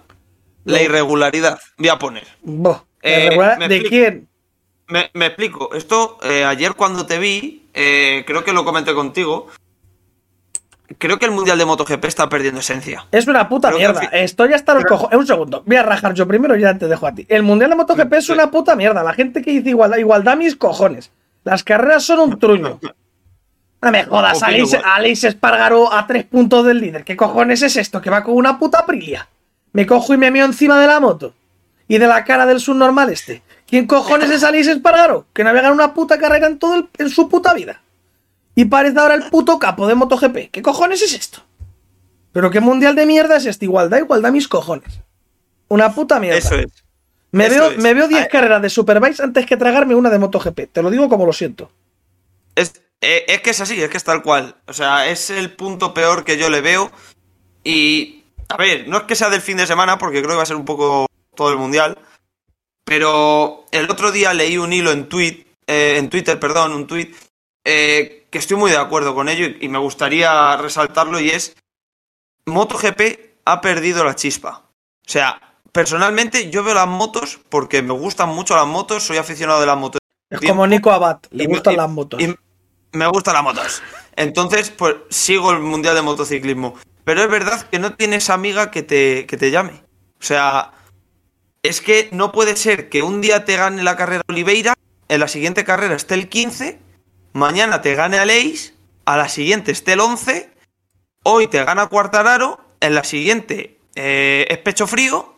La 0.66 0.82
irregularidad. 0.82 1.58
Voy 1.78 1.88
a 1.88 1.98
poner. 1.98 2.28
Buah, 2.44 2.84
Eh, 3.02 3.30
¿De 3.68 3.76
explico. 3.76 3.90
quién? 3.90 4.28
Me, 4.88 5.10
me 5.14 5.28
explico. 5.28 5.74
Esto, 5.74 6.18
eh, 6.24 6.44
ayer 6.44 6.74
cuando 6.74 7.06
te 7.06 7.18
vi, 7.18 7.68
eh, 7.74 8.24
creo 8.28 8.44
que 8.44 8.54
lo 8.54 8.66
comenté 8.66 8.94
contigo. 8.94 9.48
Creo 10.98 11.18
que 11.18 11.26
el 11.26 11.32
Mundial 11.32 11.58
de 11.58 11.66
MotoGP 11.66 12.04
está 12.06 12.28
perdiendo 12.28 12.60
esencia. 12.60 13.08
Es 13.12 13.26
una 13.26 13.48
puta 13.48 13.70
Creo 13.70 13.80
mierda. 13.80 14.02
Estoy 14.12 14.54
hasta 14.54 14.74
los 14.74 14.84
cojones. 14.84 15.18
Un 15.18 15.26
segundo. 15.26 15.64
Voy 15.66 15.78
a 15.78 15.84
rajar 15.84 16.14
yo 16.14 16.28
primero 16.28 16.56
y 16.58 16.62
ya 16.62 16.78
te 16.78 16.88
dejo 16.88 17.08
a 17.08 17.14
ti. 17.16 17.26
El 17.30 17.44
Mundial 17.44 17.70
de 17.70 17.78
MotoGP 17.78 18.14
es 18.14 18.30
una 18.30 18.52
puta 18.52 18.76
mierda. 18.76 19.02
La 19.02 19.14
gente 19.14 19.42
que 19.42 19.52
dice 19.52 19.70
igualdad, 19.70 19.98
igualdad 19.98 20.36
mis 20.36 20.58
cojones. 20.58 21.12
Las 21.46 21.64
carreras 21.64 22.04
son 22.04 22.20
un 22.20 22.40
truño. 22.40 22.80
No 23.84 23.92
me 23.92 24.04
jodas, 24.04 24.44
Alice. 24.44 24.80
Alice 24.84 25.28
Espargaro 25.28 25.92
a 25.92 26.06
tres 26.06 26.24
puntos 26.26 26.64
del 26.64 26.78
líder. 26.80 27.04
¿Qué 27.04 27.18
cojones 27.18 27.64
es 27.64 27.76
esto? 27.78 28.00
Que 28.00 28.12
va 28.12 28.24
con 28.24 28.36
una 28.36 28.60
puta 28.60 28.78
Aprilia. 28.78 29.28
Me 29.74 29.88
cojo 29.88 30.14
y 30.14 30.18
me 30.18 30.30
mío 30.30 30.46
encima 30.46 30.80
de 30.80 30.86
la 30.86 31.00
moto. 31.00 31.34
Y 31.92 31.98
de 31.98 32.08
la 32.08 32.24
cara 32.24 32.46
del 32.46 32.62
subnormal 32.62 33.10
este. 33.10 33.42
¿Quién 33.68 33.86
cojones 33.86 34.30
es 34.30 34.46
Alice 34.46 34.72
Espargaro? 34.72 35.26
Que 35.34 35.44
ganado 35.44 35.74
una 35.74 35.94
puta 35.94 36.18
carrera 36.18 36.48
en, 36.48 36.58
todo 36.58 36.76
el- 36.76 36.88
en 36.98 37.10
su 37.10 37.28
puta 37.28 37.54
vida. 37.54 37.82
Y 38.56 38.64
parece 38.64 38.98
ahora 38.98 39.16
el 39.16 39.24
puto 39.30 39.60
capo 39.60 39.86
de 39.88 39.96
MotoGP. 39.96 40.52
¿Qué 40.52 40.62
cojones 40.62 41.02
es 41.02 41.14
esto? 41.14 41.44
¿Pero 42.32 42.50
qué 42.50 42.62
mundial 42.62 42.96
de 42.96 43.06
mierda 43.06 43.36
es 43.36 43.46
este? 43.46 43.66
Igualdad, 43.66 43.98
igualdad 43.98 44.32
mis 44.32 44.48
cojones. 44.48 45.02
Una 45.68 45.94
puta 45.94 46.18
mierda. 46.22 46.38
Eso 46.38 46.56
es. 46.56 46.68
Me 47.32 47.48
eso 47.48 47.56
veo, 47.56 47.72
es. 47.72 47.78
me 47.80 47.94
veo 47.94 48.08
10 48.08 48.22
Ah, 48.24 48.28
carreras 48.30 48.62
de 48.62 48.70
Superbikes 48.70 49.22
antes 49.22 49.46
que 49.46 49.58
tragarme 49.58 49.94
una 49.94 50.10
de 50.10 50.20
MotoGP. 50.20 50.72
Te 50.72 50.82
lo 50.82 50.90
digo 50.92 51.10
como 51.10 51.26
lo 51.26 51.34
siento. 51.34 51.72
Es, 52.56 52.74
eh, 53.02 53.26
es 53.28 53.42
que 53.42 53.50
es 53.50 53.60
así, 53.60 53.82
es 53.82 53.90
que 53.90 53.98
es 53.98 54.04
tal 54.06 54.22
cual. 54.24 54.56
O 54.66 54.72
sea, 54.72 55.08
es 55.10 55.30
el 55.30 55.52
punto 55.52 55.94
peor 55.94 56.24
que 56.24 56.38
yo 56.38 56.50
le 56.50 56.62
veo. 56.62 56.90
Y, 57.66 58.24
a 58.48 58.56
ver, 58.56 58.88
no 58.88 59.00
es 59.00 59.04
que 59.04 59.16
sea 59.16 59.30
del 59.30 59.42
fin 59.42 59.58
de 59.58 59.68
semana, 59.68 59.98
porque 59.98 60.20
creo 60.20 60.30
que 60.32 60.38
va 60.38 60.44
a 60.44 60.46
ser 60.46 60.56
un 60.56 60.64
poco 60.66 61.06
todo 61.36 61.52
el 61.52 61.58
mundial. 61.58 61.98
Pero 62.84 63.66
el 63.72 63.90
otro 63.90 64.12
día 64.12 64.34
leí 64.34 64.58
un 64.58 64.74
hilo 64.74 64.92
en, 64.92 65.08
tweet, 65.08 65.46
eh, 65.68 65.96
en 65.98 66.10
Twitter, 66.10 66.40
perdón, 66.40 66.74
un 66.74 66.88
tweet, 66.88 67.12
eh, 67.64 68.28
que 68.30 68.38
estoy 68.38 68.58
muy 68.58 68.72
de 68.72 68.78
acuerdo 68.78 69.14
con 69.14 69.30
ello 69.30 69.46
y, 69.46 69.66
y 69.66 69.70
me 69.70 69.78
gustaría 69.78 70.58
resaltarlo 70.58 71.20
y 71.20 71.30
es, 71.30 71.56
MotoGP 72.46 73.02
ha 73.46 73.62
perdido 73.62 74.04
la 74.04 74.16
chispa. 74.16 74.64
O 75.08 75.10
sea, 75.10 75.40
personalmente 75.72 76.50
yo 76.50 76.64
veo 76.64 76.74
las 76.74 76.88
motos 76.88 77.40
porque 77.50 77.82
me 77.82 77.94
gustan 77.94 78.30
mucho 78.30 78.56
las 78.56 78.68
motos, 78.68 79.04
soy 79.04 79.18
aficionado 79.18 79.60
de 79.60 79.68
las 79.68 79.78
motos. 79.78 80.00
Es 80.30 80.40
como 80.42 80.66
Nico 80.66 80.92
Abad. 80.92 81.20
Le 81.32 81.44
Y 81.44 81.48
me- 81.48 81.54
gustan 81.54 81.74
y- 81.74 81.78
las 81.78 81.90
motos. 81.90 82.22
y 82.22 82.36
me 82.94 83.08
gustan 83.08 83.34
las 83.36 83.44
motos. 83.44 83.84
Entonces, 84.16 84.70
pues 84.72 84.96
sigo 85.10 85.52
el 85.52 85.60
mundial 85.60 85.96
de 85.96 86.02
motociclismo. 86.02 86.76
Pero 87.04 87.22
es 87.22 87.30
verdad 87.30 87.62
que 87.70 87.80
no 87.80 87.94
tienes 87.96 88.30
amiga 88.30 88.72
que 88.72 88.84
te, 88.84 89.26
que 89.28 89.38
te 89.38 89.52
llame. 89.52 89.84
O 90.20 90.24
sea, 90.24 90.72
es 91.64 91.82
que 91.82 92.10
no 92.12 92.32
puede 92.32 92.56
ser 92.56 92.90
que 92.90 93.04
un 93.04 93.22
día 93.22 93.46
te 93.46 93.56
gane 93.56 93.84
la 93.84 93.96
carrera 93.96 94.24
Oliveira, 94.28 94.74
en 95.08 95.20
la 95.20 95.28
siguiente 95.28 95.64
carrera 95.64 95.96
esté 95.96 96.16
el 96.16 96.30
15, 96.30 96.80
mañana 97.34 97.82
te 97.82 97.96
gane 97.96 98.18
Aleix, 98.18 98.74
a 99.06 99.18
la 99.18 99.30
siguiente 99.30 99.72
esté 99.72 99.94
el 99.94 100.00
11, 100.00 100.52
hoy 101.24 101.48
te 101.48 101.64
gana 101.64 101.88
Cuartararo, 101.88 102.60
en 102.80 102.96
la 102.96 103.04
siguiente 103.04 103.78
eh, 103.96 104.46
es 104.50 104.58
pecho 104.60 104.88
frío, 104.88 105.36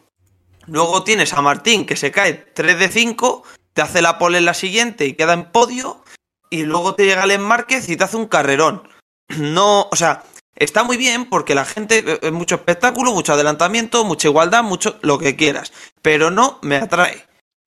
luego 0.67 1.03
tienes 1.03 1.33
a 1.33 1.41
Martín 1.41 1.86
que 1.86 1.95
se 1.95 2.12
cae 2.12 2.33
3 2.33 2.79
de 2.79 2.89
5, 2.89 3.43
te 3.73 3.81
hace 3.81 4.01
la 4.01 4.17
pole 4.17 4.38
en 4.38 4.45
la 4.45 4.53
siguiente 4.53 5.05
y 5.05 5.13
queda 5.13 5.33
en 5.33 5.51
podio, 5.51 6.03
y 6.49 6.63
luego 6.63 6.95
te 6.95 7.05
llega 7.05 7.25
Len 7.25 7.41
Márquez 7.41 7.89
y 7.89 7.97
te 7.97 8.03
hace 8.03 8.17
un 8.17 8.27
carrerón. 8.27 8.88
No, 9.38 9.88
o 9.89 9.95
sea, 9.95 10.23
está 10.56 10.84
muy 10.84 10.98
bien 10.98 11.30
porque 11.30 11.56
la 11.56 11.66
gente, 11.66 12.04
eh, 12.22 12.32
mucho 12.32 12.56
espectáculo, 12.56 13.13
mucho 13.13 13.34
adelantamiento, 13.34 14.04
mucha 14.06 14.28
igualdad, 14.28 14.63
mucho 14.63 14.98
lo 15.02 15.18
que 15.18 15.36
quieras, 15.36 15.74
pero 16.02 16.32
no 16.32 16.60
me 16.62 16.78
atrae. 16.78 17.26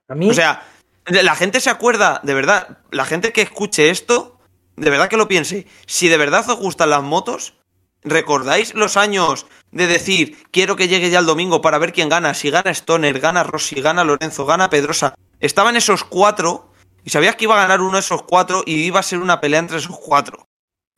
A 0.09 0.15
mí, 0.15 0.31
O 0.31 0.35
sea, 0.35 0.63
la 1.07 1.35
gente 1.35 1.61
se 1.61 1.71
acuerda, 1.71 2.21
de 2.23 2.35
verdad, 2.35 2.79
la 2.91 3.05
gente 3.05 3.33
que 3.33 3.43
escuche 3.43 3.91
esto, 3.91 4.39
de 4.77 4.91
verdad 4.91 5.09
que 5.09 5.17
lo 5.17 5.29
piense. 5.29 5.67
Si 5.87 6.09
de 6.09 6.17
verdad 6.17 6.49
os 6.49 6.57
gustan 6.57 6.91
las 6.91 7.03
motos, 7.03 7.55
¿recordáis 8.03 8.75
los 8.75 8.97
años 8.97 9.47
de 9.73 9.87
decir, 9.87 10.39
quiero 10.51 10.77
que 10.77 10.89
llegue 10.89 11.11
ya 11.11 11.19
el 11.19 11.27
domingo 11.27 11.61
para 11.61 11.79
ver 11.79 11.93
quién 11.93 12.09
gana? 12.09 12.35
Si 12.35 12.51
gana 12.51 12.71
Stoner, 12.71 13.19
gana 13.21 13.43
Rossi, 13.43 13.81
gana 13.81 14.05
Lorenzo, 14.05 14.47
gana 14.47 14.71
Pedrosa. 14.71 15.15
Estaban 15.41 15.77
esos 15.77 16.05
cuatro 16.05 16.73
y 17.05 17.11
sabías 17.11 17.37
que 17.37 17.45
iba 17.45 17.57
a 17.57 17.63
ganar 17.63 17.81
uno 17.81 17.95
de 17.95 18.01
esos 18.01 18.23
cuatro 18.23 18.63
y 18.67 18.75
iba 18.83 19.01
a 19.01 19.05
ser 19.05 19.19
una 19.19 19.41
pelea 19.41 19.61
entre 19.61 19.79
esos 19.79 19.97
cuatro. 19.99 20.49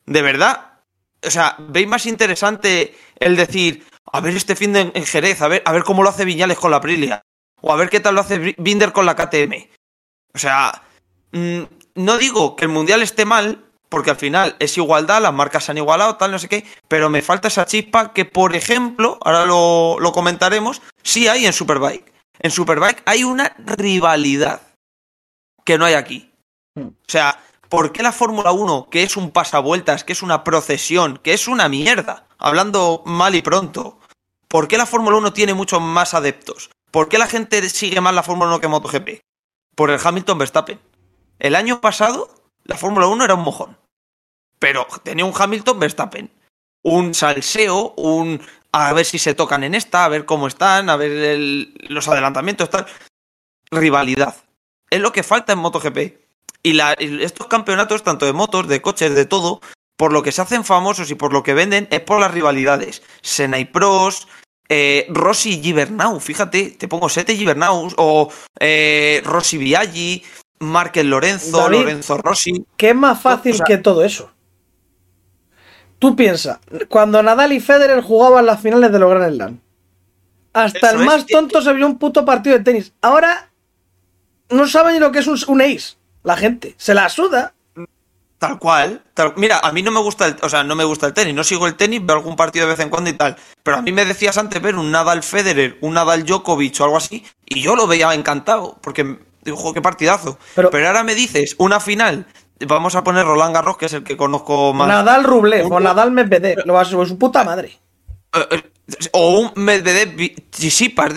¿De 0.05 0.21
verdad? 0.21 0.68
O 1.25 1.29
sea, 1.29 1.55
¿veis 1.59 1.87
más 1.87 2.05
interesante 2.05 2.95
el 3.19 3.35
decir, 3.35 3.85
a 4.11 4.21
ver 4.21 4.35
este 4.35 4.55
fin 4.55 4.73
de 4.73 4.91
en 4.93 5.05
Jerez, 5.05 5.41
a 5.41 5.47
ver, 5.47 5.61
a 5.65 5.71
ver 5.71 5.83
cómo 5.83 6.03
lo 6.03 6.09
hace 6.09 6.25
Viñales 6.25 6.57
con 6.57 6.71
la 6.71 6.77
Aprilia? 6.77 7.21
O 7.61 7.73
a 7.73 7.75
ver 7.75 7.89
qué 7.89 7.99
tal 7.99 8.15
lo 8.15 8.21
hace 8.21 8.55
Binder 8.57 8.93
con 8.93 9.05
la 9.05 9.15
KTM. 9.15 9.69
O 10.33 10.37
sea, 10.37 10.83
mm, 11.31 11.63
no 11.95 12.17
digo 12.17 12.55
que 12.55 12.65
el 12.65 12.71
mundial 12.71 13.01
esté 13.01 13.25
mal, 13.25 13.65
porque 13.89 14.11
al 14.11 14.15
final 14.15 14.55
es 14.59 14.77
igualdad, 14.77 15.21
las 15.21 15.33
marcas 15.33 15.65
se 15.65 15.71
han 15.71 15.77
igualado, 15.77 16.15
tal, 16.15 16.31
no 16.31 16.39
sé 16.39 16.47
qué, 16.47 16.65
pero 16.87 17.09
me 17.09 17.21
falta 17.21 17.47
esa 17.47 17.65
chispa 17.65 18.13
que, 18.13 18.23
por 18.23 18.55
ejemplo, 18.55 19.17
ahora 19.21 19.45
lo, 19.45 19.97
lo 19.99 20.11
comentaremos, 20.11 20.81
sí 21.03 21.27
hay 21.27 21.45
en 21.45 21.53
Superbike. 21.53 22.13
En 22.39 22.51
Superbike 22.51 23.03
hay 23.05 23.23
una 23.23 23.53
rivalidad 23.57 24.61
que 25.65 25.77
no 25.77 25.85
hay 25.85 25.95
aquí. 25.95 26.31
O 26.77 26.93
sea, 27.07 27.37
¿por 27.69 27.91
qué 27.91 28.03
la 28.03 28.11
Fórmula 28.11 28.51
1, 28.51 28.89
que 28.89 29.03
es 29.03 29.15
un 29.15 29.31
pasavueltas, 29.31 30.03
que 30.03 30.13
es 30.13 30.21
una 30.21 30.43
procesión, 30.43 31.17
que 31.17 31.33
es 31.33 31.47
una 31.47 31.69
mierda, 31.69 32.27
hablando 32.37 33.03
mal 33.05 33.35
y 33.35 33.41
pronto, 33.41 33.99
¿por 34.47 34.67
qué 34.67 34.77
la 34.77 34.85
Fórmula 34.85 35.17
1 35.17 35.33
tiene 35.33 35.53
muchos 35.53 35.79
más 35.81 36.13
adeptos? 36.13 36.69
¿Por 36.91 37.07
qué 37.07 37.17
la 37.19 37.27
gente 37.27 37.67
sigue 37.69 38.01
más 38.01 38.13
la 38.13 38.23
Fórmula 38.23 38.49
1 38.49 38.59
que 38.59 38.67
MotoGP? 38.67 39.09
Por 39.75 39.91
el 39.91 39.99
Hamilton 40.03 40.39
Verstappen. 40.39 40.79
El 41.37 41.55
año 41.55 41.79
pasado, 41.79 42.33
la 42.63 42.75
Fórmula 42.75 43.07
1 43.07 43.23
era 43.23 43.35
un 43.35 43.43
mojón. 43.43 43.77
Pero 44.57 44.87
tenía 45.03 45.23
un 45.23 45.33
Hamilton 45.37 45.79
Verstappen. 45.79 46.31
Un 46.81 47.13
salseo, 47.13 47.93
un. 47.95 48.41
A 48.71 48.93
ver 48.93 49.05
si 49.05 49.19
se 49.19 49.33
tocan 49.33 49.63
en 49.63 49.73
esta, 49.73 50.05
a 50.05 50.09
ver 50.09 50.25
cómo 50.25 50.47
están, 50.47 50.89
a 50.89 50.95
ver 50.95 51.37
los 51.87 52.07
adelantamientos, 52.07 52.69
tal. 52.69 52.85
Rivalidad. 53.71 54.35
Es 54.89 54.99
lo 54.99 55.11
que 55.11 55.23
falta 55.23 55.53
en 55.53 55.59
MotoGP. 55.59 56.28
Y, 56.63 56.73
la- 56.73 56.95
y 56.99 57.23
estos 57.23 57.47
campeonatos, 57.47 58.03
tanto 58.03 58.25
de 58.25 58.33
motos, 58.33 58.67
de 58.67 58.81
coches, 58.81 59.15
de 59.15 59.25
todo, 59.25 59.61
por 59.97 60.11
lo 60.13 60.23
que 60.23 60.31
se 60.31 60.41
hacen 60.41 60.63
famosos 60.63 61.09
y 61.11 61.15
por 61.15 61.33
lo 61.33 61.43
que 61.43 61.53
venden, 61.53 61.87
es 61.91 62.01
por 62.01 62.19
las 62.19 62.31
rivalidades. 62.31 63.01
Senna 63.21 63.59
y 63.59 63.65
Pros, 63.65 64.27
eh, 64.69 65.07
Rossi 65.09 65.53
y 65.59 65.61
Gibernau, 65.63 66.19
fíjate, 66.19 66.71
te 66.77 66.87
pongo 66.87 67.09
Sete 67.09 67.35
Gibernau, 67.35 67.89
o 67.97 68.29
eh, 68.59 69.21
Rossi 69.25 69.57
Viaggi, 69.57 70.23
Márquez 70.59 71.05
Lorenzo, 71.05 71.57
David. 71.57 71.77
Lorenzo 71.79 72.17
Rossi. 72.17 72.65
¿qué 72.77 72.89
es 72.89 72.95
más 72.95 73.21
fácil 73.21 73.53
o 73.53 73.57
sea- 73.57 73.65
que 73.65 73.77
todo 73.77 74.03
eso? 74.03 74.31
Tú 75.97 76.15
piensas, 76.15 76.59
cuando 76.87 77.21
Nadal 77.21 77.51
y 77.51 77.59
Federer 77.59 78.01
jugaban 78.01 78.45
las 78.45 78.61
finales 78.61 78.91
de 78.91 78.99
los 78.99 79.09
Grand 79.09 79.35
Slam, 79.35 79.59
hasta 80.53 80.91
el 80.91 80.99
más 80.99 81.25
tonto 81.25 81.61
se 81.61 81.73
vio 81.73 81.85
un 81.85 81.97
puto 81.99 82.23
partido 82.23 82.57
de 82.57 82.63
tenis. 82.63 82.93
Ahora 83.01 83.49
no 84.49 84.65
saben 84.67 84.93
ni 84.93 84.99
lo 84.99 85.11
que 85.11 85.19
es 85.19 85.27
un, 85.27 85.37
un 85.47 85.61
ace. 85.61 85.97
La 86.23 86.35
gente 86.37 86.75
se 86.77 86.93
la 86.93 87.09
suda. 87.09 87.53
Tal 88.37 88.57
cual. 88.57 89.03
tal- 89.13 89.33
Mira, 89.35 89.59
a 89.59 89.71
mí 89.73 89.81
no 89.83 89.91
me 89.91 89.99
gusta 89.99 90.25
el, 90.27 90.35
o 90.41 90.47
sea, 90.49 90.63
no 90.63 90.73
me 90.75 90.85
gusta 90.85 91.07
el 91.07 91.13
tenis, 91.13 91.33
no 91.35 91.43
sigo 91.43 91.67
el 91.67 91.75
tenis, 91.75 91.99
veo 92.05 92.15
algún 92.15 92.35
partido 92.37 92.65
de 92.65 92.71
vez 92.73 92.79
en 92.79 92.89
cuando 92.89 93.09
y 93.09 93.13
tal. 93.13 93.35
Pero 93.63 93.77
a 93.77 93.81
mí 93.81 93.91
me 93.91 94.05
decías 94.05 94.37
antes 94.37 94.61
ver 94.61 94.75
un 94.75 94.91
Nadal 94.91 95.23
Federer, 95.23 95.77
un 95.81 95.93
Nadal 95.93 96.23
Djokovic 96.25 96.79
o 96.79 96.83
algo 96.85 96.97
así, 96.97 97.25
y 97.45 97.61
yo 97.61 97.75
lo 97.75 97.85
veía 97.85 98.13
encantado, 98.13 98.77
porque 98.81 99.17
digo, 99.43 99.57
"Jo, 99.57 99.73
qué 99.73 99.81
partidazo. 99.81 100.39
Pero- 100.55 100.69
Pero, 100.69 100.87
ahora 100.87 101.03
me 101.03 101.15
dices 101.15 101.55
una 101.57 101.81
final, 101.81 102.27
vamos 102.65 102.95
a 102.95 103.03
poner 103.03 103.25
Roland 103.25 103.53
Garros, 103.53 103.75
que 103.77 103.87
es 103.87 103.93
el 103.93 104.03
que 104.05 104.15
conozco 104.15 104.73
más. 104.73 104.87
Nadal 104.87 105.25
Rublev 105.25 105.69
o 105.71 105.79
Nadal 105.81 106.11
Medvedev. 106.11 106.59
Lo 106.65 106.73
vas 106.73 106.87
a 106.87 106.91
su 107.05 107.17
puta 107.17 107.43
madre. 107.43 107.77
Eh, 108.33 108.47
eh, 108.51 108.63
o 109.11 109.39
un 109.39 109.51
Medvedev 109.55 110.15
Tsitsipas, 110.49 111.13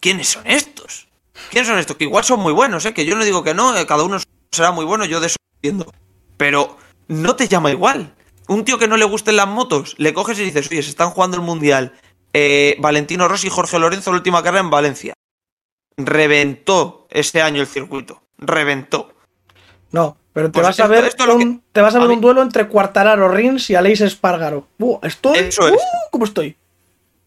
¿quiénes 0.00 0.28
son 0.28 0.46
estos? 0.46 1.08
¿Quiénes 1.50 1.66
son 1.68 1.78
estos? 1.78 1.96
Que 1.96 2.04
igual 2.04 2.24
son 2.24 2.40
muy 2.40 2.52
buenos, 2.52 2.84
¿eh? 2.84 2.92
Que 2.92 3.06
yo 3.06 3.16
no 3.16 3.24
digo 3.24 3.42
que 3.42 3.54
no, 3.54 3.74
eh, 3.74 3.86
cada 3.86 4.02
uno 4.02 4.18
será 4.52 4.70
muy 4.72 4.84
bueno, 4.84 5.04
yo 5.04 5.20
de 5.20 5.26
eso 5.28 5.36
entiendo. 5.56 5.92
Pero 6.36 6.76
no 7.08 7.36
te 7.36 7.48
llama 7.48 7.70
igual. 7.70 8.14
Un 8.48 8.64
tío 8.64 8.78
que 8.78 8.88
no 8.88 8.96
le 8.96 9.04
gusten 9.04 9.36
las 9.36 9.48
motos, 9.48 9.94
le 9.98 10.14
coges 10.14 10.38
y 10.38 10.44
dices, 10.44 10.68
oye, 10.70 10.82
se 10.82 10.90
están 10.90 11.10
jugando 11.10 11.36
el 11.36 11.42
Mundial. 11.42 11.94
eh, 12.34 12.76
Valentino 12.80 13.26
Rossi 13.26 13.46
y 13.46 13.50
Jorge 13.50 13.78
Lorenzo, 13.78 14.10
la 14.10 14.18
última 14.18 14.42
carrera 14.42 14.60
en 14.60 14.70
Valencia. 14.70 15.14
Reventó 15.96 17.06
ese 17.10 17.42
año 17.42 17.60
el 17.60 17.66
circuito. 17.66 18.22
Reventó. 18.38 19.12
No, 19.90 20.16
Pero 20.34 20.48
te 20.50 20.60
Pues 20.60 20.66
vas 20.66 20.78
a 20.80 20.86
ver, 20.86 21.04
esto 21.06 21.24
que- 21.24 21.32
un, 21.32 21.64
te 21.72 21.80
vas 21.80 21.94
a 21.96 21.98
ver 21.98 22.10
un 22.10 22.20
duelo 22.20 22.42
entre 22.42 22.68
Cuartararo 22.68 23.28
Rins 23.28 23.70
y 23.70 23.74
Aleix 23.74 24.02
Espargaro. 24.02 24.68
Buah, 24.78 25.00
estoy. 25.02 25.36
Eso 25.38 25.66
es. 25.66 25.74
¡Uh! 25.74 25.78
¿Cómo 26.12 26.26
estoy? 26.26 26.56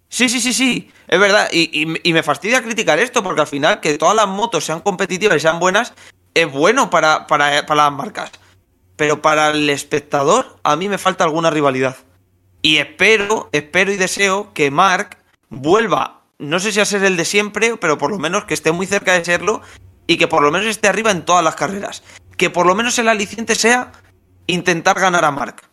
Sí, 0.07 0.29
sí, 0.29 0.39
sí, 0.39 0.53
sí, 0.53 0.89
es 1.07 1.19
verdad. 1.19 1.49
Y, 1.51 1.69
y- 1.81 1.99
y 2.03 2.13
me 2.13 2.23
fastidia 2.23 2.61
criticar 2.63 2.99
esto 2.99 3.21
porque 3.21 3.41
al 3.41 3.47
final 3.47 3.81
que 3.81 3.97
todas 3.97 4.15
las 4.15 4.27
motos 4.27 4.63
sean 4.63 4.79
competitivas 4.79 5.35
y 5.37 5.39
sean 5.41 5.59
buenas 5.59 5.93
es 6.33 6.51
bueno 6.51 6.89
para, 6.89 7.27
para, 7.27 7.65
para 7.65 7.83
las 7.83 7.93
marcas. 7.93 8.31
Pero 8.95 9.21
para 9.21 9.49
el 9.49 9.69
espectador 9.69 10.57
a 10.63 10.75
mí 10.75 10.89
me 10.89 10.97
falta 10.97 11.23
alguna 11.23 11.49
rivalidad. 11.49 11.97
Y 12.61 12.77
espero, 12.77 13.49
espero 13.51 13.91
y 13.91 13.97
deseo 13.97 14.53
que 14.53 14.69
Mark 14.69 15.17
vuelva, 15.49 16.21
no 16.37 16.59
sé 16.59 16.71
si 16.71 16.79
a 16.79 16.85
ser 16.85 17.03
el 17.03 17.17
de 17.17 17.25
siempre, 17.25 17.77
pero 17.77 17.97
por 17.97 18.11
lo 18.11 18.19
menos 18.19 18.45
que 18.45 18.53
esté 18.53 18.71
muy 18.71 18.85
cerca 18.85 19.13
de 19.13 19.25
serlo 19.25 19.61
y 20.07 20.17
que 20.17 20.27
por 20.27 20.43
lo 20.43 20.51
menos 20.51 20.67
esté 20.67 20.87
arriba 20.87 21.11
en 21.11 21.25
todas 21.25 21.43
las 21.43 21.55
carreras. 21.55 22.03
Que 22.37 22.49
por 22.49 22.65
lo 22.65 22.75
menos 22.75 22.97
el 22.99 23.07
aliciente 23.07 23.55
sea 23.55 23.91
intentar 24.47 24.99
ganar 24.99 25.25
a 25.25 25.31
Mark. 25.31 25.69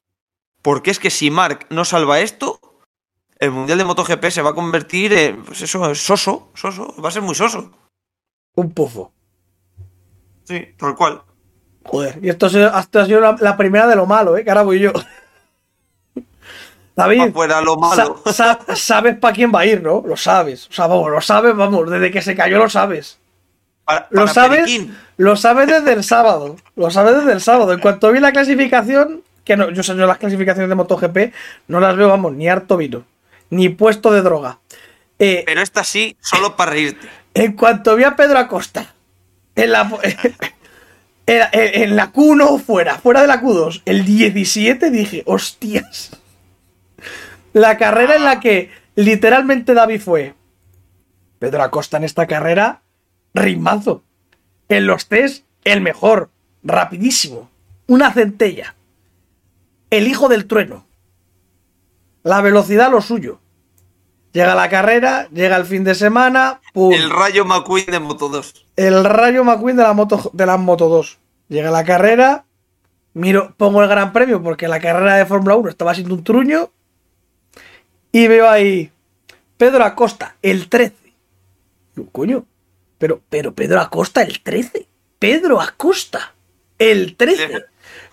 Porque 0.63 0.91
es 0.91 0.99
que 0.99 1.11
si 1.11 1.31
Mark 1.31 1.67
no 1.71 1.85
salva 1.85 2.21
esto, 2.21 2.61
el 3.39 3.51
Mundial 3.51 3.79
de 3.79 3.85
MotoGP 3.85 4.27
se 4.31 4.43
va 4.43 4.51
a 4.51 4.55
convertir 4.55 5.13
en, 5.13 5.45
pues 5.45 5.63
eso, 5.63 5.95
soso, 5.95 6.51
soso, 6.55 6.95
va 7.03 7.09
a 7.09 7.13
ser 7.13 7.23
muy 7.23 7.35
soso. 7.35 7.71
Un 8.55 8.73
pufo. 8.73 9.13
Sí, 10.49 10.66
tal 10.78 10.94
cual. 10.96 11.20
Joder, 11.84 12.18
y 12.22 12.28
esto 12.30 12.46
ha 12.46 12.51
sido, 12.51 12.78
esto 12.78 13.01
ha 13.01 13.07
sido 13.07 13.20
la, 13.20 13.36
la 13.40 13.57
primera 13.57 13.86
de 13.86 13.96
lo 13.96 14.07
malo, 14.07 14.36
¿eh? 14.36 14.42
Que 14.44 14.51
ahora 14.51 14.62
voy 14.62 14.78
yo. 14.80 14.92
David, 16.96 17.20
Afuera 17.28 17.61
lo 17.61 17.76
malo. 17.76 18.20
sa- 18.26 18.32
sa- 18.66 18.76
sabes 18.76 19.16
para 19.16 19.32
quién 19.34 19.53
va 19.55 19.61
a 19.61 19.66
ir, 19.66 19.82
¿no? 19.82 20.03
Lo 20.05 20.16
sabes. 20.16 20.66
O 20.68 20.72
sea, 20.72 20.86
vamos, 20.88 21.11
lo 21.11 21.20
sabes, 21.20 21.55
vamos, 21.55 21.88
desde 21.88 22.11
que 22.11 22.20
se 22.22 22.34
cayó 22.34 22.59
lo 22.59 22.68
sabes. 22.68 23.18
Para- 23.84 24.09
Lo 24.11 24.26
sabes, 24.26 24.62
Periquín. 24.62 24.96
lo 25.16 25.36
sabes 25.36 25.68
desde 25.68 25.92
el 25.92 26.03
sábado. 26.03 26.57
Lo 26.74 26.90
sabes 26.90 27.16
desde 27.18 27.32
el 27.32 27.40
sábado. 27.40 27.72
En 27.72 27.78
cuanto 27.80 28.11
vi 28.11 28.18
la 28.18 28.32
clasificación, 28.32 29.22
que 29.44 29.57
no, 29.57 29.70
yo 29.70 29.82
sé, 29.84 29.94
yo 29.96 30.07
las 30.07 30.18
clasificaciones 30.18 30.68
de 30.68 30.74
MotoGP 30.74 31.32
no 31.68 31.78
las 31.78 31.96
veo, 31.96 32.09
vamos, 32.09 32.32
ni 32.32 32.49
harto 32.49 32.76
vino, 32.76 33.05
ni 33.51 33.68
puesto 33.68 34.11
de 34.11 34.22
droga. 34.22 34.59
Eh, 35.20 35.44
Pero 35.46 35.61
esta 35.62 35.84
sí, 35.84 36.16
solo 36.20 36.57
para 36.57 36.72
reírte. 36.72 37.09
en 37.34 37.53
cuanto 37.53 37.94
vi 37.96 38.05
a 38.05 38.16
Pedro 38.16 38.38
Acosta 38.40 38.92
en 39.63 39.73
la, 39.73 39.83
en, 41.27 41.39
la- 41.39 41.51
en 41.53 41.97
la 41.97 42.13
Q1 42.13 42.61
fuera, 42.61 42.99
fuera 42.99 43.21
de 43.23 43.27
la 43.27 43.41
Q2, 43.43 43.83
el 43.85 44.05
17 44.05 44.91
dije, 44.91 45.23
hostias. 45.27 46.11
La 47.53 47.77
carrera 47.79 48.17
en 48.17 48.25
la 48.25 48.41
que 48.41 48.71
literalmente 48.95 49.75
David 49.75 50.01
fue. 50.01 50.35
Pedro 51.39 51.63
Acosta 51.63 51.97
en 51.97 52.05
esta 52.05 52.27
carrera, 52.27 52.83
ritmazo. 53.35 54.03
En 54.69 54.87
los 54.87 55.07
test, 55.09 55.45
el 55.65 55.81
mejor, 55.81 56.31
rapidísimo. 56.63 57.51
Una 57.87 58.13
centella. 58.13 58.75
El 59.91 60.09
hijo 60.09 60.29
del 60.29 60.47
trueno. 60.47 60.87
La 62.23 62.41
velocidad 62.43 62.91
lo 62.91 63.01
suyo. 63.01 63.41
Llega 64.33 64.55
la 64.55 64.69
carrera, 64.69 65.27
llega 65.33 65.57
el 65.57 65.65
fin 65.65 65.85
de 65.85 65.95
semana, 65.95 66.61
¡pum! 66.79 66.93
El 66.93 67.11
Rayo 67.11 67.45
McQueen 67.45 67.87
de 67.87 67.99
Moto 68.01 68.29
2. 68.29 68.66
el 68.76 69.05
rayo 69.05 69.45
McQueen 69.45 69.76
de 69.76 69.83
la 69.83 69.93
moto 69.93 70.31
de 70.33 70.47
la 70.47 70.57
Moto 70.57 70.89
2. 70.89 71.18
Llega 71.49 71.70
la 71.70 71.85
carrera, 71.85 72.45
miro, 73.14 73.55
pongo 73.57 73.83
el 73.83 73.89
Gran 73.89 74.12
Premio 74.12 74.43
porque 74.43 74.68
la 74.68 74.81
carrera 74.81 75.16
de 75.16 75.26
Fórmula 75.26 75.57
1 75.57 75.70
estaba 75.70 75.95
siendo 75.95 76.14
un 76.14 76.22
truño 76.24 76.70
y 78.12 78.26
veo 78.29 78.49
ahí 78.49 78.91
Pedro 79.57 79.85
Acosta, 79.85 80.37
el 80.43 80.68
13. 80.68 80.95
Digo, 81.97 82.09
coño, 82.12 82.45
pero 82.99 83.20
pero 83.29 83.53
Pedro 83.55 83.81
Acosta 83.81 84.22
el 84.22 84.41
13. 84.41 84.87
Pedro 85.18 85.61
Acosta 85.61 86.35
el 86.79 87.16
13. 87.16 87.64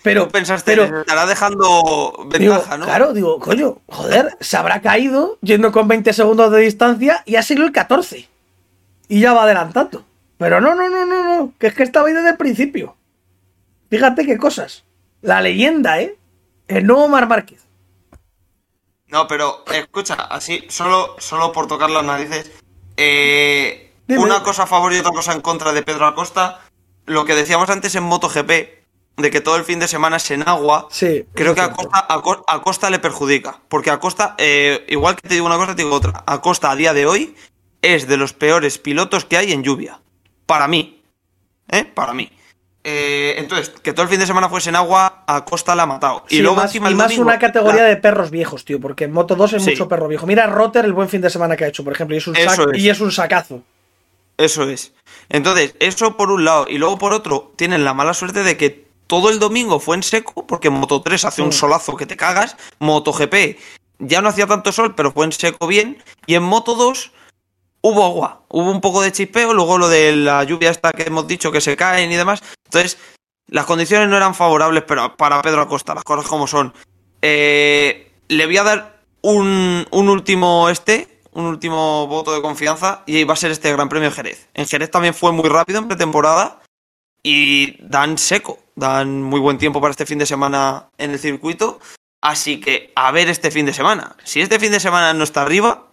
Pero 0.02 0.26
Tú 0.26 0.32
pensaste, 0.32 0.72
pero 0.72 0.84
"Les 0.90 1.00
estará 1.00 1.26
dejando 1.26 2.26
Digo, 2.38 2.54
ventaja, 2.54 2.78
¿no? 2.78 2.84
Claro, 2.86 3.12
digo, 3.12 3.38
coño, 3.38 3.78
joder, 3.88 4.36
se 4.40 4.56
habrá 4.56 4.80
caído 4.80 5.38
yendo 5.42 5.70
con 5.72 5.86
20 5.88 6.12
segundos 6.12 6.50
de 6.50 6.60
distancia 6.60 7.22
y 7.26 7.36
ha 7.36 7.42
sido 7.42 7.64
el 7.64 7.72
14. 7.72 8.28
Y 9.08 9.20
ya 9.20 9.32
va 9.32 9.44
adelantando. 9.44 10.04
Pero 10.38 10.60
no, 10.60 10.74
no, 10.74 10.88
no, 10.88 11.06
no, 11.06 11.24
no, 11.24 11.52
que 11.58 11.68
es 11.68 11.74
que 11.74 11.82
estaba 11.82 12.08
ahí 12.08 12.14
desde 12.14 12.30
el 12.30 12.36
principio. 12.36 12.96
Fíjate 13.90 14.26
qué 14.26 14.36
cosas. 14.36 14.84
La 15.22 15.40
leyenda, 15.40 16.00
¿eh? 16.00 16.16
El 16.68 16.86
nuevo 16.86 17.08
Mar 17.08 17.26
Márquez. 17.28 17.64
No, 19.08 19.28
pero 19.28 19.64
escucha, 19.72 20.14
así, 20.14 20.64
solo, 20.68 21.14
solo 21.18 21.52
por 21.52 21.68
tocar 21.68 21.90
las 21.90 22.04
narices. 22.04 22.50
eh, 22.96 23.92
una 24.08 24.42
cosa 24.42 24.64
a 24.64 24.66
favor 24.66 24.92
y 24.92 24.98
otra 24.98 25.12
cosa 25.12 25.32
en 25.32 25.40
contra 25.40 25.72
de 25.72 25.82
Pedro 25.82 26.06
Acosta. 26.06 26.60
Lo 27.06 27.24
que 27.24 27.34
decíamos 27.34 27.70
antes 27.70 27.94
en 27.94 28.02
MotoGP, 28.04 28.50
de 29.16 29.30
que 29.30 29.40
todo 29.40 29.56
el 29.56 29.64
fin 29.64 29.78
de 29.78 29.88
semana 29.88 30.16
es 30.16 30.30
en 30.32 30.46
agua. 30.48 30.88
Sí. 30.90 31.24
Creo 31.34 31.54
que 31.54 31.60
eso 31.60 31.70
a 31.70 31.72
es 31.72 31.76
cierto. 31.76 31.90
Costa, 31.90 32.06
a 32.08 32.20
Co- 32.20 32.44
a 32.46 32.60
Costa 32.62 32.90
le 32.90 32.98
perjudica. 32.98 33.60
Porque 33.68 33.90
a 33.90 33.98
Costa, 34.00 34.34
eh, 34.38 34.84
igual 34.88 35.16
que 35.16 35.28
te 35.28 35.34
digo 35.34 35.46
una 35.46 35.56
cosa, 35.56 35.74
te 35.74 35.82
digo 35.82 35.94
otra. 35.94 36.22
A 36.26 36.40
Costa 36.40 36.70
a 36.70 36.76
día 36.76 36.92
de 36.92 37.06
hoy 37.06 37.34
es 37.94 38.06
de 38.08 38.16
los 38.16 38.32
peores 38.32 38.78
pilotos 38.78 39.24
que 39.24 39.36
hay 39.36 39.52
en 39.52 39.62
lluvia. 39.62 40.00
Para 40.46 40.68
mí. 40.68 41.02
¿Eh? 41.70 41.84
Para 41.84 42.12
mí. 42.14 42.30
Eh, 42.84 43.34
entonces, 43.38 43.70
que 43.82 43.92
todo 43.92 44.04
el 44.04 44.08
fin 44.08 44.20
de 44.20 44.26
semana 44.26 44.48
fuese 44.48 44.68
en 44.68 44.76
agua, 44.76 45.24
a 45.26 45.44
Costa 45.44 45.74
la 45.74 45.82
ha 45.82 45.86
matado. 45.86 46.24
Sí, 46.28 46.36
y 46.36 46.40
luego 46.40 46.56
más, 46.56 46.66
encima 46.66 46.88
y 46.90 46.94
más 46.94 47.08
domingo, 47.08 47.22
una 47.24 47.38
categoría 47.40 47.82
la- 47.82 47.88
de 47.88 47.96
perros 47.96 48.30
viejos, 48.30 48.64
tío, 48.64 48.78
porque 48.80 49.04
en 49.04 49.12
Moto 49.12 49.34
2 49.34 49.54
es 49.54 49.64
Sí. 49.64 49.70
mucho 49.70 49.88
perro 49.88 50.06
viejo. 50.06 50.24
Mira 50.26 50.46
Rotter 50.46 50.84
el 50.84 50.92
buen 50.92 51.08
fin 51.08 51.20
de 51.20 51.28
semana 51.30 51.56
que 51.56 51.64
ha 51.64 51.68
hecho, 51.68 51.82
por 51.82 51.92
ejemplo, 51.92 52.14
y 52.14 52.18
es 52.18 52.26
un, 52.28 52.36
Eso 52.36 52.62
sac- 52.62 52.76
es. 52.76 52.82
y 52.82 52.88
es 52.88 53.00
un 53.00 53.10
sacazo. 53.10 53.62
Eso 54.36 54.64
es. 54.68 54.92
Entonces, 55.28 55.74
eso 55.80 56.16
por 56.16 56.30
un 56.30 56.44
lado. 56.44 56.66
Y 56.68 56.78
luego 56.78 56.96
por 56.98 57.12
otro, 57.12 57.52
tienen 57.56 57.84
la 57.84 57.94
mala 57.94 58.14
suerte 58.14 58.44
de 58.44 58.56
que 58.56 58.86
todo 59.08 59.30
el 59.30 59.38
domingo 59.40 59.80
fue 59.80 59.96
en 59.96 60.02
seco, 60.04 60.46
porque 60.46 60.70
Moto 60.70 61.00
3 61.02 61.24
hace 61.24 61.42
un 61.42 61.48
Mm. 61.48 61.52
solazo 61.52 61.96
que 61.96 62.06
te 62.06 62.16
cagas. 62.16 62.56
Moto 62.78 63.12
GP 63.12 63.58
ya 63.98 64.20
no 64.20 64.28
hacía 64.28 64.46
tanto 64.46 64.70
sol, 64.70 64.94
pero 64.94 65.10
fue 65.10 65.24
en 65.24 65.32
seco 65.32 65.66
bien. 65.66 65.98
Y 66.26 66.34
en 66.36 66.42
Moto 66.44 66.74
2 66.76 67.10
hubo 67.80 68.04
agua. 68.04 68.42
Hubo 68.48 68.70
un 68.70 68.80
poco 68.80 69.02
de 69.02 69.12
chispeo, 69.12 69.52
luego 69.54 69.78
lo 69.78 69.88
de 69.88 70.14
la 70.16 70.44
lluvia 70.44 70.70
esta 70.70 70.92
que 70.92 71.04
hemos 71.04 71.26
dicho 71.26 71.52
que 71.52 71.60
se 71.60 71.76
caen 71.76 72.10
y 72.10 72.16
demás. 72.16 72.42
Entonces, 72.64 72.98
las 73.48 73.64
condiciones 73.64 74.08
no 74.08 74.16
eran 74.16 74.34
favorables 74.34 74.82
pero 74.86 75.16
para 75.16 75.40
Pedro 75.42 75.62
Acosta, 75.62 75.94
las 75.94 76.04
cosas 76.04 76.26
como 76.26 76.46
son. 76.46 76.72
Eh, 77.22 78.12
le 78.28 78.46
voy 78.46 78.56
a 78.56 78.64
dar 78.64 79.00
un, 79.22 79.86
un 79.90 80.08
último 80.08 80.68
este, 80.68 81.20
un 81.32 81.44
último 81.44 82.06
voto 82.06 82.34
de 82.34 82.40
confianza 82.40 83.02
y 83.06 83.24
va 83.24 83.34
a 83.34 83.36
ser 83.36 83.50
este 83.50 83.70
Gran 83.72 83.88
Premio 83.88 84.10
Jerez. 84.10 84.48
En 84.54 84.66
Jerez 84.66 84.90
también 84.90 85.14
fue 85.14 85.32
muy 85.32 85.48
rápido 85.48 85.78
en 85.78 85.88
pretemporada 85.88 86.62
y 87.22 87.76
dan 87.82 88.18
seco, 88.18 88.58
dan 88.74 89.22
muy 89.22 89.40
buen 89.40 89.58
tiempo 89.58 89.80
para 89.80 89.90
este 89.90 90.06
fin 90.06 90.18
de 90.18 90.26
semana 90.26 90.88
en 90.96 91.10
el 91.10 91.18
circuito. 91.18 91.78
Así 92.22 92.58
que 92.58 92.90
a 92.96 93.12
ver 93.12 93.28
este 93.28 93.50
fin 93.50 93.66
de 93.66 93.74
semana. 93.74 94.16
Si 94.24 94.40
este 94.40 94.58
fin 94.58 94.72
de 94.72 94.80
semana 94.80 95.12
no 95.12 95.24
está 95.24 95.42
arriba, 95.42 95.85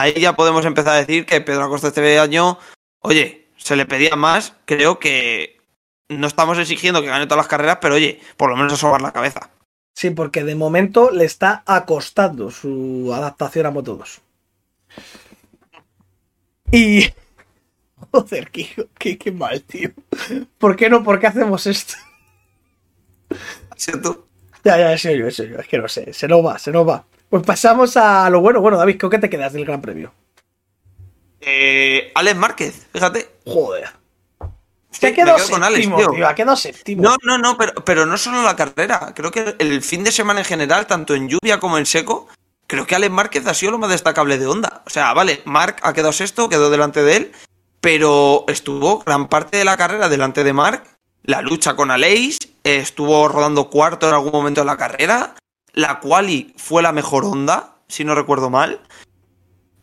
ahí 0.00 0.14
ya 0.14 0.34
podemos 0.34 0.64
empezar 0.64 0.94
a 0.94 1.00
decir 1.00 1.26
que 1.26 1.40
Pedro 1.40 1.64
Acosta 1.64 1.88
este 1.88 2.18
año, 2.18 2.58
oye, 3.00 3.48
se 3.56 3.76
le 3.76 3.86
pedía 3.86 4.16
más. 4.16 4.54
Creo 4.64 4.98
que 4.98 5.60
no 6.08 6.26
estamos 6.26 6.58
exigiendo 6.58 7.00
que 7.00 7.08
gane 7.08 7.26
todas 7.26 7.44
las 7.44 7.48
carreras, 7.48 7.78
pero 7.80 7.94
oye, 7.94 8.20
por 8.36 8.50
lo 8.50 8.56
menos 8.56 8.72
asobar 8.72 9.00
la 9.00 9.12
cabeza. 9.12 9.50
Sí, 9.94 10.10
porque 10.10 10.42
de 10.42 10.56
momento 10.56 11.10
le 11.10 11.24
está 11.24 11.62
acostando 11.66 12.50
su 12.50 13.12
adaptación 13.14 13.66
a 13.66 13.70
Moto 13.70 13.96
2. 13.96 14.20
Y. 16.72 17.08
Joder, 18.10 18.50
qué, 18.50 18.68
qué, 18.98 19.16
qué 19.16 19.32
mal, 19.32 19.62
tío. 19.62 19.90
¿Por 20.58 20.76
qué 20.76 20.90
no? 20.90 21.02
¿Por 21.04 21.20
qué 21.20 21.28
hacemos 21.28 21.66
esto? 21.66 21.94
¿Cierto? 23.76 24.26
Ya, 24.64 24.78
ya, 24.78 24.92
en 24.92 24.98
serio, 24.98 25.24
en 25.26 25.32
serio. 25.32 25.60
Es 25.60 25.68
que 25.68 25.78
no 25.78 25.88
sé, 25.88 26.12
se 26.12 26.26
nos 26.26 26.44
va, 26.44 26.58
se 26.58 26.70
nos 26.70 26.86
va. 26.86 27.04
Pues 27.34 27.44
pasamos 27.44 27.96
a 27.96 28.30
lo 28.30 28.40
bueno. 28.40 28.60
Bueno, 28.60 28.76
David, 28.76 28.96
¿con 28.96 29.10
qué 29.10 29.18
te 29.18 29.28
quedas 29.28 29.52
del 29.52 29.64
Gran 29.64 29.80
Premio? 29.80 30.12
Eh, 31.40 32.12
Alex 32.14 32.36
Márquez, 32.36 32.86
fíjate. 32.92 33.28
Joder. 33.44 33.88
Sí, 34.92 35.00
Se 35.00 35.12
quedado 35.12 35.38
quedo 35.38 35.48
con 35.48 35.64
Alex, 35.64 35.84
séptimo, 35.84 36.12
tío. 36.12 36.28
Ha 36.28 36.34
quedado 36.36 36.56
séptimo. 36.56 37.02
No, 37.02 37.16
no, 37.24 37.36
no, 37.36 37.58
pero, 37.58 37.74
pero 37.84 38.06
no 38.06 38.16
solo 38.18 38.44
la 38.44 38.54
carrera. 38.54 39.12
Creo 39.16 39.32
que 39.32 39.56
el 39.58 39.82
fin 39.82 40.04
de 40.04 40.12
semana 40.12 40.42
en 40.42 40.46
general, 40.46 40.86
tanto 40.86 41.16
en 41.16 41.28
lluvia 41.28 41.58
como 41.58 41.76
en 41.76 41.86
seco, 41.86 42.28
creo 42.68 42.86
que 42.86 42.94
Alex 42.94 43.12
Márquez 43.12 43.44
ha 43.48 43.54
sido 43.54 43.72
lo 43.72 43.78
más 43.78 43.90
destacable 43.90 44.38
de 44.38 44.46
Honda. 44.46 44.82
O 44.86 44.90
sea, 44.90 45.12
vale, 45.12 45.42
Mark 45.44 45.78
ha 45.82 45.92
quedado 45.92 46.12
sexto, 46.12 46.48
quedó 46.48 46.70
delante 46.70 47.02
de 47.02 47.16
él, 47.16 47.32
pero 47.80 48.44
estuvo 48.46 49.00
gran 49.00 49.26
parte 49.26 49.56
de 49.56 49.64
la 49.64 49.76
carrera 49.76 50.08
delante 50.08 50.44
de 50.44 50.52
Mark. 50.52 50.84
La 51.24 51.42
lucha 51.42 51.74
con 51.74 51.90
Aleix, 51.90 52.38
estuvo 52.62 53.26
rodando 53.26 53.70
cuarto 53.70 54.06
en 54.06 54.14
algún 54.14 54.30
momento 54.30 54.60
de 54.60 54.66
la 54.66 54.76
carrera. 54.76 55.34
La 55.74 56.00
quali 56.00 56.54
fue 56.56 56.82
la 56.82 56.92
mejor 56.92 57.24
Honda, 57.24 57.76
si 57.88 58.04
no 58.04 58.14
recuerdo 58.14 58.48
mal. 58.48 58.80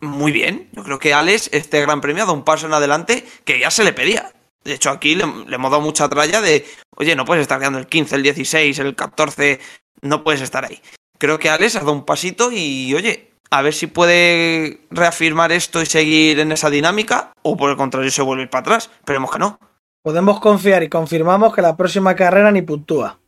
Muy 0.00 0.32
bien, 0.32 0.68
yo 0.72 0.82
creo 0.82 0.98
que 0.98 1.14
Alex, 1.14 1.50
este 1.52 1.80
gran 1.80 2.00
premio, 2.00 2.24
ha 2.24 2.26
dado 2.26 2.36
un 2.36 2.44
paso 2.44 2.66
en 2.66 2.74
adelante 2.74 3.24
que 3.44 3.60
ya 3.60 3.70
se 3.70 3.84
le 3.84 3.92
pedía. 3.92 4.32
De 4.64 4.74
hecho, 4.74 4.90
aquí 4.90 5.14
le, 5.14 5.26
le 5.46 5.54
hemos 5.54 5.70
dado 5.70 5.82
mucha 5.82 6.08
tralla 6.08 6.40
de, 6.40 6.66
oye, 6.96 7.14
no 7.14 7.24
puedes 7.24 7.42
estar 7.42 7.58
quedando 7.58 7.78
el 7.78 7.86
15, 7.86 8.16
el 8.16 8.22
16, 8.22 8.78
el 8.80 8.96
14, 8.96 9.60
no 10.00 10.24
puedes 10.24 10.40
estar 10.40 10.64
ahí. 10.64 10.80
Creo 11.18 11.38
que 11.38 11.50
Alex 11.50 11.76
ha 11.76 11.80
dado 11.80 11.92
un 11.92 12.04
pasito 12.04 12.50
y, 12.50 12.92
oye, 12.94 13.32
a 13.50 13.60
ver 13.60 13.74
si 13.74 13.86
puede 13.86 14.80
reafirmar 14.90 15.52
esto 15.52 15.82
y 15.82 15.86
seguir 15.86 16.40
en 16.40 16.52
esa 16.52 16.70
dinámica, 16.70 17.32
o 17.42 17.56
por 17.56 17.70
el 17.70 17.76
contrario 17.76 18.10
se 18.10 18.22
vuelve 18.22 18.46
para 18.46 18.60
atrás. 18.60 18.90
Esperemos 18.98 19.30
que 19.30 19.38
no. 19.38 19.58
Podemos 20.02 20.40
confiar 20.40 20.82
y 20.82 20.88
confirmamos 20.88 21.54
que 21.54 21.62
la 21.62 21.76
próxima 21.76 22.16
carrera 22.16 22.50
ni 22.50 22.62
puntúa. 22.62 23.20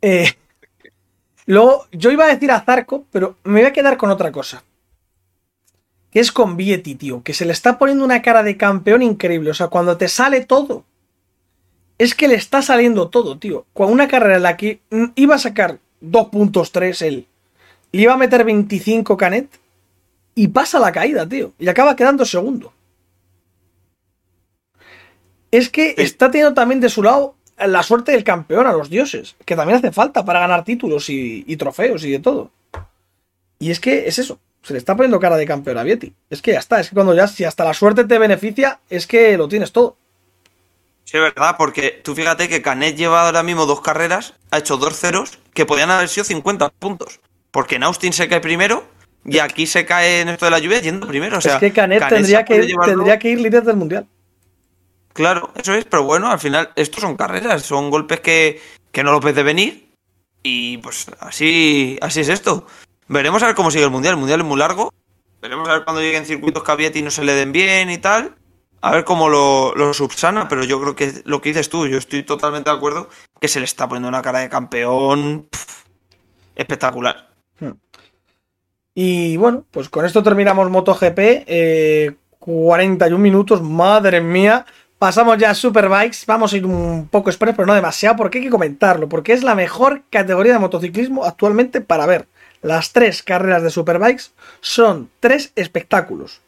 Eh, 0.00 0.32
luego, 1.46 1.86
yo 1.92 2.10
iba 2.10 2.24
a 2.24 2.32
decir 2.32 2.50
a 2.50 2.60
Zarco, 2.60 3.04
pero 3.10 3.36
me 3.44 3.60
voy 3.60 3.68
a 3.68 3.72
quedar 3.72 3.96
con 3.96 4.10
otra 4.10 4.32
cosa. 4.32 4.64
Que 6.10 6.20
es 6.20 6.30
con 6.30 6.56
Vietti, 6.56 6.94
tío. 6.94 7.22
Que 7.22 7.34
se 7.34 7.44
le 7.44 7.52
está 7.52 7.78
poniendo 7.78 8.04
una 8.04 8.22
cara 8.22 8.42
de 8.42 8.56
campeón 8.56 9.02
increíble. 9.02 9.50
O 9.50 9.54
sea, 9.54 9.68
cuando 9.68 9.96
te 9.96 10.08
sale 10.08 10.44
todo. 10.44 10.84
Es 11.98 12.14
que 12.14 12.28
le 12.28 12.36
está 12.36 12.62
saliendo 12.62 13.08
todo, 13.08 13.38
tío. 13.38 13.66
Con 13.72 13.90
una 13.90 14.06
carrera 14.06 14.36
en 14.36 14.42
la 14.44 14.56
que 14.56 14.80
mm, 14.90 15.06
iba 15.16 15.34
a 15.34 15.38
sacar 15.38 15.80
2.3 16.02 17.02
él. 17.02 17.26
Le 17.90 18.02
iba 18.02 18.14
a 18.14 18.16
meter 18.16 18.44
25 18.44 19.16
Canet. 19.16 19.48
Y 20.36 20.48
pasa 20.48 20.78
la 20.78 20.92
caída, 20.92 21.28
tío. 21.28 21.52
Y 21.58 21.68
acaba 21.68 21.96
quedando 21.96 22.24
segundo. 22.24 22.72
Es 25.50 25.68
que 25.68 25.94
está 25.98 26.30
teniendo 26.30 26.54
también 26.54 26.80
de 26.80 26.88
su 26.88 27.02
lado 27.02 27.36
la 27.58 27.82
suerte 27.82 28.12
del 28.12 28.24
campeón 28.24 28.66
a 28.66 28.72
los 28.72 28.90
dioses. 28.90 29.36
Que 29.44 29.56
también 29.56 29.78
hace 29.78 29.92
falta 29.92 30.24
para 30.24 30.40
ganar 30.40 30.64
títulos 30.64 31.08
y, 31.10 31.44
y 31.46 31.56
trofeos 31.56 32.04
y 32.04 32.10
de 32.10 32.18
todo. 32.18 32.50
Y 33.58 33.70
es 33.70 33.80
que 33.80 34.06
es 34.08 34.18
eso. 34.18 34.38
Se 34.62 34.72
le 34.72 34.78
está 34.78 34.96
poniendo 34.96 35.20
cara 35.20 35.36
de 35.36 35.46
campeón 35.46 35.78
a 35.78 35.82
Vietti. 35.82 36.14
Es 36.30 36.40
que 36.40 36.52
ya 36.52 36.58
está. 36.58 36.80
Es 36.80 36.88
que 36.88 36.94
cuando 36.94 37.14
ya, 37.14 37.28
si 37.28 37.44
hasta 37.44 37.64
la 37.64 37.74
suerte 37.74 38.04
te 38.04 38.18
beneficia, 38.18 38.80
es 38.88 39.06
que 39.06 39.36
lo 39.36 39.48
tienes 39.48 39.72
todo. 39.72 39.96
Sí, 41.04 41.18
es 41.18 41.22
verdad, 41.22 41.56
porque 41.58 42.00
tú 42.02 42.14
fíjate 42.14 42.48
que 42.48 42.62
Canet 42.62 42.96
lleva 42.96 43.26
ahora 43.26 43.42
mismo 43.42 43.66
dos 43.66 43.82
carreras, 43.82 44.34
ha 44.50 44.58
hecho 44.58 44.78
dos 44.78 44.98
ceros, 44.98 45.38
que 45.52 45.66
podían 45.66 45.90
haber 45.90 46.08
sido 46.08 46.24
50 46.24 46.70
puntos. 46.70 47.20
Porque 47.50 47.76
en 47.76 47.82
Austin 47.82 48.14
se 48.14 48.26
cae 48.26 48.40
primero 48.40 48.84
y 49.24 49.38
aquí 49.38 49.66
se 49.66 49.84
cae 49.84 50.22
en 50.22 50.30
esto 50.30 50.46
de 50.46 50.50
la 50.50 50.58
lluvia 50.58 50.80
yendo 50.80 51.06
primero. 51.06 51.38
O 51.38 51.40
sea, 51.42 51.54
es 51.54 51.60
que 51.60 51.72
Canet, 51.72 52.00
Canet 52.00 52.14
tendría, 52.14 52.44
que, 52.44 52.74
tendría 52.84 53.18
que 53.18 53.28
ir 53.28 53.40
líder 53.40 53.64
del 53.64 53.76
mundial. 53.76 54.06
Claro, 55.14 55.52
eso 55.54 55.72
es, 55.74 55.84
pero 55.84 56.02
bueno, 56.02 56.28
al 56.30 56.40
final, 56.40 56.70
estos 56.74 57.00
son 57.00 57.16
carreras, 57.16 57.62
son 57.62 57.88
golpes 57.88 58.18
que, 58.20 58.60
que 58.90 59.04
no 59.04 59.12
los 59.12 59.24
ves 59.24 59.36
de 59.36 59.44
venir. 59.44 59.94
Y 60.42 60.78
pues 60.78 61.06
así, 61.20 61.96
así 62.02 62.20
es 62.20 62.28
esto. 62.28 62.66
Veremos 63.08 63.42
a 63.42 63.46
ver 63.46 63.54
cómo 63.54 63.70
sigue 63.70 63.84
el 63.84 63.90
mundial. 63.90 64.14
El 64.14 64.18
mundial 64.18 64.40
es 64.40 64.46
muy 64.46 64.58
largo. 64.58 64.92
Veremos 65.40 65.68
a 65.68 65.74
ver 65.74 65.84
cuando 65.84 66.02
lleguen 66.02 66.26
circuitos 66.26 66.64
que 66.64 66.72
a 66.72 67.02
no 67.02 67.10
se 67.10 67.24
le 67.24 67.34
den 67.34 67.52
bien 67.52 67.90
y 67.90 67.98
tal. 67.98 68.34
A 68.80 68.90
ver 68.90 69.04
cómo 69.04 69.28
lo, 69.28 69.72
lo 69.74 69.94
subsana, 69.94 70.48
pero 70.48 70.64
yo 70.64 70.80
creo 70.80 70.96
que 70.96 71.22
lo 71.24 71.40
que 71.40 71.50
dices 71.50 71.70
tú, 71.70 71.86
yo 71.86 71.96
estoy 71.96 72.22
totalmente 72.24 72.68
de 72.68 72.76
acuerdo 72.76 73.08
que 73.40 73.48
se 73.48 73.60
le 73.60 73.64
está 73.64 73.88
poniendo 73.88 74.08
una 74.08 74.20
cara 74.20 74.40
de 74.40 74.48
campeón 74.48 75.48
espectacular. 76.56 77.30
Y 78.94 79.36
bueno, 79.36 79.64
pues 79.70 79.88
con 79.88 80.04
esto 80.04 80.22
terminamos 80.22 80.70
MotoGP. 80.70 81.18
eh, 81.18 82.16
41 82.38 83.18
minutos, 83.18 83.62
madre 83.62 84.20
mía. 84.20 84.66
Pasamos 85.04 85.36
ya 85.36 85.50
a 85.50 85.54
Superbikes. 85.54 86.20
Vamos 86.26 86.54
a 86.54 86.56
ir 86.56 86.64
un 86.64 87.08
poco 87.08 87.28
express, 87.28 87.54
pero 87.54 87.66
no 87.66 87.74
demasiado, 87.74 88.16
porque 88.16 88.38
hay 88.38 88.44
que 88.44 88.50
comentarlo. 88.50 89.06
Porque 89.06 89.34
es 89.34 89.42
la 89.42 89.54
mejor 89.54 90.00
categoría 90.08 90.54
de 90.54 90.58
motociclismo 90.58 91.26
actualmente 91.26 91.82
para 91.82 92.06
ver. 92.06 92.26
Las 92.62 92.94
tres 92.94 93.22
carreras 93.22 93.62
de 93.62 93.68
Superbikes 93.68 94.30
son 94.62 95.10
tres 95.20 95.52
espectáculos. 95.56 96.40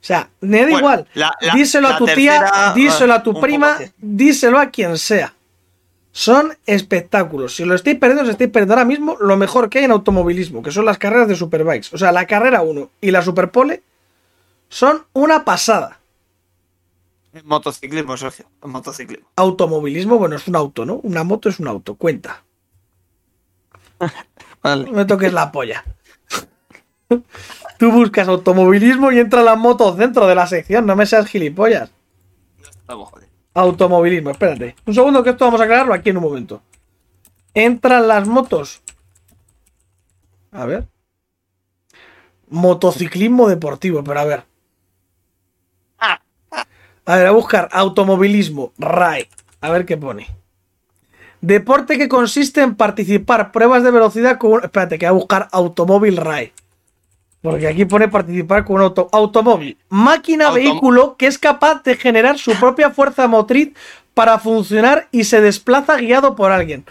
O 0.00 0.04
sea, 0.06 0.30
me 0.40 0.60
da 0.60 0.62
Bueno, 0.62 0.78
igual. 0.78 1.08
la- 1.12 1.34
la- 1.38 1.52
díselo 1.52 1.88
a 1.88 1.98
tu 1.98 2.06
tía, 2.06 2.72
díselo 2.74 3.12
a 3.12 3.16
ah, 3.16 3.22
tu 3.22 3.38
prima, 3.38 3.76
díselo 3.98 4.58
a 4.58 4.70
quien 4.70 4.96
sea. 4.96 5.34
Son 6.12 6.56
espectáculos. 6.64 7.56
Si 7.56 7.66
lo 7.66 7.74
estáis 7.74 7.98
perdiendo, 7.98 8.22
os 8.22 8.30
estáis 8.30 8.48
perdiendo 8.48 8.72
ahora 8.72 8.86
mismo 8.86 9.18
lo 9.20 9.36
mejor 9.36 9.68
que 9.68 9.80
hay 9.80 9.84
en 9.84 9.90
automovilismo, 9.90 10.62
que 10.62 10.70
son 10.70 10.86
las 10.86 10.96
carreras 10.96 11.28
de 11.28 11.36
Superbikes. 11.36 11.88
O 11.92 11.98
sea, 11.98 12.10
la 12.10 12.24
carrera 12.24 12.62
1 12.62 12.88
y 13.02 13.10
la 13.10 13.20
Superpole 13.20 13.82
son 14.70 15.04
una 15.12 15.44
pasada. 15.44 15.98
Motociclismo, 17.44 18.16
Sergio, 18.16 18.46
motociclismo. 18.62 19.28
Automovilismo, 19.36 20.18
bueno, 20.18 20.36
es 20.36 20.46
un 20.48 20.56
auto, 20.56 20.84
¿no? 20.84 20.94
Una 21.02 21.24
moto 21.24 21.48
es 21.48 21.58
un 21.58 21.68
auto, 21.68 21.96
cuenta. 21.96 22.44
Vale. 24.62 24.84
No 24.84 24.92
me 24.92 25.04
toques 25.04 25.32
la 25.32 25.52
polla. 25.52 25.84
Tú 27.78 27.92
buscas 27.92 28.28
automovilismo 28.28 29.12
y 29.12 29.18
entra 29.18 29.42
la 29.42 29.56
moto 29.56 29.92
dentro 29.92 30.26
de 30.26 30.34
la 30.34 30.46
sección, 30.46 30.86
no 30.86 30.96
me 30.96 31.06
seas 31.06 31.26
gilipollas. 31.26 31.90
Estamos 32.58 33.10
jodidos. 33.10 33.30
Automovilismo, 33.54 34.30
espérate. 34.30 34.76
Un 34.86 34.94
segundo 34.94 35.22
que 35.22 35.30
esto 35.30 35.44
vamos 35.44 35.60
a 35.60 35.64
aclararlo 35.64 35.94
aquí 35.94 36.10
en 36.10 36.18
un 36.18 36.22
momento. 36.22 36.62
Entran 37.54 38.06
las 38.06 38.26
motos. 38.28 38.82
A 40.52 40.66
ver. 40.66 40.86
Motociclismo 42.48 43.48
deportivo, 43.48 44.04
pero 44.04 44.20
a 44.20 44.24
ver. 44.24 44.44
A 47.06 47.16
ver, 47.16 47.26
a 47.26 47.30
buscar 47.30 47.68
automovilismo, 47.72 48.72
RAE. 48.78 49.28
A 49.60 49.70
ver 49.70 49.86
qué 49.86 49.96
pone. 49.96 50.26
Deporte 51.40 51.98
que 51.98 52.08
consiste 52.08 52.60
en 52.62 52.74
participar 52.74 53.52
pruebas 53.52 53.82
de 53.84 53.90
velocidad 53.92 54.38
con 54.38 54.52
un... 54.52 54.64
Espérate, 54.64 54.98
que 54.98 55.06
voy 55.06 55.10
a 55.10 55.18
buscar 55.18 55.48
automóvil 55.52 56.16
RAE. 56.16 56.52
Porque 57.42 57.68
aquí 57.68 57.84
pone 57.84 58.08
participar 58.08 58.64
con 58.64 58.76
un 58.76 58.82
auto... 58.82 59.08
automóvil. 59.12 59.78
Máquina 59.88 60.50
Autom- 60.50 60.54
vehículo 60.54 61.16
que 61.16 61.26
es 61.28 61.38
capaz 61.38 61.82
de 61.84 61.96
generar 61.96 62.38
su 62.38 62.52
propia 62.54 62.90
fuerza 62.90 63.28
motriz 63.28 63.72
para 64.14 64.38
funcionar 64.38 65.08
y 65.12 65.24
se 65.24 65.40
desplaza 65.40 65.96
guiado 65.96 66.34
por 66.34 66.50
alguien. 66.50 66.84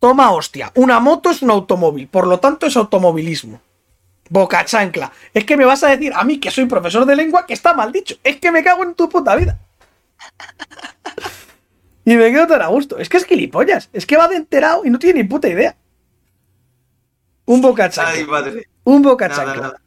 Toma 0.00 0.32
hostia. 0.32 0.72
Una 0.74 0.98
moto 0.98 1.30
es 1.30 1.42
un 1.42 1.50
automóvil, 1.50 2.08
por 2.08 2.26
lo 2.26 2.40
tanto 2.40 2.66
es 2.66 2.76
automovilismo. 2.76 3.60
Boca 4.30 4.64
chancla. 4.64 5.12
Es 5.34 5.44
que 5.44 5.56
me 5.56 5.64
vas 5.66 5.82
a 5.84 5.88
decir 5.88 6.12
a 6.14 6.24
mí 6.24 6.38
que 6.40 6.50
soy 6.50 6.64
profesor 6.64 7.04
de 7.04 7.16
lengua 7.16 7.44
que 7.46 7.52
está 7.52 7.74
mal 7.74 7.90
dicho. 7.92 8.14
Es 8.24 8.36
que 8.36 8.50
me 8.50 8.64
cago 8.64 8.82
en 8.84 8.94
tu 8.94 9.08
puta 9.08 9.36
vida. 9.36 9.58
Y 12.02 12.16
me 12.16 12.32
quedo 12.32 12.46
tan 12.46 12.62
a 12.62 12.66
gusto. 12.68 12.98
Es 12.98 13.08
que 13.08 13.18
es 13.18 13.24
gilipollas. 13.26 13.88
Es 13.92 14.06
que 14.06 14.16
va 14.16 14.26
de 14.26 14.36
enterado 14.36 14.84
y 14.84 14.90
no 14.90 14.98
tiene 14.98 15.22
ni 15.22 15.28
puta 15.28 15.48
idea. 15.48 15.76
Un 17.44 17.60
boca 17.60 17.84
Ay, 17.84 17.90
chancla. 17.90 18.26
madre. 18.26 18.68
Un 18.84 19.02
boca 19.02 19.28
Nada, 19.28 19.44
chancla. 19.44 19.62
nada. 19.62 19.80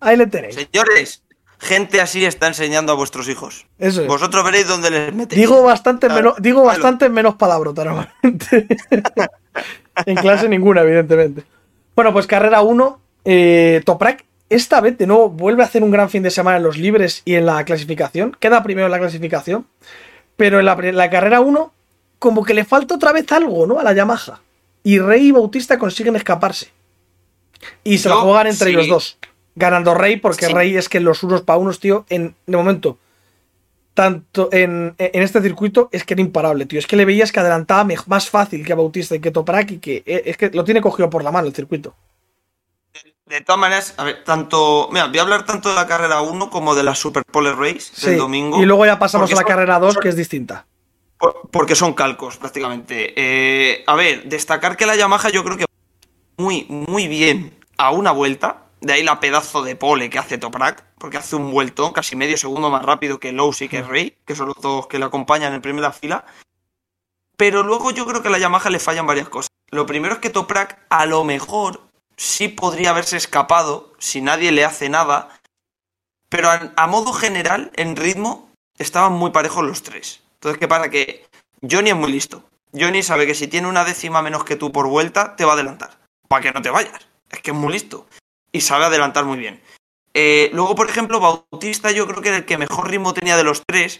Ahí 0.00 0.16
le 0.16 0.26
tenéis. 0.26 0.54
Señores, 0.54 1.22
gente 1.58 2.00
así 2.00 2.24
está 2.24 2.48
enseñando 2.48 2.92
a 2.92 2.96
vuestros 2.96 3.28
hijos. 3.28 3.66
Eso 3.78 4.02
es. 4.02 4.08
Vosotros 4.08 4.44
veréis 4.44 4.68
dónde 4.68 4.90
les 4.90 5.12
metéis. 5.14 5.40
Digo 5.40 5.62
bastante 5.62 6.06
Claro, 6.08 6.22
menos, 6.22 6.42
digo 6.42 6.62
claro. 6.62 6.76
bastante 6.78 7.08
menos 7.08 7.34
palabrota 7.36 7.84
normalmente. 7.84 8.66
en 10.06 10.16
clase 10.16 10.48
ninguna, 10.48 10.82
evidentemente. 10.82 11.44
Bueno, 11.96 12.12
pues 12.12 12.26
carrera 12.26 12.60
1, 12.60 13.00
eh, 13.24 13.82
Toprak. 13.84 14.24
Esta 14.48 14.80
vez 14.82 14.98
de 14.98 15.06
nuevo 15.06 15.30
vuelve 15.30 15.62
a 15.62 15.66
hacer 15.66 15.82
un 15.82 15.90
gran 15.90 16.10
fin 16.10 16.22
de 16.22 16.30
semana 16.30 16.58
en 16.58 16.62
los 16.62 16.76
libres 16.76 17.22
y 17.24 17.34
en 17.36 17.46
la 17.46 17.64
clasificación. 17.64 18.36
Queda 18.38 18.62
primero 18.62 18.86
en 18.86 18.92
la 18.92 18.98
clasificación. 18.98 19.66
Pero 20.36 20.58
en 20.60 20.66
la, 20.66 21.10
carrera 21.10 21.40
1, 21.40 21.72
como 22.18 22.44
que 22.44 22.52
le 22.52 22.64
falta 22.64 22.94
otra 22.94 23.12
vez 23.12 23.30
algo, 23.32 23.66
¿no? 23.66 23.78
A 23.80 23.82
la 23.82 23.92
Yamaha. 23.94 24.40
Y 24.84 24.98
Rey 24.98 25.28
y 25.28 25.32
Bautista 25.32 25.78
consiguen 25.78 26.16
escaparse. 26.16 26.68
Y 27.84 27.98
se 27.98 28.08
la 28.08 28.16
Yo, 28.16 28.22
juegan 28.22 28.46
entre 28.48 28.68
sí. 28.70 28.72
ellos 28.74 28.88
dos. 28.88 29.18
Ganando 29.54 29.94
Rey, 29.94 30.16
porque 30.16 30.46
Sí. 30.46 30.52
Rey 30.52 30.76
es 30.76 30.88
que 30.88 31.00
los 31.00 31.22
unos 31.22 31.42
para 31.42 31.58
unos, 31.58 31.78
tío, 31.78 32.04
en, 32.08 32.34
de 32.46 32.56
momento, 32.56 32.98
tanto 33.94 34.48
en, 34.52 34.94
en 34.98 35.22
este 35.22 35.40
circuito 35.42 35.88
es 35.92 36.04
que 36.04 36.14
era 36.14 36.22
imparable, 36.22 36.66
tío. 36.66 36.78
Es 36.78 36.86
que 36.86 36.96
le 36.96 37.04
veías 37.04 37.32
que 37.32 37.40
adelantaba 37.40 37.86
más 38.06 38.28
fácil 38.30 38.66
que 38.66 38.72
a 38.72 38.76
Bautista 38.76 39.14
y 39.14 39.20
que 39.20 39.30
Toprak 39.30 39.70
y 39.72 39.78
que 39.78 40.02
eh, 40.06 40.22
es 40.26 40.36
que 40.36 40.50
lo 40.50 40.64
tiene 40.64 40.80
cogido 40.80 41.08
por 41.10 41.22
la 41.22 41.30
mano 41.30 41.46
el 41.46 41.54
circuito. 41.54 41.94
De 43.26 43.40
todas 43.40 43.58
maneras, 43.58 43.94
a 43.96 44.04
ver, 44.04 44.24
tanto. 44.24 44.88
Mira, 44.92 45.06
voy 45.06 45.18
a 45.18 45.22
hablar 45.22 45.46
tanto 45.46 45.70
de 45.70 45.74
la 45.74 45.86
carrera 45.86 46.20
1 46.20 46.50
como 46.50 46.74
de 46.74 46.82
la 46.82 46.94
Super 46.94 47.24
Pole 47.24 47.52
Race 47.52 47.80
Sí. 47.94 48.10
del 48.10 48.18
domingo. 48.18 48.60
Y 48.60 48.66
luego 48.66 48.84
ya 48.84 48.98
pasamos 48.98 49.30
a 49.30 49.34
la 49.34 49.40
son- 49.40 49.48
carrera 49.48 49.78
2, 49.78 49.94
son- 49.94 50.02
que 50.02 50.08
es 50.10 50.16
distinta. 50.16 50.66
por- 51.18 51.48
Porque 51.52 51.74
son 51.76 51.94
calcos, 51.94 52.36
prácticamente. 52.36 53.14
Eh, 53.16 53.84
a 53.86 53.94
ver, 53.94 54.24
destacar 54.24 54.76
que 54.76 54.86
la 54.86 54.96
Yamaha 54.96 55.28
yo 55.30 55.44
creo 55.44 55.56
que 55.56 55.64
muy, 56.36 56.64
muy 56.68 57.06
bien 57.06 57.56
a 57.78 57.92
una 57.92 58.10
vuelta. 58.10 58.64
De 58.80 58.92
ahí 58.94 59.04
la 59.04 59.20
pedazo 59.20 59.62
de 59.62 59.76
pole 59.76 60.10
que 60.10 60.18
hace 60.18 60.36
Toprak, 60.38 60.82
porque 60.98 61.18
hace 61.18 61.36
un 61.36 61.52
vuelto 61.52 61.92
casi 61.92 62.16
medio 62.16 62.36
segundo 62.36 62.68
más 62.70 62.84
rápido 62.84 63.20
que 63.20 63.30
Lowe's 63.30 63.62
y 63.62 63.68
que 63.68 63.82
Rey, 63.82 64.16
que 64.26 64.34
son 64.34 64.48
los 64.48 64.56
dos 64.60 64.88
que 64.88 64.98
le 64.98 65.04
acompañan 65.04 65.54
en 65.54 65.62
primera 65.62 65.92
fila. 65.92 66.24
Pero 67.36 67.62
luego 67.62 67.92
yo 67.92 68.04
creo 68.04 68.20
que 68.22 68.28
a 68.28 68.32
la 68.32 68.38
Yamaha 68.38 68.68
le 68.70 68.80
fallan 68.80 69.06
varias 69.06 69.28
cosas. 69.28 69.50
Lo 69.70 69.86
primero 69.86 70.14
es 70.14 70.20
que 70.20 70.30
Toprak 70.30 70.84
a 70.90 71.06
lo 71.06 71.22
mejor 71.22 71.82
sí 72.16 72.48
podría 72.48 72.90
haberse 72.90 73.16
escapado 73.16 73.92
si 73.98 74.20
nadie 74.20 74.52
le 74.52 74.64
hace 74.64 74.88
nada. 74.88 75.28
Pero 76.28 76.48
a, 76.50 76.86
modo 76.86 77.12
general, 77.12 77.70
en 77.74 77.96
ritmo, 77.96 78.50
estaban 78.78 79.12
muy 79.12 79.30
parejos 79.30 79.64
los 79.64 79.82
tres. 79.82 80.22
Entonces, 80.34 80.58
¿qué 80.58 80.68
pasa? 80.68 80.88
Que 80.88 81.26
Johnny 81.68 81.90
es 81.90 81.96
muy 81.96 82.10
listo. 82.10 82.44
Johnny 82.72 83.02
sabe 83.02 83.26
que 83.26 83.34
si 83.34 83.48
tiene 83.48 83.68
una 83.68 83.84
décima 83.84 84.22
menos 84.22 84.44
que 84.44 84.56
tú 84.56 84.72
por 84.72 84.88
vuelta, 84.88 85.36
te 85.36 85.44
va 85.44 85.52
a 85.52 85.54
adelantar. 85.54 85.98
Para 86.28 86.42
que 86.42 86.52
no 86.52 86.62
te 86.62 86.70
vayas. 86.70 87.06
Es 87.30 87.40
que 87.40 87.50
es 87.50 87.56
muy 87.56 87.72
listo. 87.72 88.06
Y 88.50 88.62
sabe 88.62 88.86
adelantar 88.86 89.24
muy 89.24 89.38
bien. 89.38 89.62
Eh, 90.14 90.50
luego, 90.52 90.74
por 90.74 90.88
ejemplo, 90.88 91.20
Bautista 91.20 91.90
yo 91.90 92.06
creo 92.06 92.22
que 92.22 92.28
era 92.28 92.38
el 92.38 92.44
que 92.46 92.58
mejor 92.58 92.90
ritmo 92.90 93.14
tenía 93.14 93.36
de 93.36 93.44
los 93.44 93.62
tres. 93.66 93.98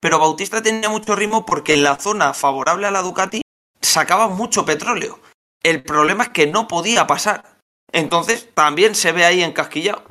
Pero 0.00 0.18
Bautista 0.18 0.62
tenía 0.62 0.88
mucho 0.88 1.14
ritmo 1.14 1.46
porque 1.46 1.74
en 1.74 1.82
la 1.82 1.96
zona 1.96 2.34
favorable 2.34 2.86
a 2.86 2.90
la 2.90 3.02
Ducati 3.02 3.42
sacaba 3.80 4.28
mucho 4.28 4.64
petróleo. 4.64 5.20
El 5.62 5.82
problema 5.82 6.24
es 6.24 6.28
que 6.30 6.46
no 6.46 6.68
podía 6.68 7.06
pasar. 7.06 7.44
Entonces 7.92 8.48
también 8.54 8.94
se 8.94 9.12
ve 9.12 9.24
ahí 9.24 9.42
encasquillado. 9.42 10.04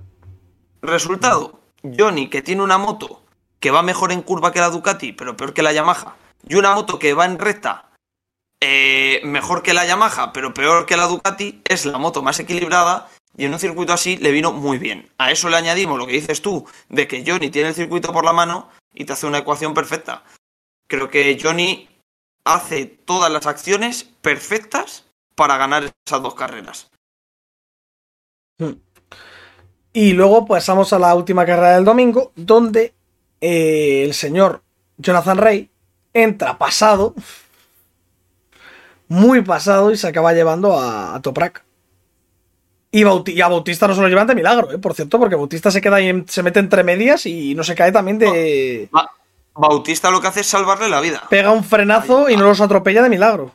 Resultado, 0.81 1.59
Johnny, 1.97 2.29
que 2.29 2.41
tiene 2.41 2.61
una 2.61 2.77
moto 2.77 3.23
que 3.59 3.71
va 3.71 3.81
mejor 3.81 4.11
en 4.11 4.21
curva 4.21 4.51
que 4.51 4.59
la 4.59 4.69
Ducati, 4.69 5.13
pero 5.13 5.35
peor 5.35 5.53
que 5.53 5.63
la 5.63 5.73
Yamaha, 5.73 6.15
y 6.47 6.55
una 6.55 6.73
moto 6.73 6.99
que 6.99 7.13
va 7.13 7.25
en 7.25 7.39
recta 7.39 7.89
eh, 8.61 9.21
mejor 9.23 9.63
que 9.63 9.73
la 9.73 9.85
Yamaha, 9.85 10.33
pero 10.33 10.53
peor 10.53 10.85
que 10.85 10.97
la 10.97 11.07
Ducati, 11.07 11.61
es 11.65 11.85
la 11.85 11.97
moto 11.97 12.21
más 12.21 12.39
equilibrada 12.39 13.09
y 13.37 13.45
en 13.45 13.53
un 13.53 13.59
circuito 13.59 13.93
así 13.93 14.17
le 14.17 14.31
vino 14.31 14.51
muy 14.51 14.77
bien. 14.77 15.09
A 15.17 15.31
eso 15.31 15.49
le 15.49 15.57
añadimos 15.57 15.97
lo 15.97 16.05
que 16.05 16.13
dices 16.13 16.41
tú, 16.41 16.67
de 16.89 17.07
que 17.07 17.23
Johnny 17.25 17.49
tiene 17.49 17.69
el 17.69 17.75
circuito 17.75 18.11
por 18.11 18.25
la 18.25 18.33
mano 18.33 18.69
y 18.93 19.05
te 19.05 19.13
hace 19.13 19.27
una 19.27 19.39
ecuación 19.39 19.73
perfecta. 19.73 20.23
Creo 20.87 21.09
que 21.09 21.37
Johnny 21.41 21.87
hace 22.43 22.85
todas 22.85 23.31
las 23.31 23.45
acciones 23.45 24.03
perfectas 24.21 25.05
para 25.39 25.55
ganar 25.57 25.89
esas 26.05 26.21
dos 26.21 26.35
carreras. 26.35 26.91
Y 29.93 30.11
luego 30.11 30.45
pasamos 30.45 30.91
a 30.91 30.99
la 30.99 31.15
última 31.15 31.45
carrera 31.45 31.75
del 31.75 31.85
domingo, 31.85 32.33
donde 32.35 32.93
eh, 33.39 34.03
el 34.03 34.13
señor 34.13 34.61
Jonathan 34.97 35.37
Rey 35.37 35.69
entra 36.13 36.57
pasado, 36.57 37.15
muy 39.07 39.41
pasado, 39.41 39.91
y 39.91 39.97
se 39.97 40.09
acaba 40.09 40.33
llevando 40.33 40.77
a, 40.77 41.15
a 41.15 41.21
Toprak. 41.21 41.63
Y, 42.91 43.03
Bauti- 43.03 43.33
y 43.33 43.39
a 43.41 43.47
Bautista 43.47 43.87
no 43.87 43.95
se 43.95 44.01
lo 44.01 44.09
llevan 44.09 44.27
de 44.27 44.35
milagro, 44.35 44.71
¿eh? 44.71 44.77
por 44.77 44.93
cierto, 44.93 45.17
porque 45.19 45.35
Bautista 45.35 45.71
se 45.71 45.79
queda 45.79 45.95
ahí, 45.97 46.09
en- 46.09 46.27
se 46.27 46.43
mete 46.43 46.59
entre 46.59 46.83
medias 46.83 47.25
y 47.25 47.55
no 47.55 47.63
se 47.63 47.75
cae 47.75 47.93
también 47.93 48.19
de. 48.19 48.89
Ba- 48.91 49.09
Bautista 49.55 50.11
lo 50.11 50.19
que 50.19 50.27
hace 50.27 50.41
es 50.41 50.47
salvarle 50.47 50.89
la 50.89 50.99
vida. 50.99 51.23
Pega 51.29 51.51
un 51.51 51.63
frenazo 51.63 52.29
y 52.29 52.35
no 52.35 52.43
los 52.43 52.59
atropella 52.61 53.01
de 53.03 53.09
milagro. 53.09 53.53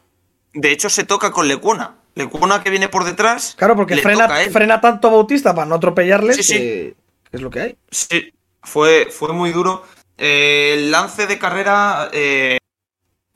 De 0.55 0.71
hecho, 0.73 0.89
se 0.89 1.05
toca 1.05 1.31
con 1.33 1.47
Lecuona. 1.49 1.97
Lecuona 2.15 2.63
que 2.63 2.71
viene 2.71 2.89
por 2.89 3.05
detrás. 3.05 3.55
Claro, 3.59 3.75
porque 3.77 3.97
frena, 3.97 4.81
tanto 4.81 5.09
a 5.09 5.11
Bautista 5.11 5.55
para 5.55 5.67
no 5.67 5.75
atropellarle 5.75 6.35
Sí, 6.35 6.43
sí. 6.43 6.55
que 6.55 6.97
que 7.31 7.37
es 7.39 7.43
lo 7.43 7.51
que 7.51 7.61
hay. 7.61 7.79
Sí, 7.91 8.33
fue, 8.63 9.09
fue 9.11 9.33
muy 9.33 9.51
duro. 9.51 9.85
Eh, 10.17 10.75
el 10.75 10.93
lance 10.93 11.27
de 11.27 11.37
carrera, 11.39 12.09
eh, 12.13 12.59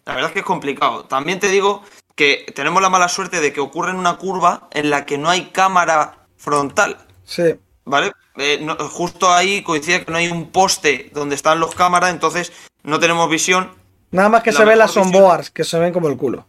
la 0.05 0.15
verdad 0.15 0.31
es 0.31 0.33
que 0.35 0.39
es 0.41 0.45
complicado. 0.45 1.05
También 1.07 1.41
te 1.41 1.49
digo 1.49 1.83
que 2.15 2.47
tenemos 2.55 2.81
la 2.81 2.89
mala 2.89 3.09
suerte 3.09 3.41
de 3.41 3.53
que 3.53 3.59
ocurre 3.61 3.91
en 3.91 3.97
una 3.97 4.17
curva 4.17 4.69
en 4.71 4.91
la 4.91 5.05
que 5.05 5.19
no 5.19 5.29
hay 5.29 5.47
cámara 5.47 6.27
frontal, 6.37 6.99
Sí. 7.25 7.57
¿vale? 7.85 8.13
Eh, 8.37 8.61
no- 8.63 8.77
justo 8.77 9.33
ahí 9.33 9.63
coincide 9.63 10.05
que 10.05 10.13
no 10.13 10.19
hay 10.19 10.29
un 10.29 10.51
poste 10.53 11.11
donde 11.13 11.35
están 11.35 11.59
los 11.59 11.75
cámaras, 11.75 12.11
entonces 12.13 12.53
no 12.85 13.01
tenemos 13.01 13.29
visión. 13.29 13.73
Nada 14.13 14.29
más 14.29 14.45
que 14.45 14.53
La 14.53 14.59
se 14.59 14.65
ve 14.65 14.77
mejor 14.77 14.79
las 14.79 14.97
onboards, 14.97 15.51
que 15.51 15.65
se 15.65 15.79
ven 15.81 15.93
como 15.93 16.09
el 16.09 16.17
culo. 16.17 16.47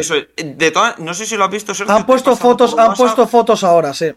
Eso 0.00 0.14
es. 0.16 0.26
De 0.36 0.70
todas, 0.70 0.98
no 0.98 1.14
sé 1.14 1.26
si 1.26 1.36
lo 1.36 1.44
has 1.44 1.50
visto, 1.50 1.74
Sergio, 1.74 1.94
Han 1.94 2.06
puesto 2.06 2.36
fotos, 2.36 2.72
han 2.72 2.78
WhatsApp. 2.78 2.96
puesto 2.96 3.26
fotos 3.28 3.64
ahora, 3.64 3.92
sí. 3.94 4.12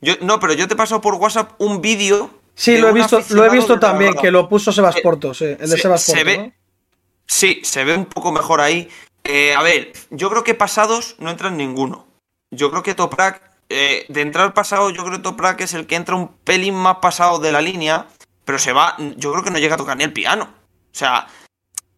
Yo, 0.00 0.14
no, 0.20 0.38
pero 0.40 0.52
yo 0.52 0.68
te 0.68 0.74
he 0.74 0.76
pasado 0.76 1.00
por 1.00 1.14
WhatsApp 1.14 1.52
un 1.58 1.80
vídeo. 1.80 2.30
Sí, 2.54 2.78
lo 2.78 2.88
he 2.88 2.90
un 2.92 2.96
visto, 2.96 3.20
lo 3.30 3.44
he 3.44 3.50
visto 3.50 3.78
también, 3.78 4.14
que 4.14 4.30
lo 4.30 4.48
puso 4.48 4.72
Sebas 4.72 4.96
Eh, 4.96 5.02
sí, 5.34 5.44
el 5.44 5.58
de 5.58 5.66
se- 5.68 5.78
Sebas 5.78 6.02
se 6.02 6.24
ve- 6.24 6.38
¿no? 6.38 6.52
Sí, 7.26 7.60
se 7.62 7.84
ve 7.84 7.94
un 7.96 8.06
poco 8.06 8.32
mejor 8.32 8.60
ahí. 8.60 8.88
Eh, 9.24 9.54
a 9.54 9.62
ver, 9.62 9.92
yo 10.10 10.30
creo 10.30 10.42
que 10.44 10.54
pasados 10.54 11.16
no 11.18 11.30
entran 11.30 11.56
ninguno. 11.56 12.06
Yo 12.50 12.70
creo 12.70 12.82
que 12.82 12.94
Toprak, 12.94 13.42
eh, 13.68 14.06
de 14.08 14.20
entrar 14.22 14.54
pasado, 14.54 14.88
yo 14.90 15.02
creo 15.04 15.16
que 15.18 15.22
Toprak 15.22 15.60
es 15.60 15.74
el 15.74 15.86
que 15.86 15.96
entra 15.96 16.14
un 16.16 16.28
pelín 16.38 16.74
más 16.74 16.96
pasado 17.02 17.38
de 17.38 17.52
la 17.52 17.60
línea, 17.60 18.06
pero 18.44 18.58
se 18.58 18.72
va, 18.72 18.96
yo 19.16 19.30
creo 19.32 19.44
que 19.44 19.50
no 19.50 19.58
llega 19.58 19.74
a 19.74 19.78
tocar 19.78 19.96
ni 19.96 20.04
el 20.04 20.12
piano. 20.12 20.44
O 20.44 20.94
sea, 20.98 21.26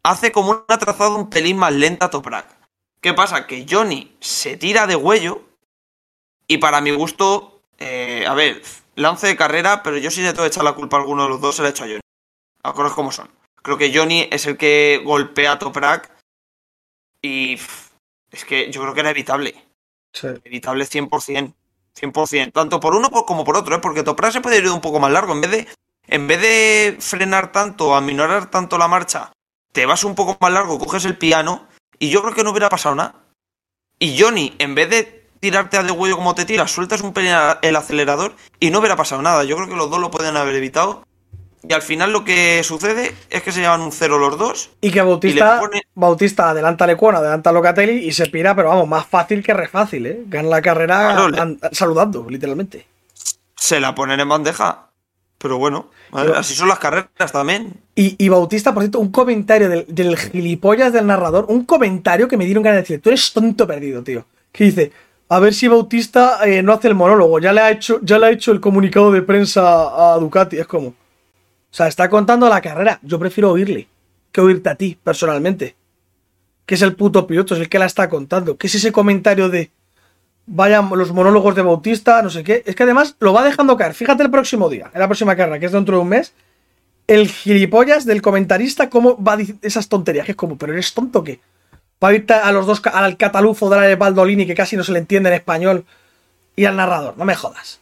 hace 0.02 0.32
como 0.32 0.50
una 0.68 0.78
trazada 0.78 1.10
un 1.10 1.30
pelín 1.30 1.56
más 1.58 1.72
lenta 1.72 2.10
Toprak. 2.10 2.46
¿Qué 3.00 3.14
pasa? 3.14 3.46
Que 3.46 3.66
Johnny 3.68 4.14
se 4.20 4.56
tira 4.56 4.86
de 4.86 4.96
huello 4.96 5.42
y 6.46 6.58
para 6.58 6.80
mi 6.80 6.90
gusto, 6.90 7.62
eh, 7.78 8.26
a 8.26 8.34
ver, 8.34 8.62
lance 8.94 9.26
de 9.26 9.36
carrera, 9.36 9.82
pero 9.82 9.96
yo 9.96 10.10
sí 10.10 10.20
le 10.20 10.32
tengo 10.32 10.42
que 10.42 10.48
echar 10.48 10.64
la 10.64 10.74
culpa 10.74 10.96
a 10.96 11.00
alguno 11.00 11.22
de 11.22 11.30
los 11.30 11.40
dos, 11.40 11.56
se 11.56 11.62
la 11.62 11.68
he 11.68 11.70
hecho 11.70 11.84
a 11.84 11.86
Johnny. 11.86 12.00
Cosas 12.62 12.92
como 12.92 13.10
son. 13.10 13.30
Creo 13.62 13.78
que 13.78 13.96
Johnny 13.96 14.28
es 14.30 14.46
el 14.46 14.56
que 14.58 15.00
golpea 15.04 15.52
a 15.52 15.58
Toprak 15.58 16.10
y 17.22 17.56
pff, 17.56 17.90
es 18.30 18.44
que 18.44 18.70
yo 18.70 18.82
creo 18.82 18.94
que 18.94 19.00
era 19.00 19.10
evitable. 19.10 19.54
Sí. 20.12 20.28
Evitable 20.44 20.84
100%. 20.84 21.54
100%. 21.98 22.52
Tanto 22.52 22.80
por 22.80 22.94
uno 22.94 23.10
como 23.10 23.44
por 23.44 23.56
otro, 23.56 23.76
¿eh? 23.76 23.80
porque 23.80 24.02
Toprak 24.02 24.32
se 24.32 24.40
puede 24.40 24.58
ir 24.58 24.68
un 24.68 24.80
poco 24.80 25.00
más 25.00 25.10
largo. 25.10 25.32
En 25.32 25.40
vez 25.40 25.50
de, 25.50 25.68
en 26.06 26.26
vez 26.26 26.40
de 26.40 26.96
frenar 27.00 27.50
tanto, 27.52 27.94
aminorar 27.94 28.50
tanto 28.50 28.76
la 28.76 28.88
marcha, 28.88 29.32
te 29.72 29.86
vas 29.86 30.04
un 30.04 30.14
poco 30.14 30.36
más 30.40 30.52
largo, 30.52 30.78
coges 30.78 31.04
el 31.04 31.16
piano 31.16 31.69
y 32.00 32.10
yo 32.10 32.20
creo 32.22 32.34
que 32.34 32.42
no 32.42 32.50
hubiera 32.50 32.68
pasado 32.68 32.96
nada. 32.96 33.14
Y 34.00 34.18
Johnny, 34.20 34.56
en 34.58 34.74
vez 34.74 34.90
de 34.90 35.20
tirarte 35.38 35.76
a 35.76 35.82
de 35.84 35.92
huello 35.92 36.16
como 36.16 36.34
te 36.34 36.44
tiras, 36.44 36.70
sueltas 36.72 37.00
un 37.02 37.12
pelín 37.12 37.32
el 37.62 37.76
acelerador 37.76 38.34
y 38.58 38.70
no 38.70 38.80
hubiera 38.80 38.96
pasado 38.96 39.22
nada. 39.22 39.44
Yo 39.44 39.54
creo 39.56 39.68
que 39.68 39.76
los 39.76 39.88
dos 39.90 40.00
lo 40.00 40.10
pueden 40.10 40.36
haber 40.36 40.56
evitado. 40.56 41.04
Y 41.62 41.74
al 41.74 41.82
final 41.82 42.10
lo 42.12 42.24
que 42.24 42.62
sucede 42.64 43.14
es 43.28 43.42
que 43.42 43.52
se 43.52 43.60
llevan 43.60 43.82
un 43.82 43.92
cero 43.92 44.18
los 44.18 44.38
dos. 44.38 44.70
Y 44.80 44.90
que 44.90 45.02
Bautista, 45.02 45.50
Y 45.50 45.54
le 45.54 45.60
pone- 45.60 45.82
Bautista 45.94 46.48
adelanta 46.50 46.84
a 46.84 46.86
Lecuona, 46.86 47.18
adelanta 47.18 47.50
a 47.50 47.52
Locatelli 47.52 48.06
y 48.08 48.12
se 48.12 48.26
pira, 48.26 48.54
pero 48.56 48.70
vamos, 48.70 48.88
más 48.88 49.06
fácil 49.06 49.42
que 49.42 49.52
re 49.52 49.68
fácil, 49.68 50.06
¿eh? 50.06 50.22
Gana 50.26 50.48
la 50.48 50.62
carrera 50.62 51.12
Claro, 51.12 51.28
le- 51.28 51.38
an- 51.40 51.60
saludando, 51.72 52.26
literalmente. 52.30 52.86
Se 53.56 53.78
la 53.78 53.94
ponen 53.94 54.20
en 54.20 54.28
bandeja. 54.30 54.86
Pero 55.42 55.56
bueno, 55.56 55.88
así 56.12 56.54
son 56.54 56.68
las 56.68 56.78
carreras 56.78 57.32
también. 57.32 57.80
Y, 57.94 58.14
y 58.22 58.28
Bautista, 58.28 58.74
por 58.74 58.82
cierto, 58.82 59.00
un 59.00 59.10
comentario 59.10 59.70
del, 59.70 59.86
del 59.88 60.18
gilipollas 60.18 60.92
del 60.92 61.06
narrador, 61.06 61.46
un 61.48 61.64
comentario 61.64 62.28
que 62.28 62.36
me 62.36 62.44
dieron 62.44 62.62
ganas 62.62 62.76
de 62.76 62.82
decir, 62.82 63.00
tú 63.00 63.08
eres 63.08 63.32
tonto 63.32 63.66
perdido, 63.66 64.02
tío. 64.02 64.26
Que 64.52 64.64
dice, 64.64 64.92
a 65.30 65.38
ver 65.38 65.54
si 65.54 65.66
Bautista 65.66 66.46
eh, 66.46 66.62
no 66.62 66.74
hace 66.74 66.88
el 66.88 66.94
monólogo, 66.94 67.38
ya 67.38 67.54
le, 67.54 67.62
ha 67.62 67.70
hecho, 67.70 68.00
ya 68.02 68.18
le 68.18 68.26
ha 68.26 68.30
hecho 68.30 68.52
el 68.52 68.60
comunicado 68.60 69.10
de 69.12 69.22
prensa 69.22 70.12
a 70.12 70.18
Ducati, 70.18 70.58
es 70.58 70.66
como... 70.66 70.88
O 70.88 71.72
sea, 71.72 71.86
está 71.86 72.10
contando 72.10 72.48
la 72.48 72.60
carrera, 72.60 72.98
yo 73.02 73.18
prefiero 73.18 73.52
oírle 73.52 73.88
que 74.32 74.40
oírte 74.40 74.68
a 74.68 74.74
ti, 74.74 74.98
personalmente. 75.02 75.76
Que 76.66 76.74
es 76.74 76.82
el 76.82 76.94
puto 76.96 77.26
piloto, 77.26 77.54
es 77.54 77.60
el 77.60 77.68
que 77.68 77.78
la 77.78 77.86
está 77.86 78.08
contando. 78.08 78.56
¿Qué 78.56 78.66
es 78.66 78.74
ese 78.74 78.92
comentario 78.92 79.48
de... 79.48 79.70
Vayan 80.46 80.88
los 80.90 81.12
monólogos 81.12 81.54
de 81.54 81.62
Bautista, 81.62 82.22
no 82.22 82.30
sé 82.30 82.42
qué. 82.42 82.62
Es 82.66 82.74
que 82.74 82.82
además 82.82 83.16
lo 83.20 83.32
va 83.32 83.44
dejando 83.44 83.76
caer. 83.76 83.94
Fíjate 83.94 84.22
el 84.22 84.30
próximo 84.30 84.68
día, 84.68 84.90
en 84.92 85.00
la 85.00 85.06
próxima 85.06 85.36
carrera, 85.36 85.58
que 85.60 85.66
es 85.66 85.72
dentro 85.72 85.96
de 85.96 86.02
un 86.02 86.08
mes 86.08 86.32
el 87.06 87.28
gilipollas 87.28 88.04
del 88.04 88.22
comentarista 88.22 88.88
cómo 88.88 89.20
va 89.22 89.32
a 89.32 89.36
decir 89.38 89.56
esas 89.62 89.88
tonterías. 89.88 90.24
Que 90.26 90.32
es 90.32 90.36
como, 90.36 90.56
pero 90.56 90.72
eres 90.72 90.92
tonto 90.94 91.22
que 91.24 91.40
va 92.02 92.08
a 92.08 92.14
irte 92.14 92.34
a 92.34 92.50
los 92.52 92.66
dos, 92.66 92.80
al 92.86 93.16
catalufo 93.16 93.68
de 93.70 93.76
la 93.90 93.96
Baldolini 93.96 94.46
que 94.46 94.54
casi 94.54 94.76
no 94.76 94.84
se 94.84 94.92
le 94.92 94.98
entiende 95.00 95.28
en 95.28 95.34
español 95.36 95.84
y 96.56 96.64
al 96.64 96.76
narrador. 96.76 97.16
No 97.16 97.24
me 97.24 97.34
jodas. 97.34 97.80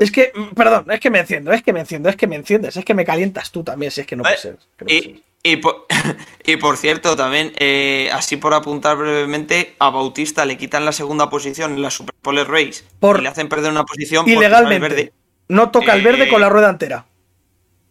Es 0.00 0.10
que, 0.10 0.32
mm, 0.34 0.54
perdón, 0.54 0.86
es 0.90 1.00
que 1.00 1.10
me 1.10 1.20
enciendo, 1.20 1.52
es 1.52 1.62
que 1.62 1.72
me 1.72 1.80
enciendo, 1.80 2.08
es 2.08 2.16
que 2.16 2.26
me 2.26 2.36
enciendes, 2.36 2.76
es 2.76 2.84
que 2.84 2.94
me 2.94 3.04
calientas 3.04 3.50
tú 3.50 3.62
también, 3.62 3.90
si 3.92 4.00
es 4.02 4.06
que 4.06 4.16
no 4.16 4.22
puede 4.24 4.34
Eh, 4.34 4.38
ser. 4.38 4.58
que 4.76 4.84
no. 4.84 4.90
Y, 4.90 5.22
y, 5.42 5.56
por, 5.56 5.86
y 6.44 6.56
por 6.56 6.76
cierto, 6.76 7.16
también, 7.16 7.52
eh, 7.58 8.10
así 8.12 8.36
por 8.36 8.54
apuntar 8.54 8.96
brevemente, 8.96 9.74
a 9.78 9.90
Bautista 9.90 10.44
le 10.44 10.56
quitan 10.56 10.84
la 10.84 10.92
segunda 10.92 11.28
posición 11.30 11.72
en 11.72 11.82
la 11.82 11.90
Super 11.90 12.14
Pole 12.20 12.44
Race 12.44 12.84
Por- 13.00 13.18
y 13.20 13.22
le 13.22 13.28
hacen 13.28 13.48
perder 13.48 13.70
una 13.70 13.84
posición 13.84 14.24
por 14.24 14.32
Ilegalmente. 14.32 14.88
verde. 14.88 15.12
No 15.48 15.70
toca 15.70 15.94
el 15.94 16.02
verde 16.02 16.24
Eh, 16.24 16.28
con 16.28 16.40
la 16.40 16.48
rueda 16.48 16.70
entera. 16.70 17.06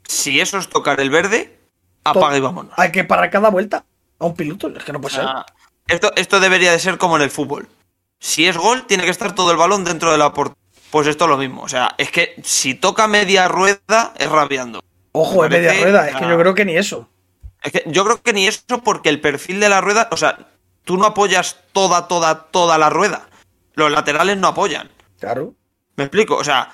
Si 0.03 0.39
eso 0.39 0.57
es 0.57 0.67
tocar 0.67 0.99
el 0.99 1.09
verde, 1.09 1.57
apaga 2.03 2.37
y 2.37 2.41
vámonos. 2.41 2.73
Hay 2.77 2.91
que 2.91 3.03
parar 3.03 3.29
cada 3.29 3.49
vuelta 3.49 3.85
a 4.19 4.25
un 4.25 4.35
piloto, 4.35 4.67
es 4.75 4.83
que 4.83 4.93
no 4.93 4.99
puede 5.01 5.15
ser. 5.15 5.25
Ah, 5.27 5.45
esto, 5.87 6.11
esto 6.15 6.39
debería 6.39 6.71
de 6.71 6.79
ser 6.79 6.97
como 6.97 7.15
en 7.17 7.21
el 7.23 7.29
fútbol. 7.31 7.67
Si 8.19 8.47
es 8.47 8.57
gol, 8.57 8.85
tiene 8.87 9.03
que 9.03 9.09
estar 9.09 9.33
todo 9.35 9.51
el 9.51 9.57
balón 9.57 9.83
dentro 9.83 10.11
de 10.11 10.17
la 10.17 10.33
portería. 10.33 10.59
Pues 10.91 11.07
esto 11.07 11.23
es 11.25 11.29
lo 11.29 11.37
mismo. 11.37 11.61
O 11.61 11.69
sea, 11.69 11.95
es 11.97 12.11
que 12.11 12.35
si 12.43 12.73
toca 12.75 13.07
media 13.07 13.47
rueda, 13.47 14.13
es 14.17 14.29
rabiando. 14.29 14.81
Ojo, 15.13 15.45
es 15.45 15.51
media 15.51 15.73
rueda, 15.73 16.09
es 16.09 16.15
que 16.15 16.27
yo 16.27 16.37
creo 16.37 16.53
que 16.53 16.65
ni 16.65 16.75
eso. 16.75 17.07
Es 17.61 17.71
que 17.71 17.83
yo 17.85 18.03
creo 18.03 18.21
que 18.21 18.33
ni 18.33 18.47
eso 18.47 18.81
porque 18.83 19.09
el 19.09 19.21
perfil 19.21 19.59
de 19.59 19.69
la 19.69 19.81
rueda, 19.81 20.09
o 20.11 20.17
sea, 20.17 20.49
tú 20.83 20.97
no 20.97 21.05
apoyas 21.05 21.57
toda, 21.73 22.07
toda, 22.07 22.45
toda 22.45 22.77
la 22.77 22.89
rueda. 22.89 23.29
Los 23.75 23.91
laterales 23.91 24.37
no 24.37 24.47
apoyan. 24.47 24.89
Claro. 25.19 25.53
¿Me 25.95 26.05
explico? 26.05 26.35
O 26.35 26.43
sea, 26.43 26.71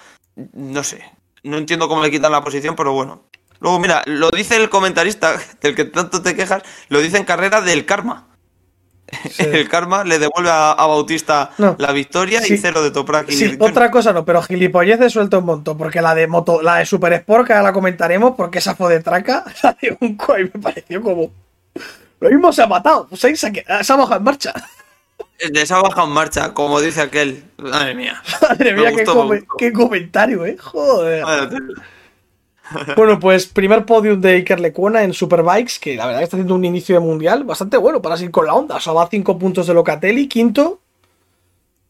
no 0.54 0.84
sé. 0.84 1.04
No 1.44 1.58
entiendo 1.58 1.88
cómo 1.88 2.02
le 2.02 2.12
quitan 2.12 2.32
la 2.32 2.44
posición, 2.44 2.76
pero 2.76 2.94
bueno. 2.94 3.24
Luego, 3.60 3.80
mira, 3.80 4.04
lo 4.06 4.30
dice 4.30 4.56
el 4.56 4.70
comentarista 4.70 5.38
del 5.62 5.76
que 5.76 5.86
tanto 5.86 6.22
te 6.22 6.36
quejas, 6.36 6.64
lo 6.90 7.00
dice 7.00 7.18
en 7.18 7.26
carrera 7.26 7.62
del 7.62 7.86
karma. 7.86 8.28
Sí. 9.32 9.44
El 9.44 9.70
karma 9.70 10.04
le 10.04 10.20
devuelve 10.20 10.50
a, 10.50 10.72
a 10.72 10.86
Bautista 10.86 11.52
No. 11.58 11.76
la 11.80 11.92
victoria 11.94 12.42
Sí. 12.42 12.56
y 12.56 12.58
cero 12.58 12.84
de 12.84 12.92
Toprak. 12.92 13.30
y 13.30 13.34
Sí, 13.34 13.58
otra 13.60 13.90
cosa 13.90 14.12
no, 14.12 14.26
pero 14.26 14.42
gilipolleces 14.42 15.14
suelta 15.14 15.38
un 15.38 15.46
montón. 15.46 15.78
Porque 15.78 16.02
la 16.02 16.14
de 16.14 16.28
moto, 16.28 16.62
la 16.62 16.76
de 16.78 16.86
Super 16.86 17.14
Sport, 17.14 17.48
que 17.48 17.54
ahora 17.54 17.64
la 17.64 17.74
comentaremos, 17.74 18.34
porque 18.36 18.58
esa 18.60 18.76
fue 18.76 18.94
de 18.94 19.00
traca, 19.02 19.46
la 19.64 19.78
de 19.82 19.98
un 20.02 20.18
y 20.40 20.44
me 20.44 20.62
pareció 20.62 21.02
como. 21.02 21.32
Lo 22.20 22.30
mismo 22.30 22.52
se 22.52 22.64
ha 22.64 22.68
matado, 22.68 23.08
pues 23.08 23.22
se 23.22 23.48
ha, 23.48 23.52
quedado- 23.52 23.84
se 23.84 23.94
ha 23.94 23.96
bajado 23.96 24.18
en 24.18 24.24
marcha. 24.24 24.54
De 25.52 25.62
esa 25.62 25.80
baja 25.82 26.04
en 26.04 26.10
marcha, 26.10 26.54
como 26.54 26.82
dice 26.82 27.00
aquel. 27.02 27.44
Madre 27.58 27.94
mía. 27.94 28.22
Madre 28.42 28.74
mía, 28.74 28.90
qué, 28.96 29.06
gustó, 29.06 29.30
qué 29.60 29.72
comentario, 29.72 30.46
eh. 30.46 30.58
Joder. 30.60 31.24
Bueno, 32.96 33.20
pues 33.20 33.46
primer 33.48 33.86
podium 33.86 34.20
de 34.20 34.32
Iker 34.36 34.60
Lecuona 34.60 35.04
en 35.04 35.14
Superbikes, 35.14 35.80
que 35.80 35.96
la 35.96 36.06
verdad 36.06 36.20
que 36.20 36.24
está 36.26 36.38
haciendo 36.38 36.56
un 36.56 36.66
inicio 36.66 36.96
de 36.96 37.00
mundial 37.00 37.44
bastante 37.44 37.78
bueno 37.78 38.02
para 38.02 38.18
seguir 38.18 38.32
con 38.32 38.46
la 38.46 38.54
onda. 38.54 38.76
O 38.76 38.80
sea, 38.80 38.94
va 38.94 39.04
a 39.04 39.08
5 39.10 39.38
puntos 39.38 39.68
de 39.68 39.74
Locatelli, 39.74 40.28
quinto. 40.28 40.80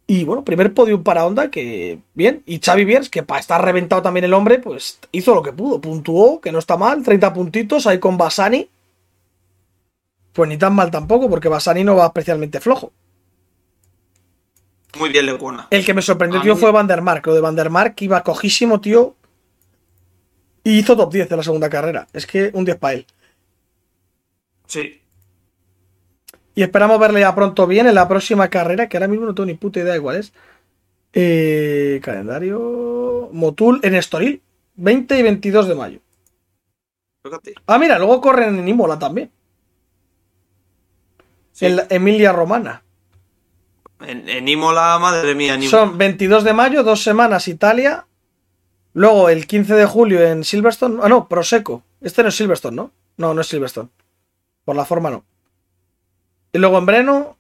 Y 0.10 0.24
bueno, 0.24 0.44
primer 0.46 0.74
podium 0.74 1.04
para 1.04 1.26
Honda, 1.26 1.50
que 1.52 2.00
bien. 2.14 2.42
Y 2.46 2.60
Xavi 2.60 2.86
Viers, 2.86 3.10
que 3.10 3.24
para 3.24 3.42
estar 3.42 3.64
reventado 3.64 4.02
también 4.02 4.24
el 4.24 4.34
hombre, 4.34 4.60
pues 4.60 5.00
hizo 5.12 5.36
lo 5.36 5.44
que 5.44 5.52
pudo. 5.52 5.82
Puntuó, 5.82 6.40
que 6.40 6.52
no 6.52 6.60
está 6.60 6.78
mal, 6.78 7.04
30 7.04 7.34
puntitos 7.34 7.86
ahí 7.88 8.00
con 8.00 8.18
Basani. 8.18 8.70
Pues 10.32 10.48
ni 10.48 10.58
tan 10.58 10.74
mal 10.76 10.92
tampoco, 10.92 11.30
porque 11.30 11.50
Basani 11.50 11.84
no 11.84 11.96
va 11.98 12.06
especialmente 12.06 12.62
flojo. 12.62 12.94
Muy 14.98 15.10
bien, 15.10 15.26
Lecuona. 15.26 15.68
El 15.72 15.86
que 15.86 15.94
me 15.94 16.02
sorprendió, 16.02 16.42
tío, 16.42 16.56
mí- 16.56 16.62
fue 16.62 16.72
Van 16.72 16.88
der 16.88 17.02
Mark. 17.02 17.24
Lo 17.26 17.34
de 17.34 17.42
Van 17.42 17.56
der 17.56 17.70
Mark 17.70 17.96
iba 18.00 18.24
cojísimo, 18.24 18.80
tío. 18.80 19.16
Y 20.68 20.80
hizo 20.80 20.98
top 20.98 21.14
10 21.14 21.32
en 21.32 21.38
la 21.38 21.44
segunda 21.44 21.70
carrera. 21.70 22.10
Es 22.12 22.28
que 22.28 22.52
un 22.54 22.66
10 22.66 22.78
para 22.78 22.96
él. 22.96 23.06
Sí. 24.66 25.02
Y 26.56 26.62
esperamos 26.62 27.00
verle 27.00 27.22
ya 27.22 27.34
pronto 27.34 27.66
bien 27.68 27.88
en 27.88 27.96
la 27.96 28.06
próxima 28.10 28.50
carrera, 28.50 28.90
que 28.90 28.98
ahora 28.98 29.08
mismo 29.08 29.26
no 29.26 29.34
tengo 29.34 29.48
ni 29.48 29.54
puta 29.54 29.80
idea 29.80 29.94
de 29.94 30.02
cuál 30.02 30.18
es. 30.18 30.34
Eh, 31.14 32.02
calendario. 32.04 33.30
Motul 33.32 33.80
en 33.82 33.96
Estoril, 33.96 34.42
20 34.76 35.18
y 35.18 35.24
22 35.24 35.70
de 35.70 35.76
mayo. 35.76 36.00
Fíjate. 37.24 37.54
Ah, 37.66 37.80
mira, 37.80 37.98
luego 37.98 38.20
corren 38.20 38.60
en 38.60 38.68
Imola 38.68 39.00
también. 39.00 39.32
Sí. 41.54 41.68
En 41.68 41.78
la 41.78 41.88
Emilia 41.90 42.34
Romana. 42.34 42.84
En, 44.02 44.28
en 44.28 44.46
Imola, 44.50 45.00
madre 45.00 45.34
mía, 45.34 45.54
en 45.54 45.64
Imola. 45.64 45.78
Son 45.78 45.98
22 45.98 46.44
de 46.44 46.52
mayo, 46.52 46.84
dos 46.84 47.02
semanas 47.02 47.48
Italia. 47.48 48.06
Luego 48.98 49.30
el 49.30 49.46
15 49.46 49.76
de 49.76 49.86
julio 49.86 50.22
en 50.26 50.44
Silverstone. 50.44 51.00
Ah, 51.04 51.08
no, 51.10 51.28
Prosecco. 51.28 51.84
Este 52.02 52.24
no 52.24 52.30
es 52.30 52.36
Silverstone, 52.36 52.76
¿no? 52.76 52.92
No, 53.18 53.34
no 53.36 53.42
es 53.42 53.48
Silverstone. 53.48 53.90
Por 54.66 54.76
la 54.76 54.86
forma 54.86 55.12
no. 55.12 55.24
Y 56.52 56.58
luego 56.58 56.80
en 56.80 56.86
Breno. 56.88 57.38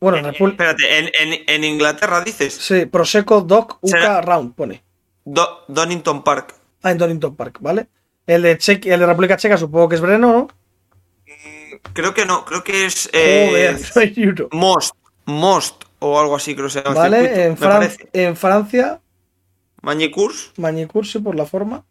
Bueno, 0.00 0.18
en 0.18 0.26
Eh, 0.26 0.32
Repul- 0.32 0.50
espérate, 0.52 0.98
en, 0.98 1.06
en- 1.18 1.42
en 1.46 1.64
Inglaterra 1.64 2.20
dices. 2.22 2.54
Sí, 2.54 2.86
Prosecco 2.86 3.40
Dock 3.40 3.78
UK 3.82 4.22
Round 4.22 4.54
pone. 4.54 4.82
Do- 5.24 5.64
Donington 5.66 6.22
Park. 6.22 6.54
Ah, 6.82 6.92
en 6.92 6.98
Donington 6.98 7.34
Park, 7.34 7.58
¿vale? 7.60 7.88
El 8.26 8.42
de, 8.42 8.52
el 8.52 9.00
de 9.00 9.06
República 9.06 9.36
Checa 9.36 9.56
supongo 9.58 9.88
que 9.88 9.96
es 9.96 10.00
Breno, 10.00 10.32
¿no? 10.32 10.48
Creo 11.94 12.14
que 12.14 12.24
no, 12.26 12.44
creo 12.44 12.62
que 12.62 12.86
es. 12.86 13.10
eh, 13.12 13.76
Joder. 13.92 14.48
Most. 14.52 14.94
Most 15.24 15.84
o 15.98 16.18
algo 16.20 16.36
así, 16.36 16.54
creo 16.54 16.66
que 16.68 16.72
se 16.74 16.82
llama. 16.82 16.94
¿Vale? 16.94 17.18
circuito, 17.18 17.40
En, 17.42 17.50
me 17.50 17.56
Fran- 17.56 17.72
parece. 17.72 18.08
en 18.12 18.36
Francia, 18.36 19.00
Magny-Cours. 19.82 20.52
Mañicursi 20.56 21.18
por 21.18 21.34
la 21.34 21.46
forma. 21.46 21.84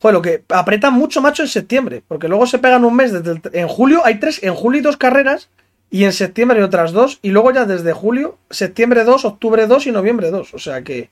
Joder, 0.00 0.14
lo 0.14 0.22
que 0.22 0.44
apretan 0.48 0.92
mucho, 0.94 1.20
macho, 1.22 1.42
en 1.42 1.48
septiembre. 1.48 2.02
Porque 2.06 2.28
luego 2.28 2.46
se 2.46 2.58
pegan 2.58 2.84
un 2.84 2.94
mes 2.96 3.12
desde 3.12 3.32
el- 3.32 3.40
En 3.52 3.68
julio 3.68 4.02
hay 4.04 4.18
tres, 4.20 4.42
en 4.42 4.54
julio 4.54 4.78
hay 4.78 4.82
dos 4.82 4.96
carreras. 4.96 5.48
Y 5.88 6.04
en 6.04 6.12
septiembre 6.12 6.58
hay 6.58 6.64
otras 6.64 6.92
dos. 6.92 7.18
Y 7.22 7.30
luego 7.30 7.52
ya 7.52 7.64
desde 7.64 7.92
julio, 7.92 8.38
septiembre 8.50 9.04
2, 9.04 9.24
octubre 9.24 9.66
2 9.68 9.86
y 9.86 9.92
noviembre 9.92 10.30
2. 10.32 10.52
O 10.54 10.58
sea 10.58 10.82
que. 10.82 11.10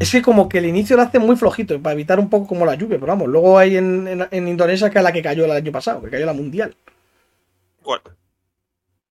Es 0.00 0.10
que 0.10 0.22
como 0.22 0.48
que 0.48 0.58
el 0.58 0.66
inicio 0.66 0.96
lo 0.96 1.02
hace 1.02 1.18
muy 1.20 1.36
flojito. 1.36 1.80
Para 1.80 1.94
evitar 1.94 2.18
un 2.18 2.28
poco 2.28 2.48
como 2.48 2.66
la 2.66 2.74
lluvia. 2.74 2.96
Pero 2.98 3.06
vamos, 3.12 3.28
luego 3.28 3.56
hay 3.58 3.76
en, 3.76 4.08
en- 4.08 4.26
en 4.30 4.48
Indonesia 4.48 4.90
que 4.90 4.98
es 4.98 5.04
la 5.04 5.12
que 5.12 5.22
cayó 5.22 5.44
el 5.44 5.52
año 5.52 5.70
pasado. 5.72 6.02
Que 6.02 6.10
cayó 6.10 6.26
la 6.26 6.32
mundial. 6.32 6.76
¿Cuál? 7.82 8.00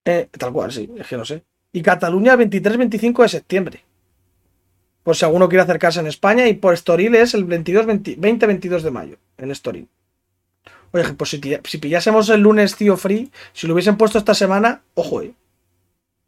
Eh, 0.05 0.27
tal 0.37 0.51
cual, 0.53 0.71
sí, 0.71 0.89
es 0.97 1.07
que 1.07 1.17
no 1.17 1.25
sé. 1.25 1.43
Y 1.71 1.81
Cataluña 1.81 2.35
23-25 2.35 3.23
de 3.23 3.29
septiembre. 3.29 3.83
Por 5.07 5.15
si 5.15 5.23
alguno 5.23 5.47
quiere 5.47 5.63
acercarse 5.63 6.01
en 6.01 6.07
España. 6.07 6.49
Y 6.49 6.55
por 6.55 6.73
Estoril 6.73 7.15
es 7.15 7.33
el 7.33 7.47
20-22 7.47 8.81
de 8.81 8.91
mayo. 8.91 9.15
En 9.37 9.51
Estoril. 9.51 9.87
Oye, 10.91 11.13
pues 11.13 11.29
si, 11.29 11.77
pillásemos 11.77 12.27
el 12.27 12.41
lunes 12.41 12.75
tío 12.75 12.97
free, 12.97 13.31
si 13.53 13.67
lo 13.67 13.73
hubiesen 13.73 13.95
puesto 13.95 14.17
esta 14.17 14.33
semana, 14.33 14.81
ojo, 14.95 15.21
eh. 15.21 15.31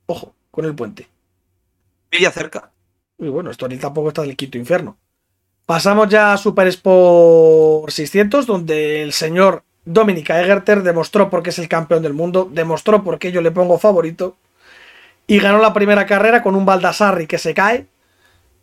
Ojo, 0.05 0.33
con 0.49 0.63
el 0.63 0.75
puente. 0.75 1.09
Villa 2.09 2.31
cerca. 2.31 2.71
Y 3.17 3.27
bueno, 3.27 3.51
Estoril 3.51 3.81
tampoco 3.81 4.07
está 4.07 4.21
del 4.21 4.37
quinto 4.37 4.57
infierno. 4.57 4.95
Pasamos 5.65 6.07
ya 6.07 6.31
a 6.31 6.37
Super 6.37 6.67
Sport 6.67 7.91
600, 7.91 8.45
donde 8.45 9.03
el 9.03 9.11
señor 9.11 9.63
Dominic 9.83 10.29
Egerter 10.29 10.83
demostró 10.83 11.29
por 11.29 11.43
qué 11.43 11.49
es 11.49 11.59
el 11.59 11.67
campeón 11.67 12.01
del 12.01 12.13
mundo, 12.13 12.49
demostró 12.49 13.03
por 13.03 13.19
qué 13.19 13.33
yo 13.33 13.41
le 13.41 13.51
pongo 13.51 13.77
favorito, 13.77 14.37
y 15.27 15.39
ganó 15.39 15.57
la 15.57 15.73
primera 15.73 16.05
carrera 16.05 16.41
con 16.41 16.55
un 16.55 16.65
Baldassarri 16.65 17.27
que 17.27 17.39
se 17.39 17.53
cae, 17.53 17.88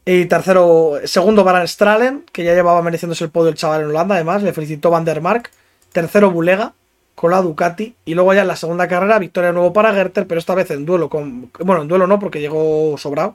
y 0.08 0.26
tercero, 0.26 1.00
segundo 1.04 1.42
Van 1.42 1.66
Stralen, 1.66 2.24
que 2.32 2.44
ya 2.44 2.54
llevaba 2.54 2.80
mereciéndose 2.80 3.24
el 3.24 3.30
podio 3.30 3.48
el 3.48 3.56
chaval 3.56 3.82
en 3.82 3.88
Holanda, 3.88 4.14
además, 4.14 4.40
le 4.44 4.52
felicitó 4.52 4.88
Van 4.88 5.04
der 5.04 5.20
Mark, 5.20 5.50
tercero 5.90 6.30
Bulega, 6.30 6.74
con 7.16 7.32
la 7.32 7.42
Ducati, 7.42 7.96
y 8.04 8.14
luego 8.14 8.32
ya 8.32 8.42
en 8.42 8.46
la 8.46 8.54
segunda 8.54 8.86
carrera, 8.86 9.18
victoria 9.18 9.48
de 9.48 9.54
nuevo 9.54 9.72
para 9.72 9.92
Gerter, 9.92 10.28
pero 10.28 10.38
esta 10.38 10.54
vez 10.54 10.70
en 10.70 10.86
duelo 10.86 11.08
con, 11.08 11.50
bueno, 11.58 11.82
en 11.82 11.88
duelo 11.88 12.06
no, 12.06 12.20
porque 12.20 12.40
llegó 12.40 12.96
sobrado, 12.98 13.34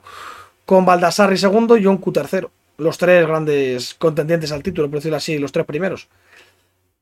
con 0.64 0.86
Baldassarri 0.86 1.36
segundo 1.36 1.76
y 1.76 1.84
Jonku 1.84 2.10
tercero. 2.10 2.50
Los 2.78 2.96
tres 2.96 3.26
grandes 3.26 3.94
contendientes 3.94 4.50
al 4.50 4.62
título, 4.62 4.88
por 4.88 5.00
decirlo 5.00 5.18
así, 5.18 5.38
los 5.38 5.52
tres 5.52 5.66
primeros. 5.66 6.08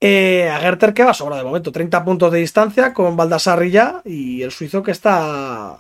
Eh, 0.00 0.50
a 0.50 0.58
Gerter 0.58 0.94
que 0.94 1.04
va 1.04 1.14
sobra 1.14 1.36
de 1.36 1.44
momento, 1.44 1.70
30 1.70 2.04
puntos 2.04 2.32
de 2.32 2.38
distancia 2.38 2.92
con 2.92 3.16
Baldassarri 3.16 3.70
ya 3.70 4.02
y 4.04 4.42
el 4.42 4.50
suizo 4.50 4.82
que 4.82 4.90
está 4.90 5.78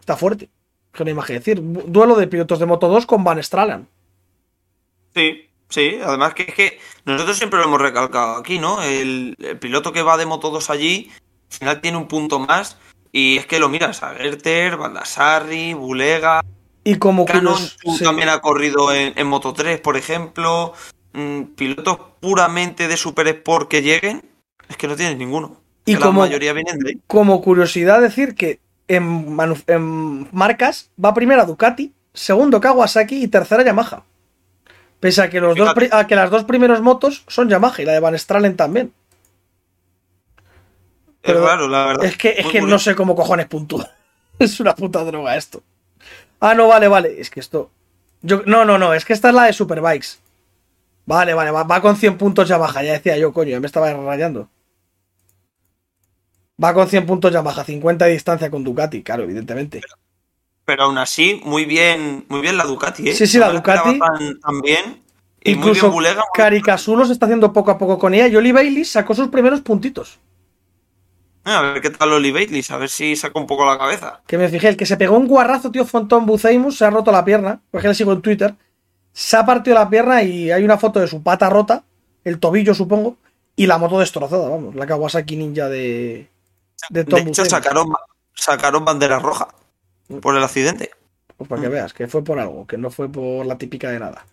está 0.00 0.16
fuerte. 0.16 0.50
Que 0.96 1.04
no 1.04 1.08
hay 1.08 1.14
más 1.14 1.26
que 1.26 1.34
decir. 1.34 1.60
Du- 1.62 1.84
Duelo 1.86 2.16
de 2.16 2.26
pilotos 2.26 2.58
de 2.58 2.66
Moto 2.66 2.88
2 2.88 3.06
con 3.06 3.22
Van 3.22 3.42
Stralan. 3.42 3.86
Sí, 5.14 5.48
sí. 5.68 5.98
Además 6.04 6.34
que 6.34 6.42
es 6.44 6.54
que 6.54 6.78
nosotros 7.04 7.36
siempre 7.36 7.58
lo 7.58 7.66
hemos 7.66 7.80
recalcado 7.80 8.36
aquí, 8.36 8.58
¿no? 8.58 8.82
El, 8.82 9.34
el 9.38 9.58
piloto 9.58 9.92
que 9.92 10.02
va 10.02 10.16
de 10.16 10.26
Moto 10.26 10.50
2 10.50 10.70
allí, 10.70 11.10
al 11.52 11.58
final 11.58 11.80
tiene 11.80 11.98
un 11.98 12.08
punto 12.08 12.38
más. 12.38 12.76
Y 13.12 13.38
es 13.38 13.46
que 13.46 13.58
lo 13.60 13.68
miras 13.68 14.02
a 14.02 14.14
Gerter, 14.14 14.76
Baldassarri, 14.76 15.72
Bulega, 15.74 16.42
Y 16.84 16.96
como 16.96 17.24
Canon 17.24 17.56
sí. 17.58 18.04
también 18.04 18.28
ha 18.28 18.40
corrido 18.40 18.92
en, 18.92 19.12
en 19.16 19.26
Moto 19.26 19.52
3, 19.54 19.80
por 19.80 19.96
ejemplo. 19.96 20.74
Mm, 21.14 21.42
pilotos 21.56 21.98
puramente 22.20 22.88
de 22.88 22.96
Super 22.98 23.26
Sport 23.28 23.68
que 23.70 23.80
lleguen, 23.80 24.22
es 24.68 24.76
que 24.76 24.86
no 24.86 24.96
tienes 24.96 25.16
ninguno. 25.16 25.60
Y 25.86 25.94
Que 25.94 26.00
como- 26.00 26.22
La 26.22 26.26
mayoría 26.26 26.52
vienen 26.52 26.78
de 26.78 26.90
ahí. 26.90 27.00
como 27.06 27.40
curiosidad 27.40 28.02
decir 28.02 28.34
que 28.34 28.60
en, 28.88 30.28
marcas 30.32 30.90
va 31.02 31.14
primera 31.14 31.44
Ducati, 31.44 31.92
segundo 32.12 32.60
Kawasaki 32.60 33.22
y 33.22 33.28
tercera 33.28 33.64
Yamaha. 33.64 34.04
Pese 35.00 35.22
a 35.22 35.30
que, 35.30 35.40
los 35.40 35.56
dos, 35.56 35.74
a 35.90 36.06
que 36.06 36.16
las 36.16 36.30
dos 36.30 36.44
primeros 36.44 36.80
motos 36.80 37.24
son 37.28 37.48
Yamaha 37.48 37.82
y 37.82 37.84
la 37.84 37.92
de 37.92 38.00
Van 38.00 38.18
Stralen 38.18 38.56
también. 38.56 38.92
Pero 41.20 41.40
es 41.40 41.44
raro, 41.44 41.68
la 41.68 41.86
verdad. 41.86 42.04
Es 42.04 42.16
que, 42.16 42.30
es 42.30 42.44
Muy 42.44 42.52
que 42.52 42.62
no 42.62 42.78
sé 42.78 42.94
cómo 42.94 43.14
cojones 43.14 43.46
puntúa. 43.46 43.90
es 44.38 44.60
una 44.60 44.74
puta 44.74 45.04
droga 45.04 45.36
esto. 45.36 45.62
Ah, 46.40 46.54
no, 46.54 46.68
vale, 46.68 46.88
vale. 46.88 47.20
Es 47.20 47.30
que 47.30 47.40
esto. 47.40 47.70
Yo, 48.22 48.42
no, 48.46 48.64
no, 48.64 48.78
no. 48.78 48.94
Es 48.94 49.04
que 49.04 49.12
esta 49.12 49.28
es 49.28 49.34
la 49.34 49.44
de 49.44 49.52
Superbikes. 49.52 50.18
Vale, 51.04 51.34
vale. 51.34 51.50
Va, 51.50 51.64
va 51.64 51.80
con 51.80 51.96
100 51.96 52.16
puntos 52.16 52.48
Yamaha. 52.48 52.82
Ya 52.82 52.92
decía 52.92 53.18
yo, 53.18 53.32
coño. 53.32 53.50
Ya 53.50 53.60
me 53.60 53.66
estaba 53.66 53.92
rayando. 53.92 54.48
Va 56.62 56.72
con 56.72 56.88
100 56.88 57.06
puntos 57.06 57.32
Yamaha. 57.32 57.64
50 57.64 58.04
de 58.06 58.12
distancia 58.12 58.50
con 58.50 58.64
Ducati. 58.64 59.02
Claro, 59.02 59.24
evidentemente. 59.24 59.80
Pero 60.64 60.84
aún 60.84 60.98
así, 60.98 61.40
muy 61.44 61.64
bien, 61.64 62.24
muy 62.28 62.40
bien 62.40 62.56
la 62.56 62.64
Ducati, 62.64 63.10
¿eh? 63.10 63.14
Sí, 63.14 63.26
sí, 63.26 63.38
la 63.38 63.50
Ducati. 63.50 63.98
Tan, 63.98 64.40
tan 64.40 64.60
bien. 64.60 65.02
Y 65.42 65.54
muy 65.54 65.68
Incluso 65.68 65.94
Caricasulo 66.34 67.04
se 67.04 67.12
está 67.12 67.26
haciendo 67.26 67.52
poco 67.52 67.70
a 67.70 67.78
poco 67.78 67.98
con 67.98 68.14
ella. 68.14 68.26
Y 68.26 68.36
Oli 68.36 68.52
Bailey 68.52 68.84
sacó 68.84 69.14
sus 69.14 69.28
primeros 69.28 69.60
puntitos. 69.60 70.18
A 71.44 71.62
ver 71.62 71.80
qué 71.80 71.90
tal 71.90 72.12
Oli 72.12 72.32
Bailey, 72.32 72.64
a 72.70 72.76
ver 72.76 72.88
si 72.88 73.14
saca 73.14 73.38
un 73.38 73.46
poco 73.46 73.64
la 73.64 73.78
cabeza. 73.78 74.20
Que 74.26 74.36
me 74.36 74.48
fijé, 74.48 74.68
el 74.68 74.76
que 74.76 74.84
se 74.84 74.96
pegó 74.96 75.16
un 75.16 75.28
guarrazo, 75.28 75.70
tío, 75.70 75.84
Fonton 75.86 76.26
Buceimus, 76.26 76.76
se 76.76 76.84
ha 76.84 76.90
roto 76.90 77.12
la 77.12 77.24
pierna, 77.24 77.60
porque 77.70 77.86
le 77.86 77.94
sigo 77.94 78.12
en 78.12 78.20
Twitter. 78.20 78.56
Se 79.12 79.36
ha 79.36 79.46
partido 79.46 79.74
la 79.74 79.88
pierna 79.88 80.24
y 80.24 80.50
hay 80.50 80.64
una 80.64 80.76
foto 80.76 80.98
de 80.98 81.06
su 81.06 81.22
pata 81.22 81.48
rota, 81.48 81.84
el 82.24 82.40
tobillo, 82.40 82.74
supongo, 82.74 83.16
y 83.54 83.66
la 83.66 83.78
moto 83.78 84.00
destrozada, 84.00 84.48
vamos, 84.48 84.74
la 84.74 84.86
Kawasaki 84.86 85.36
Ninja 85.36 85.68
de, 85.68 86.28
de 86.90 87.04
Tom 87.04 87.24
De 87.24 87.30
hecho, 87.30 87.44
sacaron, 87.44 87.92
sacaron 88.34 88.84
bandera 88.84 89.18
roja 89.18 89.48
por 90.20 90.36
el 90.36 90.42
accidente. 90.42 90.90
Pues 91.36 91.48
para 91.48 91.62
que 91.62 91.68
veas, 91.68 91.92
que 91.92 92.06
fue 92.08 92.24
por 92.24 92.38
algo, 92.38 92.66
que 92.66 92.78
no 92.78 92.90
fue 92.90 93.08
por 93.10 93.44
la 93.44 93.58
típica 93.58 93.90
de 93.90 93.98
nada. 93.98 94.24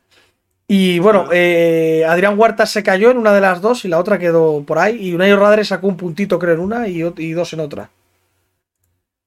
Y 0.67 0.99
bueno, 0.99 1.27
eh, 1.33 2.05
Adrián 2.07 2.39
Huertas 2.39 2.71
se 2.71 2.83
cayó 2.83 3.11
en 3.11 3.17
una 3.17 3.33
de 3.33 3.41
las 3.41 3.59
dos 3.61 3.83
y 3.83 3.89
la 3.89 3.99
otra 3.99 4.17
quedó 4.17 4.63
por 4.63 4.79
ahí. 4.79 4.95
Y 5.09 5.13
Unai 5.13 5.35
Radre 5.35 5.65
sacó 5.65 5.87
un 5.87 5.97
puntito, 5.97 6.39
creo, 6.39 6.53
en 6.55 6.61
una 6.61 6.87
y, 6.87 7.01
dos 7.33 7.51
en 7.53 7.59
otra. 7.59 7.89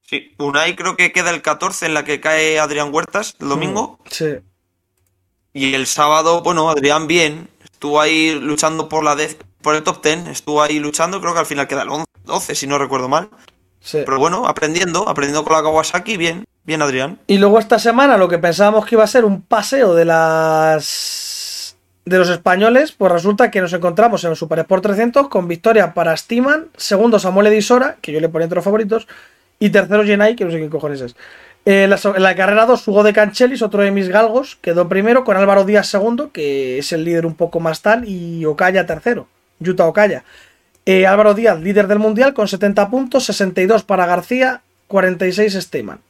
Sí, 0.02 0.34
Unai 0.38 0.74
creo 0.76 0.96
que 0.96 1.12
queda 1.12 1.30
el 1.30 1.42
14 1.42 1.86
en 1.86 1.94
la 1.94 2.04
que 2.04 2.20
cae 2.20 2.58
Adrián 2.58 2.92
Huertas 2.92 3.36
el 3.40 3.48
domingo. 3.48 3.98
Sí. 4.10 4.36
Y 5.52 5.74
el 5.74 5.86
sábado, 5.86 6.42
bueno, 6.42 6.70
Adrián 6.70 7.06
bien. 7.06 7.48
Estuvo 7.64 8.00
ahí 8.00 8.34
luchando 8.40 8.88
por 8.88 9.04
la 9.04 9.14
dez- 9.14 9.36
por 9.60 9.74
el 9.74 9.82
top 9.82 10.02
10. 10.02 10.28
Estuvo 10.28 10.62
ahí 10.62 10.78
luchando, 10.78 11.20
creo 11.20 11.34
que 11.34 11.40
al 11.40 11.46
final 11.46 11.68
queda 11.68 11.82
el 11.82 11.90
11, 11.90 12.05
12, 12.27 12.55
si 12.55 12.66
no 12.66 12.79
recuerdo 12.79 13.09
mal. 13.09 13.29
sí. 13.81 14.03
Pero 14.05 14.18
bueno, 14.18 14.47
aprendiendo, 14.47 15.09
aprendiendo 15.09 15.45
con 15.45 15.57
la 15.57 15.62
Kawasaki, 15.62 16.16
bien, 16.16 16.45
bien 16.64 16.83
Adrián. 16.83 17.18
Y 17.27 17.39
luego 17.39 17.59
esta 17.59 17.79
semana 17.79 18.16
lo 18.16 18.29
que 18.29 18.39
pensábamos 18.39 18.85
que 18.85 18.97
iba 18.97 19.05
a 19.05 19.09
ser 19.09 19.24
un 19.24 19.43
paseo 19.43 19.95
de 19.95 20.05
las 20.05 21.77
de 22.05 22.18
los 22.18 22.31
españoles, 22.31 22.93
pues 22.93 23.11
resulta 23.11 23.51
que 23.51 23.61
nos 23.61 23.72
encontramos 23.72 24.22
en 24.24 24.31
el 24.31 24.37
Super 24.37 24.61
Sport 24.61 24.85
300 24.85 25.29
con 25.29 25.49
victoria 25.49 25.93
para 25.93 26.16
Stiman, 26.16 26.68
segundo 26.77 27.18
Samuel 27.18 27.49
Edisora, 27.49 27.97
que 28.01 28.12
yo 28.12 28.20
le 28.20 28.29
ponía 28.29 28.45
entre 28.45 28.57
los 28.57 28.64
favoritos, 28.64 29.09
y 29.59 29.70
tercero 29.70 30.05
Genai, 30.05 30.37
que 30.37 30.45
no 30.45 30.53
sé 30.53 30.61
qué 30.61 30.68
cojones 30.70 31.01
es. 31.01 31.16
En 31.64 31.91
la, 31.91 31.99
en 32.05 32.22
la 32.22 32.37
carrera 32.37 32.64
2, 32.64 32.87
Hugo 32.87 33.03
de 33.03 33.12
Canchelis, 33.12 33.61
otro 33.61 33.83
de 33.83 33.91
mis 33.91 34.09
galgos, 34.09 34.57
quedó 34.61 34.89
primero 34.89 35.24
con 35.24 35.37
Álvaro 35.37 35.64
Díaz 35.64 35.89
segundo, 35.89 36.31
que 36.31 36.79
es 36.79 36.93
el 36.93 37.03
líder 37.05 37.27
un 37.27 37.35
poco 37.35 37.59
más 37.59 37.83
tal, 37.83 38.09
y 38.09 38.45
Ocaya 38.45 38.87
tercero, 38.87 39.27
Yuta 39.59 39.85
Ocaya. 39.87 40.22
Eh, 40.87 41.07
Álvaro 41.07 41.34
Díaz, 41.34 41.61
líder 41.61 41.89
del 41.89 41.99
mundial, 41.99 42.32
con 42.32 42.47
70 42.49 42.89
puntos, 42.91 43.24
62 43.24 43.82
para 43.82 44.07
García, 44.07 44.62
46 44.87 45.55
Esteban. 45.57 46.01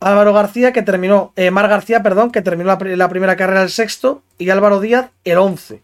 Álvaro 0.00 0.32
García, 0.32 0.72
que 0.72 0.82
terminó, 0.82 1.32
eh, 1.36 1.50
Mar 1.50 1.68
García, 1.68 2.02
perdón, 2.02 2.30
que 2.32 2.42
terminó 2.42 2.66
la, 2.68 2.78
pri- 2.78 2.96
la 2.96 3.08
primera 3.08 3.36
carrera 3.36 3.62
el 3.62 3.70
sexto, 3.70 4.22
y 4.36 4.50
Álvaro 4.50 4.80
Díaz 4.80 5.10
el 5.24 5.38
11. 5.38 5.80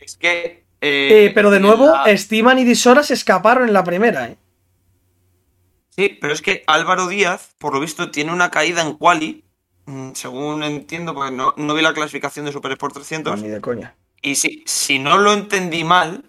Es 0.00 0.16
que. 0.16 0.64
eh, 0.80 1.30
pero 1.34 1.50
de 1.50 1.60
nuevo, 1.60 1.86
la- 1.86 2.12
y 2.12 2.64
Disora 2.64 3.02
se 3.02 3.14
escaparon 3.14 3.68
en 3.68 3.72
la 3.72 3.84
primera, 3.84 4.28
¿eh? 4.28 4.36
Sí, 5.90 6.18
pero 6.20 6.34
es 6.34 6.42
que 6.42 6.62
Álvaro 6.66 7.06
Díaz, 7.08 7.54
por 7.58 7.72
lo 7.72 7.80
visto, 7.80 8.10
tiene 8.10 8.32
una 8.32 8.50
caída 8.50 8.82
en 8.82 8.94
quali, 8.94 9.44
mm, 9.86 10.10
según 10.12 10.62
entiendo, 10.62 11.14
porque 11.14 11.30
no, 11.30 11.54
no 11.56 11.72
vi 11.74 11.80
la 11.82 11.94
clasificación 11.94 12.44
de 12.44 12.52
Super 12.52 12.72
Sport 12.72 12.94
300. 12.96 13.40
Ni 13.40 13.48
de 13.48 13.60
coña. 13.62 13.94
Y 14.22 14.36
si, 14.36 14.62
si 14.66 14.98
no 14.98 15.18
lo 15.18 15.32
entendí 15.32 15.84
mal, 15.84 16.24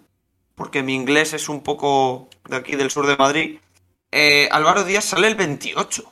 porque 0.54 0.82
mi 0.82 0.94
inglés 0.94 1.32
es 1.32 1.48
un 1.48 1.62
poco 1.62 2.28
de 2.48 2.56
aquí 2.56 2.76
del 2.76 2.90
sur 2.90 3.06
de 3.06 3.16
Madrid, 3.16 3.58
eh, 4.12 4.48
Álvaro 4.52 4.84
Díaz 4.84 5.04
sale 5.04 5.26
el 5.28 5.34
28. 5.34 6.04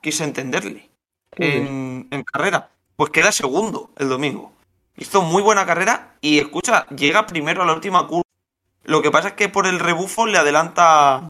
Quise 0.00 0.24
entenderle. 0.24 0.88
En, 1.36 2.08
en 2.10 2.22
carrera. 2.24 2.68
Pues 2.96 3.10
queda 3.10 3.32
segundo 3.32 3.90
el 3.96 4.08
domingo. 4.08 4.52
Hizo 4.96 5.22
muy 5.22 5.42
buena 5.42 5.64
carrera 5.64 6.14
y 6.20 6.38
escucha, 6.38 6.86
llega 6.88 7.26
primero 7.26 7.62
a 7.62 7.66
la 7.66 7.72
última 7.72 8.06
curva. 8.06 8.22
Lo 8.84 9.00
que 9.00 9.10
pasa 9.10 9.28
es 9.28 9.34
que 9.34 9.48
por 9.48 9.66
el 9.66 9.78
rebufo 9.78 10.26
le 10.26 10.38
adelanta. 10.38 11.28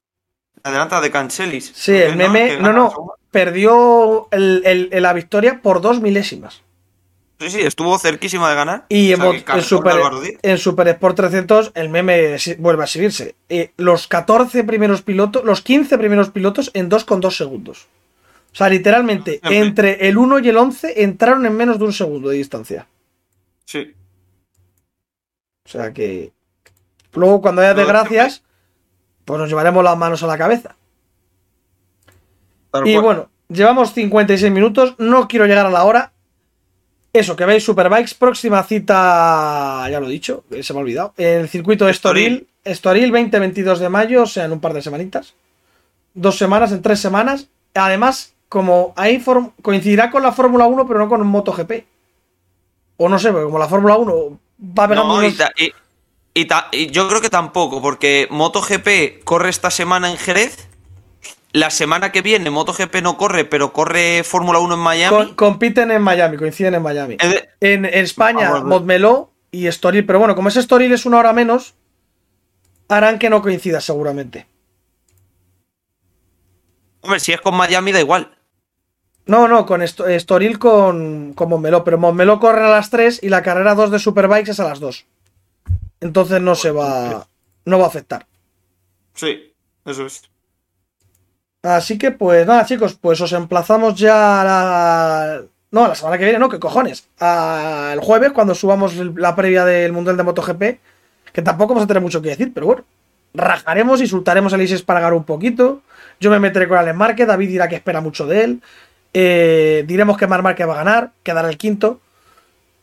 Le 0.65 0.71
adelanta 0.71 1.01
de 1.01 1.11
Cancelis. 1.11 1.73
Sí, 1.75 1.93
el 1.93 2.17
meme. 2.17 2.57
No, 2.59 2.73
no. 2.73 3.15
Perdió 3.31 4.29
el- 4.31 4.63
el- 4.65 4.89
el- 4.93 5.03
la 5.03 5.13
victoria 5.13 5.61
por 5.63 5.81
dos 5.81 6.01
milésimas. 6.01 6.63
Sí, 7.43 7.51
sí, 7.51 7.61
estuvo 7.63 7.99
cerquísima 7.99 8.49
de 8.51 8.55
ganar. 8.55 8.87
Y 8.89 9.13
O 9.15 9.33
en, 9.33 9.45
sea, 9.45 9.61
Super, 9.63 9.97
en 10.43 10.59
Super 10.59 10.87
Sport 10.87 11.17
300 11.17 11.73
el 11.75 11.89
meme 11.89 12.37
vuelve 12.59 12.85
a 12.85 12.87
seguirse. 12.87 13.35
Eh, 13.49 13.73
los 13.77 14.07
14 14.07 14.63
primeros 14.63 15.03
pilotos, 15.03 15.45
los 15.45 15.61
15 15.61 15.99
primeros 15.99 16.31
pilotos 16.31 16.71
en 16.75 16.89
2,2 16.89 17.33
segundos. 17.37 17.89
O 18.53 18.55
sea, 18.55 18.69
literalmente, 18.69 19.41
Siempre. 19.43 19.59
entre 19.59 20.09
el 20.09 20.19
1 20.19 20.39
y 20.39 20.49
el 20.51 20.57
11 20.57 21.03
entraron 21.03 21.45
en 21.45 21.57
menos 21.57 21.79
de 21.81 21.85
un 21.85 21.93
segundo 21.93 22.29
de 22.29 22.37
distancia. 22.37 22.87
Sí. 23.65 23.93
O 25.65 25.69
sea 25.69 25.93
que. 25.93 26.33
Luego, 27.15 27.41
cuando 27.41 27.63
haya 27.63 27.75
desgracias, 27.75 28.45
pues 29.25 29.41
nos 29.41 29.49
llevaremos 29.49 29.83
las 29.83 29.97
manos 29.99 30.23
a 30.23 30.27
la 30.29 30.39
cabeza. 30.39 30.77
Y 32.85 32.97
bueno, 32.99 33.31
llevamos 33.49 33.93
56 33.93 34.53
minutos, 34.53 34.95
no 34.99 35.27
quiero 35.29 35.47
llegar 35.47 35.67
a 35.67 35.71
la 35.71 35.85
hora. 35.85 36.12
Eso, 37.13 37.37
que 37.37 37.45
veis 37.45 37.63
Superbikes, 37.65 38.15
próxima 38.15 38.63
cita, 38.63 39.87
ya 39.91 40.01
lo 40.01 40.07
he 40.07 40.11
dicho, 40.11 40.45
eh, 40.51 40.63
se 40.63 40.73
me 40.73 40.79
ha 40.79 40.83
olvidado. 40.83 41.13
El 41.19 41.49
circuito 41.49 41.85
de 41.85 41.91
Estoril, 41.91 42.49
Estoril 42.65 43.13
20-22 43.13 43.79
de 43.79 43.89
mayo, 43.91 44.23
o 44.23 44.27
sea, 44.27 44.47
en 44.47 44.53
un 44.53 44.61
par 44.61 44.73
de 44.73 44.81
semanitas. 44.81 45.35
Dos 46.15 46.39
semanas, 46.39 46.73
en 46.73 46.81
tres 46.81 47.01
semanas. 47.01 47.49
Además, 47.75 48.33
como 48.49 48.95
ahí 48.97 49.23
coincidirá 49.61 50.11
con 50.11 50.23
la 50.23 50.33
Fórmula 50.33 50.67
1, 50.67 50.87
pero 50.87 51.01
no 51.01 51.09
con 51.09 51.21
un 51.21 51.27
MotoGP. 51.29 51.85
O 52.97 53.09
no 53.09 53.19
sé, 53.19 53.31
porque 53.31 53.45
como 53.47 53.59
la 53.59 53.69
Fórmula 53.69 53.97
1 53.97 54.39
va 54.79 54.89
pegando 54.89 55.09
No, 55.15 55.23
y 55.23 55.27
unos- 55.27 55.39
ta- 55.39 55.53
y- 55.57 55.73
y 56.35 56.45
ta- 56.47 56.69
y 56.73 56.87
yo 56.91 57.09
creo 57.09 57.21
que 57.21 57.31
tampoco, 57.31 57.83
porque 57.83 58.27
MotoGP 58.31 59.23
corre 59.25 59.51
esta 59.51 59.71
semana 59.71 60.11
en 60.11 60.17
Jerez. 60.17 60.69
La 61.55 61.69
semana 61.71 62.13
que 62.13 62.23
viene 62.23 62.49
MotoGP 62.51 63.03
no 63.03 63.17
corre, 63.19 63.45
pero 63.45 63.73
corre 63.75 64.25
Fórmula 64.25 64.59
1 64.59 64.75
en 64.75 64.81
Miami. 64.81 65.15
con- 65.17 65.35
compiten 65.35 65.91
en 65.91 66.01
Miami, 66.01 66.37
coinciden 66.39 66.75
en 66.75 66.83
Miami. 66.83 67.17
Es 67.21 67.31
de- 67.31 67.49
En, 67.61 67.85
en 67.85 67.95
España. 68.05 68.51
Montmeló 68.63 69.33
y 69.51 69.67
Estoril. 69.67 70.07
Pero 70.07 70.19
bueno, 70.19 70.35
como 70.35 70.49
ese 70.49 70.61
Estoril 70.61 70.93
es 70.93 71.05
una 71.05 71.19
hora 71.19 71.33
menos, 71.35 71.75
harán 72.89 73.19
que 73.19 73.29
no 73.29 73.43
coincida 73.43 73.81
seguramente. 73.83 74.47
Hombre, 77.03 77.21
si 77.21 77.33
es 77.33 77.41
con 77.41 77.55
Miami 77.57 77.93
da 77.93 78.01
igual. 78.01 78.35
No, 79.27 79.47
no, 79.47 79.67
con 79.67 79.83
Esto- 79.83 80.07
Estoril 80.07 80.59
con, 80.59 81.33
con 81.35 81.49
Montmeló. 81.51 81.85
Pero 81.85 81.99
Montmeló 81.99 82.41
corre 82.41 82.65
a 82.65 82.71
las 82.71 82.91
3 82.91 83.21
y 83.23 83.29
la 83.29 83.43
carrera 83.43 83.75
2 83.75 83.91
de 83.91 83.99
Superbikes 83.99 84.51
es 84.53 84.61
a 84.61 84.65
las 84.65 84.81
2. 84.81 85.05
Entonces 86.01 86.41
no 86.41 86.55
se 86.55 86.71
va. 86.71 87.27
No 87.65 87.79
va 87.79 87.85
a 87.85 87.89
afectar. 87.89 88.27
Sí, 89.15 89.55
eso 89.85 90.07
es. 90.07 90.23
Así 91.63 91.97
que, 91.97 92.11
pues 92.11 92.47
nada, 92.47 92.65
chicos, 92.67 92.95
pues 93.01 93.21
os 93.21 93.33
emplazamos 93.33 93.95
ya 93.95 94.41
a 94.41 94.45
la. 94.45 95.43
No, 95.71 95.85
a 95.85 95.89
la 95.89 95.95
semana 95.95 96.19
que 96.19 96.25
viene, 96.25 96.39
no, 96.39 96.49
¿qué 96.49 96.59
cojones? 96.59 97.07
A- 97.21 97.91
El 97.95 98.01
jueves, 98.01 98.33
cuando 98.33 98.55
subamos 98.55 98.95
la 98.97 99.35
previa 99.37 99.65
del 99.65 99.93
Mundial 99.93 100.17
de 100.17 100.23
MotoGP, 100.25 100.63
que 101.33 101.43
tampoco 101.43 101.69
vamos 101.75 101.85
a 101.85 101.87
tener 101.87 102.03
mucho 102.03 102.21
que 102.21 102.31
decir, 102.31 102.53
pero 102.53 102.67
bueno, 102.67 102.85
rajaremos, 103.33 104.01
insultaremos 104.01 104.53
a 104.53 104.57
Luis 104.57 104.73
Espargaro 104.73 105.17
un 105.17 105.25
poquito. 105.25 105.81
Yo 106.21 106.31
me 106.31 106.39
meteré 106.41 106.69
con 106.69 106.79
Alex 106.79 106.97
Márquez, 106.97 107.27
David 107.27 107.49
dirá 107.49 107.69
que 107.69 107.77
espera 107.77 108.01
mucho 108.01 108.27
de 108.27 108.45
él. 108.45 108.63
eh, 109.15 109.85
diremos 109.87 110.17
que 110.17 110.27
Mar 110.27 110.43
Márquez 110.43 110.67
va 110.69 110.73
a 110.75 110.77
ganar, 110.77 111.11
quedará 111.23 111.49
el 111.49 111.59
quinto. 111.59 112.01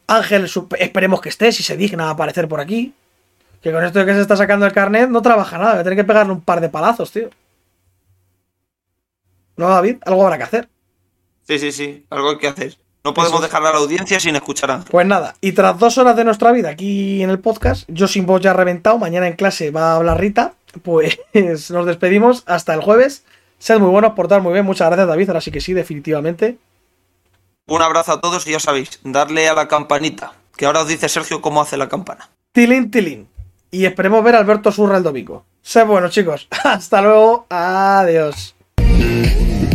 Ángel, 0.08 0.50
esperemos 0.80 1.22
que 1.22 1.30
esté, 1.30 1.52
si 1.52 1.64
se 1.64 1.78
digna 1.78 2.06
a 2.08 2.12
aparecer 2.12 2.48
por 2.48 2.60
aquí. 2.60 2.94
Que 3.62 3.72
con 3.72 3.84
esto 3.84 4.00
de 4.00 4.06
que 4.06 4.14
se 4.14 4.22
está 4.22 4.36
sacando 4.38 4.66
el 4.66 4.72
carnet 4.72 5.10
no 5.10 5.22
trabaja 5.22 5.58
nada, 5.58 5.72
voy 5.74 5.82
a 5.82 5.84
tener 5.84 5.98
que 5.98 6.04
pegarle 6.06 6.32
un 6.34 6.42
par 6.42 6.62
de 6.62 6.70
palazos, 6.70 7.12
tío. 7.12 7.30
¿No, 9.60 9.68
David? 9.68 9.98
Algo 10.06 10.24
habrá 10.24 10.38
que 10.38 10.44
hacer. 10.46 10.70
Sí, 11.46 11.60
sí, 11.60 11.74
sí. 11.74 12.06
Algo 12.10 12.30
hay 12.30 12.38
que 12.38 12.48
hacer. 12.48 12.78
No 13.04 13.14
podemos 13.14 13.42
dejar 13.42 13.62
a 13.66 13.74
la 13.74 13.80
audiencia 13.80 14.18
sin 14.18 14.38
escuchar 14.38 14.72
a. 14.72 14.80
Pues 14.86 15.06
nada, 15.06 15.36
y 15.42 15.52
tras 15.52 15.78
dos 15.78 15.98
horas 15.98 16.16
de 16.16 16.24
nuestra 16.24 16.54
vida 16.54 16.70
aquí 16.70 17.22
en 17.22 17.30
el 17.30 17.40
podcast, 17.40 17.84
yo 17.90 18.08
sin 18.08 18.26
voz 18.26 18.40
ya 18.40 18.54
reventado, 18.54 18.98
mañana 18.98 19.28
en 19.28 19.34
clase 19.34 19.70
va 19.70 19.92
a 19.92 19.96
hablar 19.98 20.18
Rita, 20.18 20.54
pues 20.82 21.20
nos 21.72 21.86
despedimos 21.86 22.44
hasta 22.46 22.74
el 22.74 22.80
jueves. 22.80 23.26
Sed 23.58 23.80
muy 23.80 23.90
buenos, 23.90 24.14
portar 24.14 24.42
muy 24.42 24.54
bien, 24.54 24.66
muchas 24.66 24.88
gracias 24.88 25.10
David, 25.10 25.28
ahora 25.28 25.42
sí 25.42 25.52
que 25.52 25.60
sí, 25.60 25.74
definitivamente. 25.74 26.58
Un 27.68 27.82
abrazo 27.82 28.14
a 28.14 28.22
todos 28.22 28.48
y 28.48 28.52
ya 28.52 28.62
sabéis, 28.62 29.02
darle 29.04 29.50
a 29.50 29.54
la 29.54 29.68
campanita. 29.68 30.32
Que 30.56 30.68
ahora 30.68 30.84
os 30.84 30.88
dice 30.88 31.10
Sergio 31.10 31.42
cómo 31.42 31.62
hace 31.62 31.76
la 31.76 31.90
campana. 31.90 32.30
Tilín, 32.54 32.92
tilín. 32.92 33.28
Y 33.72 33.86
esperemos 33.86 34.24
ver 34.24 34.36
a 34.36 34.40
Alberto 34.40 34.72
Surra 34.72 34.96
el 34.96 35.04
domingo. 35.04 35.44
Sed 35.62 35.86
buenos 35.86 36.12
chicos, 36.12 36.48
hasta 36.64 37.02
luego, 37.02 37.46
adiós. 37.50 38.56
Yeah. 39.00 39.69